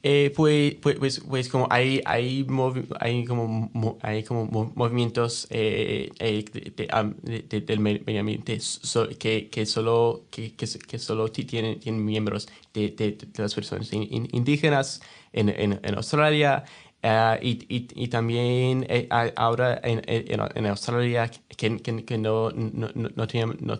Pues, 0.00 0.76
pues, 0.76 1.20
pues, 1.20 1.48
como 1.48 1.66
hay, 1.70 2.00
hay, 2.04 2.46
hay, 3.00 3.24
como, 3.24 3.98
hay 4.00 4.22
como 4.22 4.72
movimientos 4.74 5.48
de, 5.50 6.12
de, 7.24 7.60
del 7.60 7.80
medio 7.80 8.20
ambiente 8.20 8.58
que, 9.18 9.48
que, 9.48 9.66
solo, 9.66 10.22
que, 10.30 10.54
que, 10.54 10.98
solo 10.98 11.28
tienen, 11.28 11.80
tienen 11.80 12.04
miembros 12.04 12.48
de, 12.72 13.18
las 13.36 13.54
personas 13.54 13.92
indígenas 13.92 15.00
en, 15.32 15.48
en, 15.48 15.80
en 15.82 15.94
Australia. 15.96 16.64
Uh, 17.00 17.38
y, 17.40 17.64
y, 17.68 17.86
y, 17.94 18.08
también 18.08 18.84
eh, 18.88 19.06
ahora 19.36 19.80
en, 19.84 20.02
en, 20.06 20.40
en, 20.56 20.66
Australia 20.66 21.30
que, 21.56 21.76
que, 21.80 22.04
que 22.04 22.18
no, 22.18 22.50
no, 22.50 22.88
no, 22.92 23.26
tenemos, 23.28 23.60
no, 23.60 23.78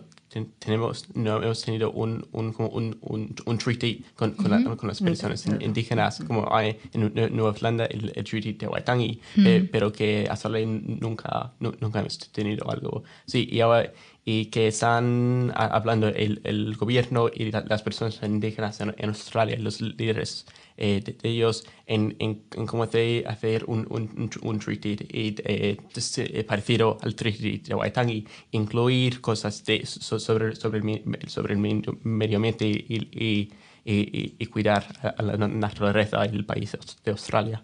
tenemos, 0.57 1.05
no 1.15 1.43
hemos 1.43 1.61
tenido 1.61 1.91
un, 1.91 2.25
un, 2.31 2.55
un, 2.57 2.97
un, 3.01 3.35
un 3.45 3.57
treaty 3.57 4.05
con, 4.15 4.31
con, 4.31 4.45
uh 4.45 4.55
-huh. 4.55 4.69
la, 4.69 4.75
con 4.77 4.87
las 4.87 5.01
personas 5.01 5.45
uh 5.47 5.51
-huh. 5.51 5.65
indígenas, 5.65 6.23
como 6.25 6.47
hay 6.49 6.77
en 6.93 7.11
Nueva 7.35 7.53
Zelanda 7.53 7.85
el, 7.87 8.13
el 8.15 8.23
treaty 8.23 8.53
de 8.53 8.67
Waitangi, 8.67 9.19
eh, 9.37 9.67
pero 9.69 9.91
que 9.91 10.25
hasta 10.31 10.47
ahora 10.47 10.61
nunca, 10.65 11.51
nunca 11.59 11.99
hemos 11.99 12.17
tenido 12.31 12.71
algo. 12.71 13.03
Sí, 13.25 13.49
y 13.51 13.59
ahora 13.59 13.91
y 14.25 14.45
que 14.45 14.67
están 14.67 15.51
hablando 15.55 16.07
el, 16.07 16.39
el 16.43 16.75
gobierno 16.75 17.29
y 17.33 17.51
la, 17.51 17.61
las 17.67 17.81
personas 17.81 18.19
indígenas 18.23 18.79
en, 18.79 18.93
en, 18.97 19.09
Australia, 19.09 19.57
los 19.59 19.81
líderes 19.81 20.45
eh, 20.79 21.01
de, 21.05 21.13
de, 21.13 21.29
ellos, 21.29 21.65
en, 21.85 22.15
en, 22.19 22.41
en 22.55 22.65
cómo 22.65 22.83
hacer, 22.83 23.27
hacer 23.27 23.65
un, 23.67 23.85
un, 23.89 24.29
un 24.41 24.59
treaty 24.59 24.95
eh, 25.09 25.35
eh, 25.43 26.43
parecido 26.45 26.97
al 27.01 27.13
treaty 27.13 27.59
de 27.59 27.75
Waitangi, 27.75 28.25
incluir 28.51 29.21
cosas 29.21 29.63
de, 29.65 29.85
sobre, 29.85 30.55
sobre, 30.55 30.79
el, 30.79 31.29
sobre 31.29 31.53
el 31.53 31.59
medio 32.03 32.37
ambiente 32.37 32.65
y, 32.65 33.07
y, 33.11 33.51
y, 33.85 34.35
y 34.39 34.45
cuidar 34.47 34.85
a 35.17 35.21
la 35.21 35.37
naturaleza 35.47 36.21
del 36.21 36.45
país 36.45 36.77
de 37.03 37.11
Australia. 37.11 37.63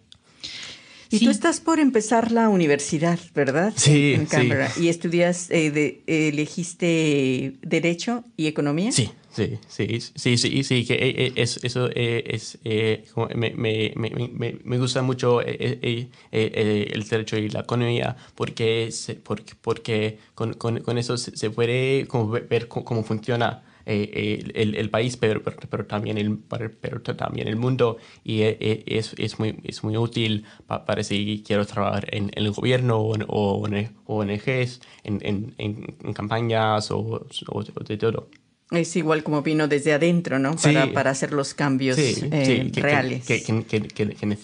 Y 1.12 1.20
sí. 1.20 1.26
tú 1.26 1.32
estás 1.32 1.60
por 1.60 1.80
empezar 1.80 2.32
la 2.32 2.50
universidad, 2.50 3.20
¿verdad? 3.34 3.74
Sí. 3.76 4.14
En 4.16 4.26
Canberra. 4.26 4.70
Sí. 4.70 4.86
¿Y 4.86 4.90
estudias, 4.90 5.50
eh, 5.52 5.72
de, 5.72 6.04
eh, 6.08 6.30
elegiste 6.30 7.54
Derecho 7.62 8.24
y 8.36 8.48
Economía? 8.48 8.92
Sí, 8.92 9.12
sí, 9.36 9.60
sí, 9.68 10.00
sí, 10.16 10.38
sí, 10.38 10.64
sí, 10.64 10.86
que 10.86 10.94
eh, 10.94 11.34
es, 11.36 11.60
eso 11.64 11.90
es, 11.94 12.58
eh, 12.64 13.06
me, 13.36 13.52
me, 13.52 13.94
me, 13.96 14.60
me, 14.64 14.78
gusta 14.78 15.02
mucho 15.02 15.42
eh, 15.42 16.10
el 16.32 17.04
Derecho 17.08 17.38
y 17.38 17.50
la 17.50 17.62
Economía 17.62 18.16
porque, 18.36 18.90
porque, 19.24 19.54
porque 19.62 20.20
con, 20.36 20.54
con, 20.54 20.80
con 20.80 20.98
eso 20.98 21.18
se, 21.18 21.50
puede 21.50 22.08
como 22.08 22.30
ver 22.30 22.68
cómo, 22.70 23.04
funciona 23.04 23.64
eh, 23.86 24.42
el, 24.56 24.76
el, 24.76 24.90
país, 24.90 25.18
pero, 25.18 25.44
pero, 25.44 25.58
pero, 25.70 25.86
también 25.86 26.18
el, 26.18 26.38
pero 26.82 27.02
también 27.02 27.48
el 27.48 27.58
mundo. 27.58 27.98
Y 28.24 28.42
es, 28.42 29.14
es, 29.18 29.38
muy, 29.40 29.60
es 29.64 29.84
muy 29.84 29.98
útil 29.98 30.46
para, 30.68 31.04
si 31.04 31.44
quiero 31.46 31.66
trabajar 31.66 32.08
en, 32.16 32.32
en 32.36 32.46
el 32.46 32.52
gobierno 32.52 32.98
o 33.00 33.16
en, 33.16 33.26
o 33.28 33.68
en 33.68 33.96
ONGs, 34.06 34.82
en, 35.04 35.20
en, 35.24 35.56
en, 35.58 36.14
campañas 36.14 36.90
o, 36.92 37.28
o, 37.50 37.64
de 37.64 37.98
todo. 37.98 38.30
Es 38.72 38.96
igual 38.96 39.24
como 39.24 39.44
vino 39.44 39.68
desde 39.68 39.94
adentro, 39.94 40.40
¿no? 40.40 40.56
Para, 40.56 40.86
sí. 40.86 40.92
para 40.92 41.12
hacer 41.12 41.34
los 41.34 41.54
cambios 41.54 41.98
sí, 41.98 42.16
eh, 42.32 42.64
sí, 42.66 42.72
que, 42.72 42.82
reales. 42.82 43.26
Que, 43.26 43.44
que, 43.44 43.82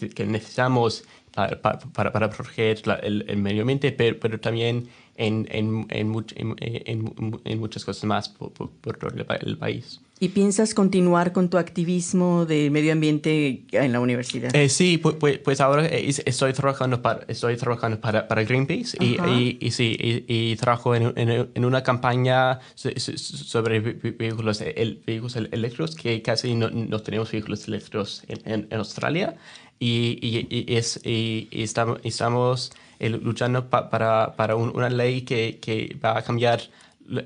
que, 0.09 0.25
necesitamos 0.25 1.05
para, 1.33 1.59
para, 1.59 2.11
para 2.11 2.29
proteger 2.29 2.85
la, 2.85 2.95
el, 2.95 3.25
el, 3.27 3.37
medio 3.37 3.61
ambiente, 3.61 3.91
pero, 3.91 4.19
pero 4.19 4.39
también 4.39 4.89
en, 5.15 5.47
en, 5.49 5.87
en, 5.89 6.25
en, 6.59 7.41
en 7.43 7.59
muchas 7.59 7.83
cosas 7.83 8.03
más 8.03 8.29
por, 8.29 8.51
por, 8.51 8.69
por 8.69 8.97
todo 8.97 9.11
el, 9.11 9.25
el, 9.41 9.57
país. 9.57 10.01
¿Y 10.23 10.29
piensas 10.29 10.75
continuar 10.75 11.33
con 11.33 11.49
tu 11.49 11.57
activismo 11.57 12.45
de 12.45 12.69
medio 12.69 12.93
ambiente 12.93 13.63
en 13.71 13.91
la 13.91 13.99
universidad? 13.99 14.55
Eh, 14.55 14.69
sí, 14.69 14.99
pues, 14.99 15.39
pues, 15.39 15.59
ahora 15.59 15.87
eh, 15.87 16.07
es- 16.09 16.21
estoy 16.27 16.53
trabajando 16.53 17.01
para, 17.01 17.21
estoy 17.27 17.57
trabajando 17.57 17.99
para, 17.99 18.27
para 18.27 18.43
Greenpeace 18.43 18.97
y, 19.03 19.17
y, 19.27 19.57
y 19.59 19.71
sí, 19.71 19.97
y, 20.27 20.55
trabajo 20.57 20.93
en, 20.93 21.11
en, 21.17 21.49
en 21.55 21.65
una 21.65 21.81
campaña 21.81 22.59
so- 22.75 22.91
so- 22.97 23.17
sobre 23.17 23.79
ve- 23.79 23.93
vehículos, 24.11 24.61
el, 24.61 25.01
vehículos 25.07 25.35
el- 25.37 25.49
eléctricos, 25.51 25.95
que 25.95 26.21
casi 26.21 26.53
no, 26.53 26.69
no 26.69 26.99
tenemos 26.99 27.31
vehículos 27.31 27.67
eléctricos 27.67 28.21
en, 28.27 28.67
en, 28.69 28.77
Australia. 28.77 29.35
Y, 29.79 30.45
es, 30.71 30.99
estamos, 31.03 31.99
estamos 32.03 32.71
eh, 32.99 33.09
luchando 33.09 33.67
pa- 33.71 33.89
para, 33.89 34.35
para 34.35 34.55
un- 34.55 34.69
una 34.75 34.91
ley 34.91 35.23
que, 35.23 35.57
que 35.59 35.97
va 36.05 36.19
a 36.19 36.21
cambiar 36.21 36.61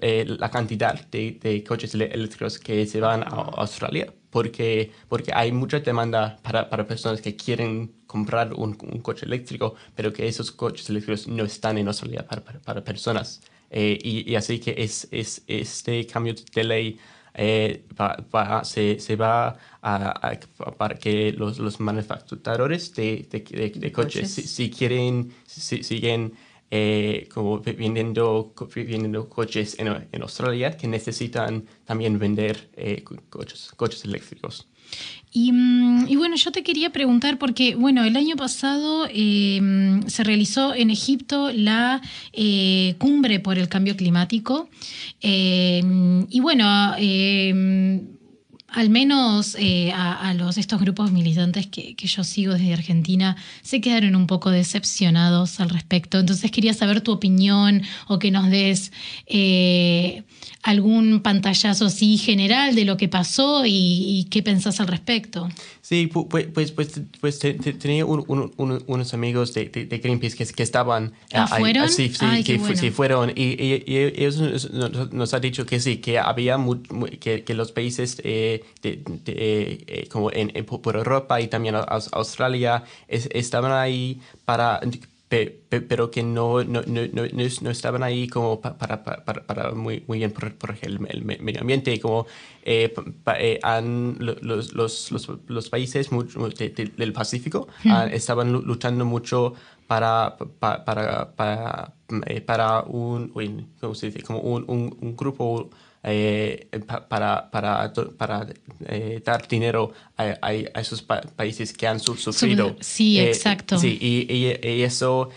eh, 0.02 0.26
la 0.28 0.50
cantidad 0.50 0.96
de, 1.10 1.40
de 1.42 1.64
coches 1.64 1.94
elé- 1.96 2.12
eléctricos 2.14 2.60
que 2.60 2.86
se 2.88 3.00
van 3.00 3.24
a 3.24 3.28
Australia, 3.28 4.14
porque, 4.30 4.92
porque 5.08 5.32
hay 5.34 5.52
mucha 5.52 5.80
demanda 5.80 6.38
para, 6.44 6.70
para 6.70 6.86
personas 6.88 7.22
que 7.22 7.36
quieren 7.36 7.92
comprar 8.08 8.54
un, 8.54 8.78
un 8.82 9.00
coche 9.02 9.26
eléctrico, 9.26 9.76
pero 9.96 10.12
que 10.14 10.28
esos 10.28 10.52
coches 10.52 10.90
eléctricos 10.90 11.28
no 11.28 11.44
están 11.46 11.78
en 11.78 11.88
Australia 11.88 12.26
para, 12.28 12.42
para, 12.44 12.60
para 12.60 12.84
personas. 12.84 13.42
Eh, 13.70 13.98
y, 14.04 14.30
y 14.32 14.36
así 14.36 14.60
que 14.60 14.76
es, 14.78 15.08
es, 15.12 15.44
este 15.48 16.06
cambio 16.06 16.36
de 16.54 16.64
ley 16.64 17.00
eh, 17.34 17.84
va- 18.00 18.18
va- 18.34 18.64
se, 18.64 19.00
se 19.00 19.16
va 19.16 19.58
a, 19.82 20.30
a- 20.30 20.40
para 20.78 20.96
que 20.96 21.32
los, 21.34 21.60
los 21.60 21.80
manufacturadores 21.80 22.94
de, 22.96 23.28
de, 23.30 23.40
de- 23.42 23.70
de 23.80 23.92
coches, 23.92 24.30
coches. 24.30 24.32
si, 24.32 24.42
si 24.44 24.70
quieren, 24.70 25.34
si, 25.46 25.84
siguen 25.84 26.34
eh, 26.72 27.28
como 27.34 27.60
vendiendo, 27.60 28.54
vendiendo 28.76 29.30
coches 29.30 29.78
en, 29.80 30.22
Australia 30.22 30.76
que 30.76 30.88
necesitan 30.88 31.66
también 31.86 32.18
vender 32.18 32.70
eh, 32.76 33.04
co- 33.04 33.18
coches, 33.30 33.72
coches 33.76 34.04
eléctricos. 34.06 34.68
Y, 35.32 35.52
mm, 35.52 36.08
y 36.08 36.16
bueno, 36.16 36.36
yo 36.36 36.52
te 36.52 36.64
quería 36.64 36.92
preguntar, 36.92 37.38
porque 37.38 37.76
bueno, 37.76 38.04
el 38.04 38.16
año 38.16 38.36
pasado 38.36 39.06
mm, 39.08 40.08
se 40.08 40.24
realizó 40.24 40.74
en 40.74 40.90
Egipto 40.90 41.52
la 41.52 42.02
eh, 42.34 42.96
cumbre 43.00 43.40
por 43.40 43.58
el 43.58 43.68
cambio 43.68 43.96
climático. 43.96 44.70
Eh, 45.22 45.84
y 46.30 46.40
bueno, 46.40 46.96
mm, 46.98 48.15
al 48.76 48.90
menos 48.90 49.56
eh, 49.58 49.94
a, 49.94 50.34
los, 50.34 50.58
estos 50.58 50.82
grupos 50.82 51.10
militantes 51.10 51.66
que, 51.68 51.96
que 51.96 52.08
yo 52.08 52.26
sigo 52.26 52.54
desde 52.54 52.74
Argentina 52.74 53.38
se 53.62 53.80
quedaron 53.80 54.18
un 54.18 54.28
poco 54.28 54.52
decepcionados 54.52 55.62
al 55.62 55.70
respecto. 55.70 56.20
Entonces 56.20 56.52
quería 56.52 56.74
saber 56.74 57.00
tu 57.00 57.14
opinión 57.14 57.84
o 58.10 58.20
que 58.20 58.32
nos 58.32 58.50
des 58.50 58.92
eh, 59.28 60.24
algún 60.66 61.22
pantallazo 61.22 61.86
así 61.86 62.18
general 62.18 62.74
de 62.74 62.86
lo 62.86 62.98
que 62.98 63.08
pasó 63.08 63.66
y, 63.68 63.70
y 63.72 64.24
qué 64.32 64.42
pensás 64.42 64.80
al 64.80 64.88
respecto. 64.88 65.48
Sí, 65.82 66.10
pu- 66.12 66.28
pues, 66.28 66.48
pues, 66.48 66.72
pues, 66.72 67.00
pues 67.22 67.38
te- 67.38 67.54
te- 67.54 67.74
tenía 67.74 68.04
un- 68.04 68.24
un- 68.28 68.52
un- 68.58 68.84
unos 68.88 69.14
amigos 69.14 69.54
de, 69.54 69.66
de- 69.70 69.86
de 69.86 69.98
Greenpeace 70.00 70.36
que, 70.36 70.46
que 70.52 70.64
estaban... 70.64 71.14
Ah, 71.34 71.48
ahí- 71.52 71.60
¿fueron? 71.62 71.88
sí, 71.90 72.10
sí, 72.10 72.18
Ay, 72.26 72.44
que 72.44 72.58
bueno. 72.58 72.76
sí, 72.78 72.90
fueron. 72.90 73.30
Y, 73.36 73.44
y- 73.64 73.84
y 73.86 73.98
ellos 74.24 74.38
nos, 74.72 75.14
nos- 75.14 75.34
han 75.36 75.42
dicho 75.42 75.68
que 75.68 75.80
sí, 75.80 75.98
que 75.98 76.18
había 76.18 76.58
mu- 76.58 76.82
que, 77.20 77.44
que 77.44 77.54
los 77.54 77.72
países 77.72 78.20
eh, 78.24 78.64
de- 78.82 79.04
eh, 79.28 80.08
como 80.12 80.32
en, 80.32 80.52
en- 80.56 80.66
por 80.66 80.96
Europa 80.96 81.40
y 81.42 81.48
también 81.48 81.76
Aus- 81.76 82.10
Australia 82.12 82.84
es- 83.08 83.30
estaban 83.32 83.72
ahí 83.72 84.20
para... 84.46 84.80
pe- 85.28 85.60
pe- 85.70 85.82
pero 85.82 86.12
que 86.12 86.22
no, 86.24 86.64
no, 86.64 86.82
no, 86.86 87.02
no, 87.12 87.24
no 87.34 87.42
es- 87.42 87.62
no 87.62 87.70
estaban 87.72 88.04
ahí 88.04 88.28
como 88.28 88.62
pa- 88.62 88.78
para, 88.78 89.04
para, 89.04 89.26
para, 89.26 89.44
para 89.48 89.72
muy, 89.72 90.04
muy 90.08 90.20
bien 90.20 90.32
por, 90.32 90.54
por 90.56 90.76
el, 90.82 91.00
el 91.10 91.26
me- 91.26 91.38
medio 91.38 91.62
ambiente, 91.62 92.00
como 92.00 92.28
eh, 92.64 92.94
pa- 93.24 93.40
eh, 93.40 93.60
han, 93.64 94.18
lo- 94.20 94.36
los, 94.42 94.74
los, 94.74 95.12
los, 95.12 95.30
los 95.48 95.70
países 95.70 96.10
de- 96.10 96.70
de- 96.70 96.92
del 96.96 97.12
Pacífico 97.14 97.68
ah, 97.86 98.08
estaban 98.12 98.52
lu- 98.54 98.62
luchando 98.62 99.04
mucho 99.06 99.54
para, 99.88 100.38
pa- 100.60 100.84
para, 100.86 101.36
para, 101.36 101.94
eh, 102.28 102.42
para 102.42 102.82
un, 102.84 103.32
¿cómo 103.82 103.96
se 103.96 104.08
dice? 104.08 104.22
Como 104.22 104.40
un, 104.40 104.64
un, 104.68 104.96
un 105.02 105.16
grupo 105.16 105.70
eh, 106.08 106.68
pa- 106.86 107.08
para, 107.08 107.50
para, 107.50 107.92
para 108.18 108.48
eh, 108.88 109.22
dar 109.26 109.48
dinero 109.48 109.92
a, 110.18 110.24
a- 110.42 110.50
a 110.74 110.80
esos 110.80 111.02
pa- 111.02 111.22
países 111.36 111.74
que 111.74 111.88
han 111.88 112.00
su- 112.00 112.16
sufrido. 112.16 112.76
sí, 112.80 113.20
Eh, 113.20 113.30
exacto. 113.30 113.78
Sí, 113.80 113.98
y, 114.00 114.32
y- 114.32 114.60
y 114.70 114.82
eso, 114.84 115.30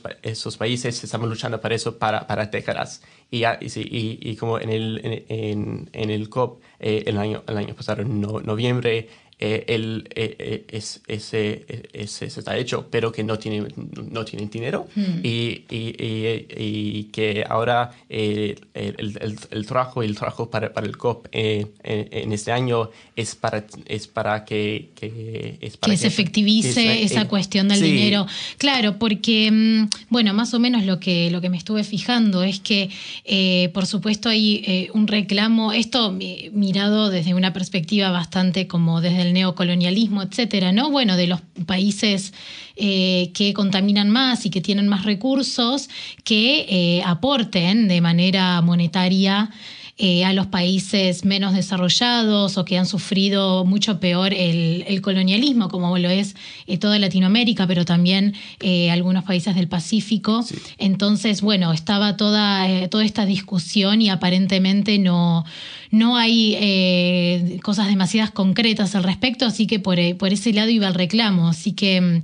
pa- 0.00 0.16
esos 0.22 0.56
países 0.56 1.02
estamos 1.04 1.28
luchando 1.28 1.60
para 1.60 1.74
eso 1.74 1.96
para, 1.98 2.26
para 2.26 2.46
décadas. 2.46 3.02
Y, 3.30 3.40
ya- 3.40 3.58
y, 3.60 3.70
y, 3.80 4.18
como 4.36 4.58
en 4.58 4.70
el, 4.70 5.00
en, 5.04 5.24
en- 5.28 5.90
en 5.92 6.10
el 6.10 6.28
COP 6.28 6.60
eh, 6.80 7.04
el, 7.06 7.16
año, 7.18 7.44
el 7.46 7.56
año 7.56 7.74
pasado, 7.74 8.02
en 8.02 8.20
no- 8.20 8.40
noviembre, 8.40 9.08
eh, 9.42 9.64
el, 9.68 10.06
eh, 10.14 10.36
eh, 10.38 10.64
es, 10.68 11.00
ese, 11.08 11.64
ese, 11.94 12.26
está 12.26 12.56
hecho, 12.58 12.86
pero 12.90 13.10
que 13.10 13.24
no 13.24 13.38
tienen, 13.38 13.68
no 14.10 14.24
tienen 14.24 14.50
dinero 14.50 14.86
Hmm. 14.94 15.20
y, 15.22 15.64
y, 15.70 15.94
y- 15.98 16.46
y 16.58 17.04
que 17.12 17.44
ahora 17.48 17.90
eh, 18.08 18.56
el, 18.74 18.94
el, 19.20 19.38
el- 19.50 19.66
trabajo 19.66 20.02
el 20.02 20.14
trabajo 20.16 20.50
para, 20.50 20.72
para 20.72 20.86
el 20.86 20.96
COP 20.96 21.26
en, 21.32 21.70
en 21.82 22.32
este 22.32 22.52
año 22.52 22.90
es 23.16 23.34
para, 23.34 23.64
es 23.86 24.06
para 24.06 24.44
que, 24.44 24.90
que, 24.94 25.58
es 25.60 25.76
para 25.76 25.92
que 25.92 25.96
se 25.98 26.06
efectivice 26.08 26.74
que 26.74 27.02
esa 27.04 27.26
cuestión 27.28 27.68
del 27.68 27.78
sí. 27.78 27.84
dinero. 27.92 28.26
Claro, 28.58 28.98
porque, 28.98 29.50
mm, 29.50 29.88
bueno, 30.10 30.34
más 30.34 30.52
o 30.54 30.58
menos 30.60 30.84
lo 30.84 30.98
que, 31.00 31.30
lo 31.30 31.40
que 31.40 31.48
me 31.50 31.56
estuve 31.56 31.84
fijando 31.84 32.42
es 32.42 32.60
que, 32.60 32.90
por 33.72 33.86
supuesto, 33.86 34.28
hay 34.28 34.62
eh, 34.66 34.88
un 34.92 35.06
reclamo, 35.06 35.72
esto 35.72 36.12
mirado 36.52 37.10
desde 37.10 37.34
una 37.34 37.52
perspectiva 37.52 38.10
bastante 38.10 38.66
como 38.66 39.00
desde 39.00 39.22
el 39.22 39.29
neocolonialismo, 39.32 40.22
etcétera, 40.22 40.72
¿no? 40.72 40.90
Bueno, 40.90 41.16
de 41.16 41.26
los 41.26 41.40
países 41.66 42.32
eh, 42.76 43.30
que 43.34 43.52
contaminan 43.52 44.10
más 44.10 44.46
y 44.46 44.50
que 44.50 44.60
tienen 44.60 44.88
más 44.88 45.04
recursos, 45.04 45.88
que 46.24 46.66
eh, 46.68 47.02
aporten 47.04 47.88
de 47.88 48.00
manera 48.00 48.60
monetaria 48.62 49.50
eh, 50.02 50.24
a 50.24 50.32
los 50.32 50.46
países 50.46 51.24
menos 51.26 51.52
desarrollados 51.52 52.56
o 52.56 52.64
que 52.64 52.78
han 52.78 52.86
sufrido 52.86 53.64
mucho 53.66 54.00
peor 54.00 54.32
el, 54.32 54.84
el 54.88 55.00
colonialismo, 55.02 55.68
como 55.68 55.98
lo 55.98 56.08
es 56.08 56.36
eh, 56.66 56.78
toda 56.78 56.98
Latinoamérica, 56.98 57.66
pero 57.66 57.84
también 57.84 58.34
eh, 58.60 58.90
algunos 58.90 59.24
países 59.24 59.54
del 59.54 59.68
Pacífico. 59.68 60.42
Entonces, 60.78 61.42
bueno, 61.42 61.72
estaba 61.72 62.16
toda, 62.16 62.88
toda 62.88 63.04
esta 63.04 63.26
discusión 63.26 64.00
y 64.00 64.08
aparentemente 64.08 64.98
no, 64.98 65.44
no 65.90 66.16
hay 66.16 66.56
eh, 66.58 67.58
cosas 67.62 67.88
demasiadas 67.88 68.30
concretas 68.30 68.94
al 68.94 69.02
respecto, 69.02 69.44
así 69.44 69.66
que 69.66 69.78
por, 69.80 69.98
por 70.16 70.32
ese 70.32 70.52
lado 70.52 70.70
iba 70.70 70.88
el 70.88 70.94
reclamo. 70.94 71.48
Así 71.48 71.72
que, 71.72 72.00
mm, 72.00 72.22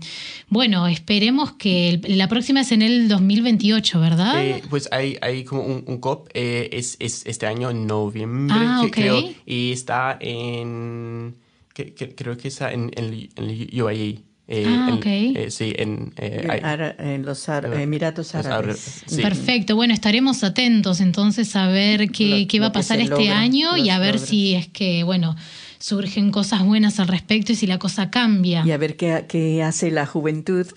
bueno, 0.48 0.86
esperemos 0.86 1.52
que 1.52 1.88
el- 1.90 2.18
la 2.18 2.28
próxima 2.28 2.60
es 2.62 2.72
en 2.72 2.82
el 2.82 3.08
2028, 3.08 4.00
¿verdad? 4.00 4.32
Pues 4.70 4.88
hay, 4.92 5.18
hay 5.20 5.44
como 5.44 5.62
un, 5.62 5.84
un 5.86 5.98
COP, 5.98 6.28
es, 6.34 6.96
es 7.00 7.26
este 7.26 7.46
año 7.46 7.65
en 7.70 7.86
noviembre, 7.86 8.56
Ah, 8.58 8.82
que- 8.84 8.90
creo, 8.90 9.22
y 9.44 9.72
está 9.72 10.16
en, 10.20 11.34
que- 11.74 11.92
que- 11.94 12.14
creo 12.14 12.36
que 12.36 12.48
está 12.48 12.72
en, 12.72 12.90
en, 12.96 13.28
el 13.36 13.70
UAE. 13.82 14.22
eh, 14.48 14.64
Ah, 14.66 14.90
en- 15.02 15.36
eh, 15.36 15.50
sí, 15.50 15.72
en... 15.76 16.12
eh, 16.16 16.40
En, 16.44 16.50
hay- 16.50 16.60
Ara- 16.62 16.94
en 16.98 17.24
los 17.24 17.48
Ar- 17.48 17.66
Emiratos 17.80 18.34
Árabes. 18.36 19.02
Sí. 19.06 19.20
Perfecto, 19.20 19.74
bueno, 19.74 19.92
estaremos 19.92 20.44
atentos 20.44 21.00
entonces 21.00 21.56
a 21.56 21.66
ver 21.68 22.10
qué, 22.10 22.42
Lo- 22.42 22.48
qué 22.48 22.60
va 22.60 22.66
a 22.66 22.72
pasar 22.72 23.00
este 23.00 23.10
logra, 23.16 23.38
año 23.40 23.76
y 23.76 23.90
a 23.90 23.98
ver 23.98 24.14
logros. 24.14 24.28
si 24.28 24.54
es 24.54 24.68
que, 24.68 25.02
bueno, 25.02 25.34
surgen 25.78 26.30
cosas 26.30 26.64
buenas 26.64 27.00
al 27.00 27.08
respecto 27.08 27.52
y 27.52 27.56
si 27.56 27.66
la 27.66 27.78
cosa 27.78 28.08
cambia. 28.10 28.62
Y 28.64 28.70
a 28.70 28.76
ver 28.78 28.96
qué, 28.96 29.26
qué 29.28 29.62
hace 29.64 29.90
la 29.90 30.06
juventud. 30.06 30.66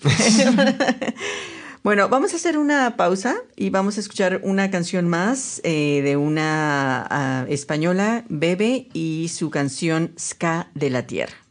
bueno, 1.82 2.08
vamos 2.08 2.32
a 2.32 2.36
hacer 2.36 2.58
una 2.58 2.96
pausa 2.96 3.36
y 3.56 3.70
vamos 3.70 3.96
a 3.96 4.00
escuchar 4.00 4.40
una 4.44 4.70
canción 4.70 5.08
más 5.08 5.60
eh, 5.64 6.02
de 6.04 6.16
una 6.16 7.06
ah, 7.08 7.46
española, 7.48 8.24
Bebe, 8.28 8.88
y 8.92 9.28
su 9.28 9.50
canción 9.50 10.12
Ska 10.18 10.68
de 10.74 10.90
la 10.90 11.06
Tierra. 11.06 11.49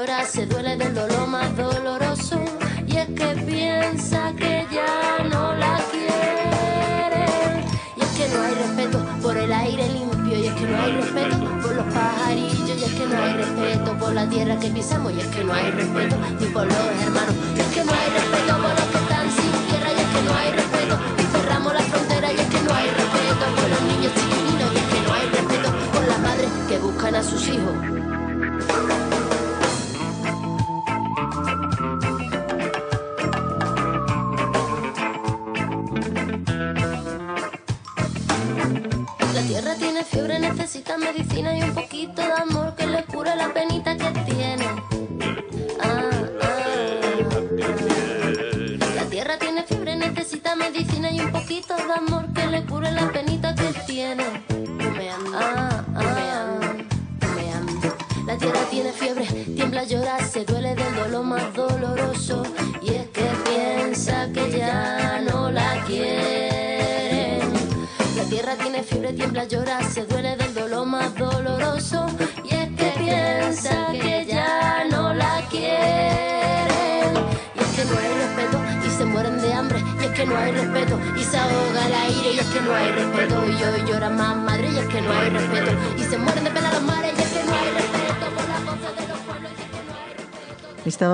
Llora, 0.00 0.24
se 0.24 0.46
duele 0.46 0.76
del 0.76 0.94
dolor 0.94 1.26
más 1.26 1.54
doloroso. 1.56 2.40
Y 2.86 2.96
es 2.96 3.08
que 3.08 3.28
piensa 3.46 4.32
que 4.36 4.66
ya 4.72 5.24
no 5.28 5.54
la 5.54 5.78
quieren. 5.90 7.64
Y 7.96 8.00
es 8.00 8.08
que 8.08 8.28
no 8.34 8.42
hay 8.42 8.54
respeto 8.54 9.06
por 9.22 9.36
el 9.36 9.52
aire 9.52 9.88
limpio. 9.88 10.38
Y 10.38 10.46
es 10.46 10.54
que 10.54 10.66
no 10.66 10.82
hay 10.82 10.92
respeto 10.92 11.36
por 11.62 11.74
los 11.74 11.86
pajarillos. 11.94 12.78
Y 12.78 12.84
es 12.84 12.92
que 12.94 13.06
no 13.06 13.22
hay 13.22 13.32
respeto 13.34 13.98
por 13.98 14.12
la 14.14 14.26
tierra 14.28 14.58
que 14.58 14.68
pisamos. 14.68 15.12
Y 15.12 15.20
es 15.20 15.26
que 15.26 15.44
no 15.44 15.52
hay 15.52 15.70
respeto 15.70 16.16
ni 16.40 16.46
por 16.46 16.66
los 16.66 17.02
hermanos. 17.02 17.34
Y 17.56 17.60
es 17.60 17.66
que 17.66 17.84
no 17.84 17.92
hay 17.92 18.10
respeto 18.10 18.59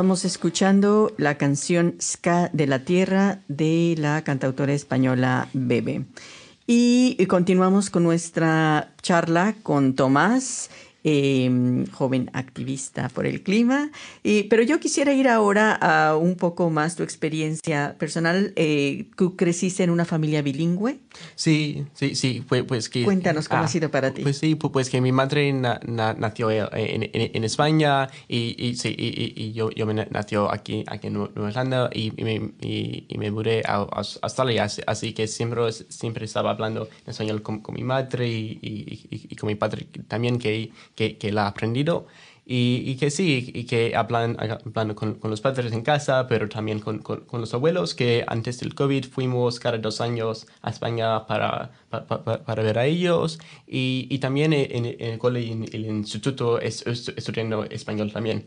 Estábamos 0.07 0.25
escuchando 0.25 1.13
la 1.17 1.37
canción 1.37 1.97
Ska 2.01 2.49
de 2.53 2.69
la 2.69 2.85
Tierra 2.85 3.41
de 3.49 3.97
la 3.99 4.23
cantautora 4.23 4.73
española 4.73 5.49
Bebe. 5.53 6.05
Y 6.65 7.27
continuamos 7.27 7.91
con 7.91 8.05
nuestra 8.05 8.93
charla 9.03 9.57
con 9.65 9.97
Tomás, 9.97 10.71
eh, 11.09 11.85
joven 11.93 12.31
activista 12.33 13.09
por 13.11 13.27
el 13.27 13.43
clima. 13.43 13.91
Y- 14.25 14.43
pero 14.45 14.63
yo 14.65 14.81
quisiera 14.81 15.13
ir 15.13 15.29
ahora 15.29 15.73
a 15.75 16.17
un 16.17 16.35
poco 16.35 16.69
más 16.69 16.97
tu 16.97 17.05
experiencia 17.05 17.95
personal. 17.97 18.53
Eh, 18.57 19.07
¿Tú 19.17 19.37
creciste 19.37 19.85
en 19.85 19.91
una 19.91 20.05
familia 20.05 20.43
bilingüe? 20.43 20.99
Sí, 21.37 21.85
sí, 21.95 22.17
sí, 22.17 22.45
pues, 22.49 22.65
pues 22.65 22.89
que... 22.89 23.05
Cuéntanos 23.05 23.49
cómo 23.49 23.63
ha 23.63 23.69
sido 23.69 23.89
para 23.91 24.13
ti. 24.13 24.23
Pues 24.23 24.39
sí, 24.39 24.57
pu- 24.57 24.73
pues, 24.73 24.91
que 24.91 25.01
mi 25.01 25.13
madre 25.13 25.53
na- 25.53 25.79
na- 25.87 26.15
nació 26.15 26.51
eh, 26.51 26.67
en, 26.73 27.05
en- 27.05 27.31
en 27.35 27.45
España 27.45 28.09
y, 28.27 28.57
y, 28.59 28.75
sí, 28.75 28.93
y, 28.99 29.53
yo, 29.53 29.71
yo 29.71 29.87
me 29.87 29.95
na- 29.95 30.09
nació 30.11 30.51
aquí, 30.53 30.83
aquí 30.89 31.07
en 31.07 31.13
Nu- 31.15 31.31
Nueva 31.37 31.53
Zelanda 31.53 31.89
y, 31.95 32.13
y 32.21 32.25
me, 32.25 32.35
y, 32.61 33.07
me 33.17 33.31
mudé 33.31 33.63
a, 33.65 33.77
a 33.77 34.03
Australia, 34.23 34.65
así, 34.65 34.83
así 34.87 35.13
que 35.13 35.29
siempre, 35.29 35.71
siempre 35.73 36.25
estaba 36.25 36.51
hablando 36.51 36.89
en 37.05 37.11
español 37.11 37.43
con, 37.43 37.61
con 37.61 37.75
mi 37.77 37.85
madre 37.85 38.29
y, 38.29 38.59
y- 38.61 39.07
y- 39.11 39.27
y 39.31 39.37
con 39.37 39.47
mi 39.47 39.55
padre 39.55 39.87
también 40.09 40.39
que, 40.39 40.71
que, 40.97 41.19
que 41.19 41.33
la 41.33 41.45
ha 41.45 41.49
aprendido. 41.49 42.07
Y, 42.49 42.83
y 42.87 42.97
que 42.97 43.11
sí, 43.11 43.51
y 43.55 43.65
que 43.65 43.97
hablan, 43.97 44.37
hablando 44.39 44.95
con, 44.95 45.17
con 45.17 45.31
los 45.33 45.41
padres 45.41 45.73
en 45.73 45.83
casa, 45.83 46.29
pero 46.29 46.49
también 46.49 46.79
con, 46.79 47.01
con- 47.01 47.23
con 47.27 47.41
los 47.41 47.53
abuelos, 47.55 47.95
que 47.97 48.25
antes 48.29 48.61
del 48.61 48.75
COVID 48.75 49.07
fuimos 49.07 49.59
cada 49.59 49.79
dos 49.79 50.01
años 50.01 50.47
a 50.63 50.71
España 50.71 51.27
para, 51.27 51.73
pa- 51.91 52.07
pa- 52.07 52.23
pa- 52.25 52.45
para, 52.45 52.63
ver 52.63 52.79
a 52.79 52.87
ellos. 52.87 53.39
Y, 53.67 54.07
y 54.11 54.19
también 54.21 54.53
en, 54.53 54.87
en 54.87 55.01
el 55.13 55.19
cole 55.19 55.41
y 55.43 55.51
en 55.53 55.65
el 55.65 55.87
instituto 55.87 56.61
es- 56.61 56.87
estudiando 56.87 57.65
español 57.65 58.13
también. 58.13 58.45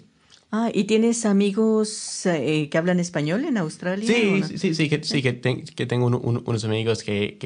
Ah, 0.51 0.71
¿y 0.73 0.85
tienes 0.85 1.25
amigos 1.25 2.25
eh, 2.25 2.69
que 2.71 2.77
hablan 2.77 2.99
español 2.99 3.45
en 3.45 3.57
Australia? 3.57 4.07
Sí, 4.07 4.39
no? 4.41 4.47
sí, 4.47 4.73
sí, 4.73 4.89
que, 4.89 5.03
sí, 5.03 5.21
que, 5.21 5.33
ten- 5.33 5.63
que 5.63 5.85
tengo 5.85 6.07
un- 6.07 6.15
un- 6.15 6.43
unos 6.45 6.63
amigos 6.65 7.03
que, 7.03 7.37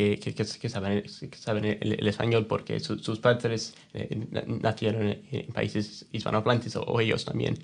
saben, 1.38 1.66
el, 1.82 1.94
el 2.00 2.08
español 2.08 2.46
porque 2.48 2.80
su- 2.80 3.00
sus 3.00 3.20
padres 3.20 3.76
eh, 3.94 4.26
na- 4.32 4.44
nacieron 4.48 5.08
en, 5.08 5.22
en 5.32 5.48
países 5.48 6.06
hispanohablantes 6.14 6.76
o, 6.78 6.84
o 6.84 7.02
ellos 7.02 7.26
también. 7.26 7.58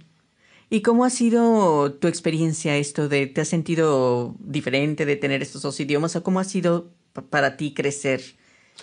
¿Y 0.69 0.81
cómo 0.81 1.05
ha 1.05 1.09
sido 1.09 1.93
tu 1.93 2.07
experiencia 2.07 2.77
esto 2.77 3.07
de, 3.09 3.25
te 3.27 3.41
has 3.41 3.47
sentido 3.47 4.35
diferente 4.39 5.05
de 5.05 5.15
tener 5.15 5.41
estos 5.41 5.61
dos 5.63 5.79
idiomas 5.79 6.15
o 6.15 6.23
cómo 6.23 6.39
ha 6.39 6.43
sido 6.43 6.91
pa- 7.13 7.23
para 7.23 7.57
ti 7.57 7.73
crecer? 7.73 8.21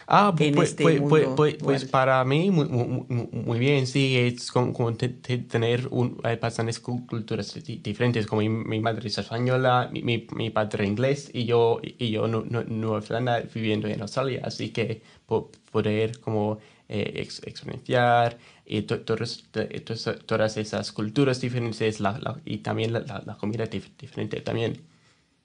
Ah, 0.07 0.35
en 0.39 0.55
pues, 0.55 0.71
este 0.71 0.83
pues, 0.85 1.01
pues, 1.01 1.23
mundo 1.25 1.35
pues, 1.37 1.55
pues 1.55 1.85
para 1.87 2.25
mí 2.25 2.51
muy, 2.51 2.67
muy, 2.69 2.87
muy- 2.87 3.29
bien, 3.59 3.87
sí, 3.87 4.17
es 4.17 4.51
como, 4.53 4.73
como 4.73 4.95
te- 4.95 5.09
te- 5.09 5.39
tener 5.39 5.89
un, 5.91 6.19
hay 6.23 6.37
bastantes 6.37 6.81
cu- 6.81 7.07
culturas 7.07 7.55
di- 7.65 7.79
diferentes, 7.79 8.27
como 8.27 8.41
mi, 8.43 8.49
mi 8.49 8.81
madre 8.81 9.09
es 9.09 9.19
española, 9.19 9.89
mi, 9.93 10.03
mi, 10.03 10.27
padre 10.51 10.87
inglés 10.87 11.31
y 11.33 11.45
yo, 11.47 11.81
y 11.83 12.11
yo 12.11 12.29
nu, 12.29 12.45
nu- 12.49 12.65
Nueva 12.69 13.01
Zelanda 13.03 13.41
viviendo 13.41 13.89
en 13.89 14.01
Australia, 14.03 14.41
así 14.45 14.71
que 14.71 15.03
po- 15.27 15.51
poder 15.73 16.21
como 16.21 16.59
eh, 16.89 17.15
ex- 17.17 17.43
experienciar 17.45 18.39
y 18.65 18.83
to- 18.83 19.01
todas, 19.01 19.45
to- 19.51 19.67
to- 19.67 20.19
todas 20.25 20.57
esas 20.57 20.93
culturas 20.93 21.41
diferentes 21.41 21.99
la, 22.01 22.19
la- 22.19 22.41
y 22.45 22.59
también 22.59 22.93
la, 22.93 23.01
la, 23.01 23.23
la 23.27 23.37
comida 23.37 23.65
dif- 23.69 23.97
diferente 23.99 24.41
también, 24.41 24.83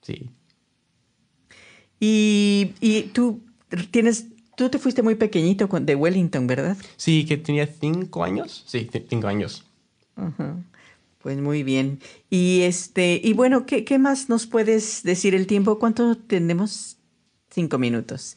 sí. 0.02 0.30
Y, 2.00 2.72
y 2.80 3.02
tú 3.14 3.42
tienes, 3.90 4.26
tú 4.56 4.68
te 4.68 4.78
fuiste 4.78 5.02
muy 5.02 5.14
pequeñito 5.14 5.68
de 5.80 5.94
Wellington, 5.94 6.46
¿verdad? 6.46 6.76
Sí, 6.96 7.24
que 7.24 7.36
tenía 7.36 7.66
cinco 7.66 8.24
años, 8.24 8.64
sí, 8.66 8.88
ci- 8.92 9.04
cinco 9.08 9.26
años. 9.28 9.64
Ajá. 10.16 10.56
Pues 11.18 11.38
muy 11.38 11.62
bien. 11.62 12.00
Y 12.30 12.62
este, 12.62 13.20
y 13.22 13.32
bueno, 13.32 13.64
¿qué, 13.64 13.84
qué 13.84 13.98
más 13.98 14.28
nos 14.28 14.46
puedes 14.46 15.02
decir 15.04 15.34
el 15.34 15.46
tiempo? 15.46 15.78
¿Cuánto 15.78 16.16
tenemos? 16.16 16.96
Cinco 17.50 17.78
minutos. 17.78 18.36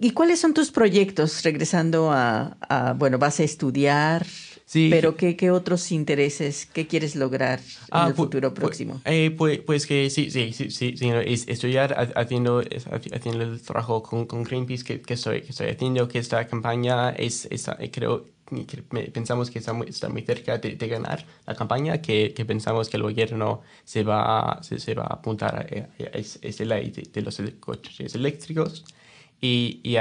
¿Y 0.00 0.12
cuáles 0.12 0.40
son 0.40 0.54
tus 0.54 0.70
proyectos 0.70 1.42
regresando 1.44 2.10
a, 2.12 2.56
a- 2.68 2.92
bueno, 2.94 3.18
vas 3.18 3.40
a 3.40 3.44
estudiar, 3.44 4.26
Sí. 4.68 4.88
pero 4.90 5.16
qué, 5.16 5.34
qué 5.34 5.50
otros 5.50 5.90
intereses, 5.92 6.66
qué 6.66 6.86
quieres 6.86 7.16
lograr 7.16 7.58
en 7.90 8.08
el 8.08 8.12
pu- 8.12 8.16
futuro 8.16 8.52
próximo? 8.52 9.00
eh, 9.06 9.30
pues, 9.30 9.60
pues 9.60 9.86
que 9.86 10.10
sí, 10.10 10.30
sí, 10.30 10.52
sí, 10.52 10.70
sí, 10.70 10.94
sí, 10.98 11.08
no, 11.10 11.20
es 11.20 11.48
estudiar 11.48 11.94
ha- 11.94 12.20
haciendo, 12.20 12.62
haciendo 13.14 13.44
el 13.44 13.62
trabajo 13.62 14.02
con, 14.02 14.26
con 14.26 14.42
Greenpeace 14.44 14.84
que, 14.84 15.00
que, 15.00 15.14
estoy, 15.14 15.40
que 15.40 15.50
estoy 15.52 15.68
haciendo, 15.70 16.06
que 16.06 16.18
esta 16.18 16.46
campaña 16.46 17.10
es, 17.12 17.46
es, 17.50 17.66
eh, 17.68 17.90
creo, 17.90 18.26
pensamos 19.12 19.50
que 19.50 19.58
está 19.58 19.72
muy, 19.72 19.88
está 19.88 20.08
muy 20.10 20.22
cerca 20.22 20.58
de, 20.58 20.76
de 20.76 20.88
ganar 20.88 21.24
la 21.46 21.54
campaña, 21.54 22.00
que, 22.02 22.34
que 22.34 22.44
pensamos 22.44 22.88
que 22.90 22.98
el 22.98 23.02
gobierno 23.04 23.62
se 23.84 24.02
va, 24.04 24.52
a- 24.58 24.62
se, 24.62 24.78
se 24.78 24.94
va 24.94 25.04
a 25.04 25.14
apuntar 25.14 25.54
a, 25.56 25.60
a- 25.60 26.16
a 26.16 26.18
es- 26.18 26.38
esa 26.42 26.64
ley 26.64 26.90
de, 26.90 27.02
de 27.12 27.22
los 27.22 27.40
coches 27.60 28.14
eléctricos. 28.14 28.84
Y, 29.40 29.80
y, 29.84 29.96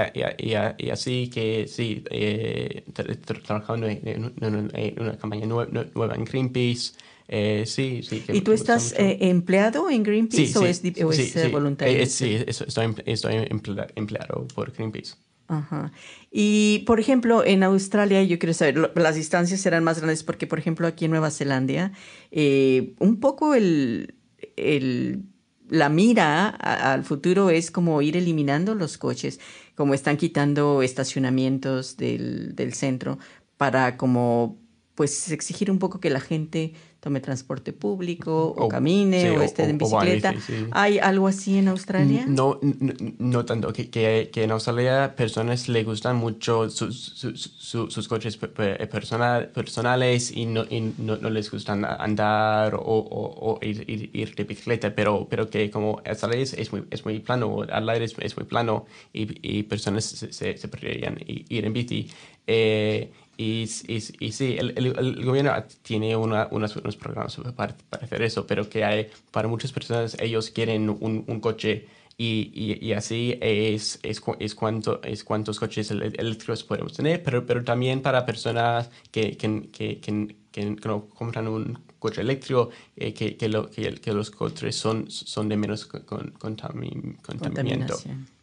y 0.78 0.90
así 0.90 1.30
que 1.30 1.68
sí, 1.68 2.04
eh, 2.10 2.84
tra- 2.92 3.06
tra- 3.22 3.42
trabajando 3.44 3.88
en, 3.88 4.00
en- 4.08 4.34
en- 4.42 4.72
en 4.74 5.02
una 5.02 5.18
campaña 5.18 5.46
nue- 5.46 5.70
nue- 5.70 5.92
nueva 5.94 6.16
en 6.16 6.24
Greenpeace. 6.26 6.94
eh, 7.28 7.64
sí, 7.68 8.02
sí. 8.02 8.22
que 8.22 8.36
¿Y 8.38 8.42
tú 8.42 8.52
estás 8.54 8.94
eh, 8.98 9.18
empleado 9.22 9.90
en 9.90 10.02
Greenpeace 10.02 10.58
o 10.58 10.66
es, 10.66 10.82
o 11.04 11.12
sí, 11.12 11.32
es, 11.36 11.52
voluntario? 11.52 12.06
Sí, 12.08 12.38
estoy, 12.48 12.96
estoy 13.06 13.36
emplea- 13.50 13.88
empleado 13.96 14.48
por 14.56 14.72
Greenpeace. 14.72 15.14
Ajá. 15.50 15.92
Y, 16.32 16.84
por 16.88 17.00
ejemplo, 17.00 17.44
en 17.46 17.64
Australia, 17.64 18.24
yo 18.24 18.40
quiero 18.40 18.54
saber, 18.54 18.78
lo- 18.78 18.92
las 18.96 19.16
distancias 19.16 19.62
serán 19.62 19.84
más 19.84 19.98
grandes 20.00 20.24
porque, 20.24 20.48
por 20.48 20.58
ejemplo, 20.60 20.88
aquí 20.88 21.06
en 21.06 21.12
Nueva 21.12 21.30
Zelanda, 21.32 21.92
eh, 22.32 22.94
un 23.00 23.20
poco 23.20 23.54
el, 23.54 24.16
el- 24.56 25.24
la 25.70 25.90
mira 25.90 26.50
al 26.50 27.04
futuro 27.04 27.50
es 27.50 27.72
como 27.72 28.02
ir 28.02 28.18
eliminando 28.18 28.76
los 28.76 28.98
coches, 28.98 29.40
como 29.76 29.94
están 29.94 30.18
quitando 30.18 30.82
estacionamientos 30.82 31.98
del, 31.98 32.56
del 32.56 32.74
centro 32.74 33.20
para 33.58 33.98
como 33.98 34.58
pues 34.96 35.32
exigir 35.32 35.70
un 35.70 35.80
poco 35.80 36.00
que 36.00 36.10
la 36.10 36.20
gente 36.20 36.74
tome 37.00 37.20
transporte 37.20 37.74
público 37.74 38.54
o, 38.58 38.66
O- 38.66 38.68
camine 38.68 39.22
sí, 39.22 39.28
o 39.28 39.40
o- 39.40 39.42
esté 39.44 39.64
en 39.70 39.78
bicicleta. 39.78 40.34
sí. 40.40 40.66
¿Hay 40.72 41.00
algo 41.00 41.28
así 41.28 41.58
en 41.58 41.68
Australia? 41.68 42.26
No, 42.28 42.60
no, 42.62 42.94
no 43.20 43.46
tanto, 43.46 43.72
que, 43.72 43.90
que, 43.90 44.30
que 44.34 44.44
en 44.44 44.52
Australia 44.52 45.14
personas 45.16 45.70
le 45.70 45.84
gustan 45.84 46.16
mucho 46.16 46.70
sus, 46.70 47.00
sus, 47.00 47.40
sus- 47.40 47.94
sus 47.94 48.08
coches 48.08 48.36
pe- 48.38 48.48
pe- 48.48 48.88
personal, 48.88 49.50
personales 49.50 50.32
y, 50.36 50.46
no, 50.48 50.64
y 50.70 50.82
no, 50.98 51.18
no 51.18 51.30
les 51.30 51.50
gustan 51.52 51.86
andar 51.86 52.76
o, 52.76 52.82
o- 52.82 53.60
ir, 53.62 53.84
ir, 53.90 54.10
ir 54.14 54.36
de 54.36 54.44
bicicleta, 54.44 54.94
pero, 54.94 55.28
pero 55.30 55.50
que 55.50 55.70
como 55.70 56.02
Australia 56.06 56.42
es, 56.42 56.54
es 56.54 56.72
muy, 56.72 56.84
es 56.90 57.06
muy 57.06 57.20
plano, 57.20 57.62
Adelaide 57.72 58.06
es, 58.06 58.16
es 58.20 58.36
muy 58.36 58.46
plano 58.46 58.86
y, 59.14 59.28
y 59.60 59.64
personas 59.64 60.04
se, 60.06 60.34
se, 60.34 60.58
se 60.58 60.68
podrían 60.68 61.18
ir 61.28 61.66
en 61.66 61.74
bici. 61.74 62.10
Eh, 62.48 63.12
y, 63.38 63.64
y, 63.88 64.04
y 64.20 64.32
sí, 64.32 64.56
el, 64.58 64.74
el- 64.78 64.98
el 64.98 65.26
gobierno 65.26 65.54
tiene 65.84 66.16
una, 66.16 66.48
unos, 66.52 66.76
unos 66.76 66.96
programas 66.96 67.36
para, 67.56 67.76
para 67.90 68.04
hacer 68.06 68.22
eso, 68.24 68.46
pero 68.48 68.68
que 68.70 68.84
hay, 68.84 69.08
para 69.32 69.48
muchas 69.48 69.72
personas 69.72 70.18
ellos 70.20 70.50
quieren 70.50 70.90
un, 70.90 71.24
un 71.28 71.40
coche 71.40 71.88
y, 72.18 72.52
y, 72.54 72.84
y 72.84 72.94
así 72.94 73.38
es, 73.42 74.00
es, 74.02 74.22
es, 74.40 74.56
cuánto, 74.56 75.02
es 75.04 75.24
cuántos 75.24 75.60
coches 75.60 75.92
eléctricos 75.92 76.64
podemos 76.64 76.94
tener, 76.94 77.22
pero, 77.22 77.46
pero 77.46 77.64
también 77.64 78.02
para 78.02 78.26
personas 78.26 78.90
que, 79.12 79.38
que, 79.38 79.70
que, 79.72 80.00
que, 80.00 80.36
que 80.52 80.66
no 80.86 81.06
compran 81.10 81.48
un 81.48 81.78
coche 82.00 82.22
eléctrico, 82.22 82.70
eh, 82.96 83.14
que, 83.14 83.38
que, 83.38 83.50
lo, 83.50 83.70
que, 83.70 83.92
los 84.14 84.32
coches 84.32 84.76
son, 84.76 85.10
son 85.12 85.48
de 85.50 85.58
menos 85.58 85.86
con, 85.86 86.02
con- 86.02 86.34
contami- 86.34 87.18
contaminamiento. 87.22 87.94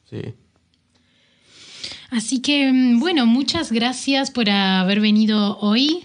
Sí. 0.08 0.22
Así 2.10 2.40
que, 2.40 2.72
mm, 2.72 3.00
bueno, 3.00 3.26
muchas 3.26 3.72
gracias 3.72 4.30
por 4.30 4.48
haber 4.50 5.00
venido 5.00 5.58
hoy. 5.60 6.04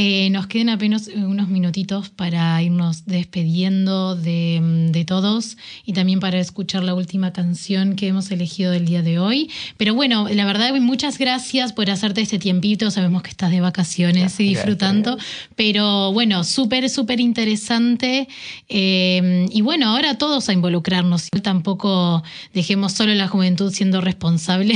Eh, 0.00 0.30
nos 0.30 0.46
quedan 0.46 0.68
apenas 0.68 1.08
unos 1.08 1.48
minutitos 1.48 2.08
para 2.08 2.62
irnos 2.62 3.04
despediendo 3.04 4.14
de, 4.14 4.60
mm, 4.62 4.92
de 4.92 5.04
todos 5.04 5.56
y 5.84 5.92
también 5.92 6.20
para 6.20 6.38
escuchar 6.38 6.84
la 6.84 6.94
última 6.94 7.32
canción 7.32 7.96
que 7.96 8.06
hemos 8.06 8.30
elegido 8.30 8.70
del 8.70 8.86
día 8.86 9.02
de 9.02 9.18
hoy. 9.18 9.50
Pero 9.76 9.96
bueno, 9.96 10.28
la 10.28 10.44
verdad, 10.44 10.72
muchas 10.76 11.18
gracias 11.18 11.72
por 11.72 11.90
hacerte 11.90 12.20
este 12.20 12.38
tiempito. 12.38 12.92
Sabemos 12.92 13.22
que 13.22 13.30
estás 13.30 13.50
de 13.50 13.60
vacaciones 13.60 14.38
y 14.38 14.44
Gracias. 14.44 14.48
disfrutando. 14.50 15.18
Pero 15.56 16.12
bueno, 16.12 16.44
súper, 16.44 16.88
súper 16.90 17.18
interesante. 17.18 18.28
Eh, 18.68 19.46
y 19.50 19.62
bueno, 19.62 19.88
ahora 19.88 20.16
todos 20.16 20.48
a 20.48 20.52
involucrarnos. 20.52 21.28
Tampoco 21.42 22.22
dejemos 22.54 22.92
solo 22.92 23.16
la 23.16 23.26
juventud 23.26 23.72
siendo 23.72 24.00
responsable. 24.00 24.74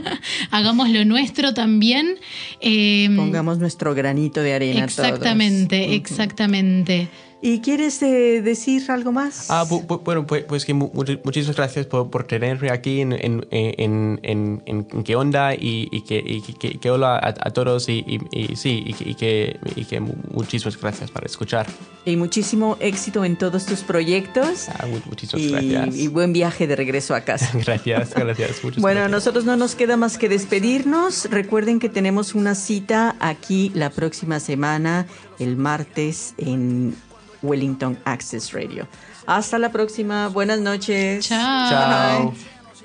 Hagamos 0.52 0.90
lo 0.90 1.04
nuestro 1.04 1.54
también. 1.54 2.14
Eh, 2.60 3.10
Pongamos 3.16 3.58
nuestro 3.58 3.96
granito 3.96 4.40
de 4.42 4.52
arena 4.52 4.59
exactamente, 4.62 5.94
exactamente. 5.94 7.08
¿Y 7.42 7.60
quieres 7.60 8.02
eh, 8.02 8.42
decir 8.42 8.90
algo 8.90 9.12
más? 9.12 9.50
Ah, 9.50 9.64
bu- 9.66 9.86
bu- 9.86 10.02
bueno, 10.04 10.26
pues, 10.26 10.44
pues 10.44 10.66
que 10.66 10.74
mu- 10.74 10.90
much- 10.92 11.20
muchísimas 11.24 11.56
gracias 11.56 11.86
por, 11.86 12.10
por 12.10 12.24
tenerme 12.24 12.70
aquí 12.70 13.00
en, 13.00 13.12
en, 13.12 13.46
en, 13.50 14.20
en, 14.22 14.62
en- 14.66 14.84
qué 15.04 15.16
onda 15.16 15.54
y, 15.54 15.88
y 15.90 16.02
que, 16.02 16.22
y 16.24 16.42
que, 16.42 16.78
que 16.78 16.90
hola 16.90 17.16
a, 17.16 17.28
a 17.28 17.50
todos 17.50 17.88
y, 17.88 18.04
y- 18.06 18.20
y 18.52 18.56
sí, 18.56 18.84
y 18.86 19.14
que, 19.14 19.58
y 19.74 19.84
que, 19.86 20.00
muchísimas 20.00 20.78
gracias 20.78 21.10
por 21.10 21.24
escuchar. 21.24 21.66
Y 22.04 22.16
muchísimo 22.16 22.76
éxito 22.78 23.24
en 23.24 23.36
todos 23.36 23.64
tus 23.64 23.80
proyectos. 23.80 24.68
Ah, 24.68 24.86
mu- 24.86 25.00
muchísimas 25.06 25.50
gracias. 25.64 25.96
y 25.96 26.08
buen 26.08 26.34
viaje 26.34 26.66
de 26.66 26.76
regreso 26.76 27.14
a 27.14 27.22
casa. 27.22 27.50
Gracias, 27.64 28.12
gracias. 28.14 28.62
muchas 28.62 28.82
Bueno, 28.82 29.00
a 29.00 29.02
gracias. 29.04 29.10
nosotros 29.12 29.44
no 29.46 29.56
nos 29.56 29.74
queda 29.76 29.96
más 29.96 30.18
que 30.18 30.28
despedirnos. 30.28 31.26
Recuerden 31.30 31.78
que 31.78 31.88
tenemos 31.88 32.34
una 32.34 32.54
cita 32.54 33.16
aquí 33.18 33.70
la 33.74 33.88
próxima 33.90 34.40
semana, 34.40 35.06
el 35.38 35.56
martes, 35.56 36.34
en 36.36 36.94
Wellington 37.42 37.98
Access 38.04 38.52
Radio. 38.52 38.86
Hasta 39.26 39.58
la 39.58 39.70
próxima. 39.70 40.28
Buenas 40.28 40.60
noches. 40.60 41.26
Chao. 41.26 41.70
Chao. 41.70 42.34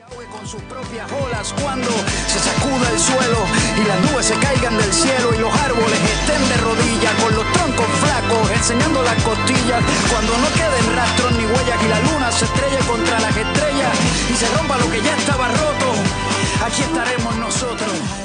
ahogue 0.05 0.25
con 0.27 0.45
sus 0.45 0.61
propias 0.63 1.09
olas 1.11 1.53
cuando 1.61 1.89
se 2.27 2.39
sacuda 2.39 2.89
el 2.93 2.99
suelo 2.99 3.39
y 3.81 3.87
las 3.87 3.99
nubes 4.05 4.25
se 4.25 4.35
caigan 4.35 4.77
del 4.77 4.93
cielo 4.93 5.33
y 5.33 5.39
los 5.39 5.51
árboles 5.51 5.99
estén 5.99 6.41
de 6.49 6.57
rodillas 6.57 7.13
con 7.23 7.33
los 7.35 7.45
troncos 7.53 7.87
flacos 8.03 8.51
enseñando 8.51 9.01
las 9.01 9.17
costillas 9.23 9.81
cuando 10.11 10.37
no 10.37 10.47
queden 10.53 10.95
rastros 10.95 11.31
ni 11.33 11.45
huellas 11.45 11.79
y 11.83 11.87
la 11.89 11.99
luna 12.01 12.31
se 12.31 12.45
estrelle 12.45 12.79
contra 12.85 13.19
las 13.19 13.35
estrellas 13.35 13.93
y 14.29 14.33
se 14.35 14.47
rompa 14.55 14.77
lo 14.77 14.91
que 14.91 15.01
ya 15.01 15.17
estaba 15.17 15.47
roto 15.47 15.89
aquí 16.65 16.81
estaremos 16.83 17.35
nosotros 17.37 18.24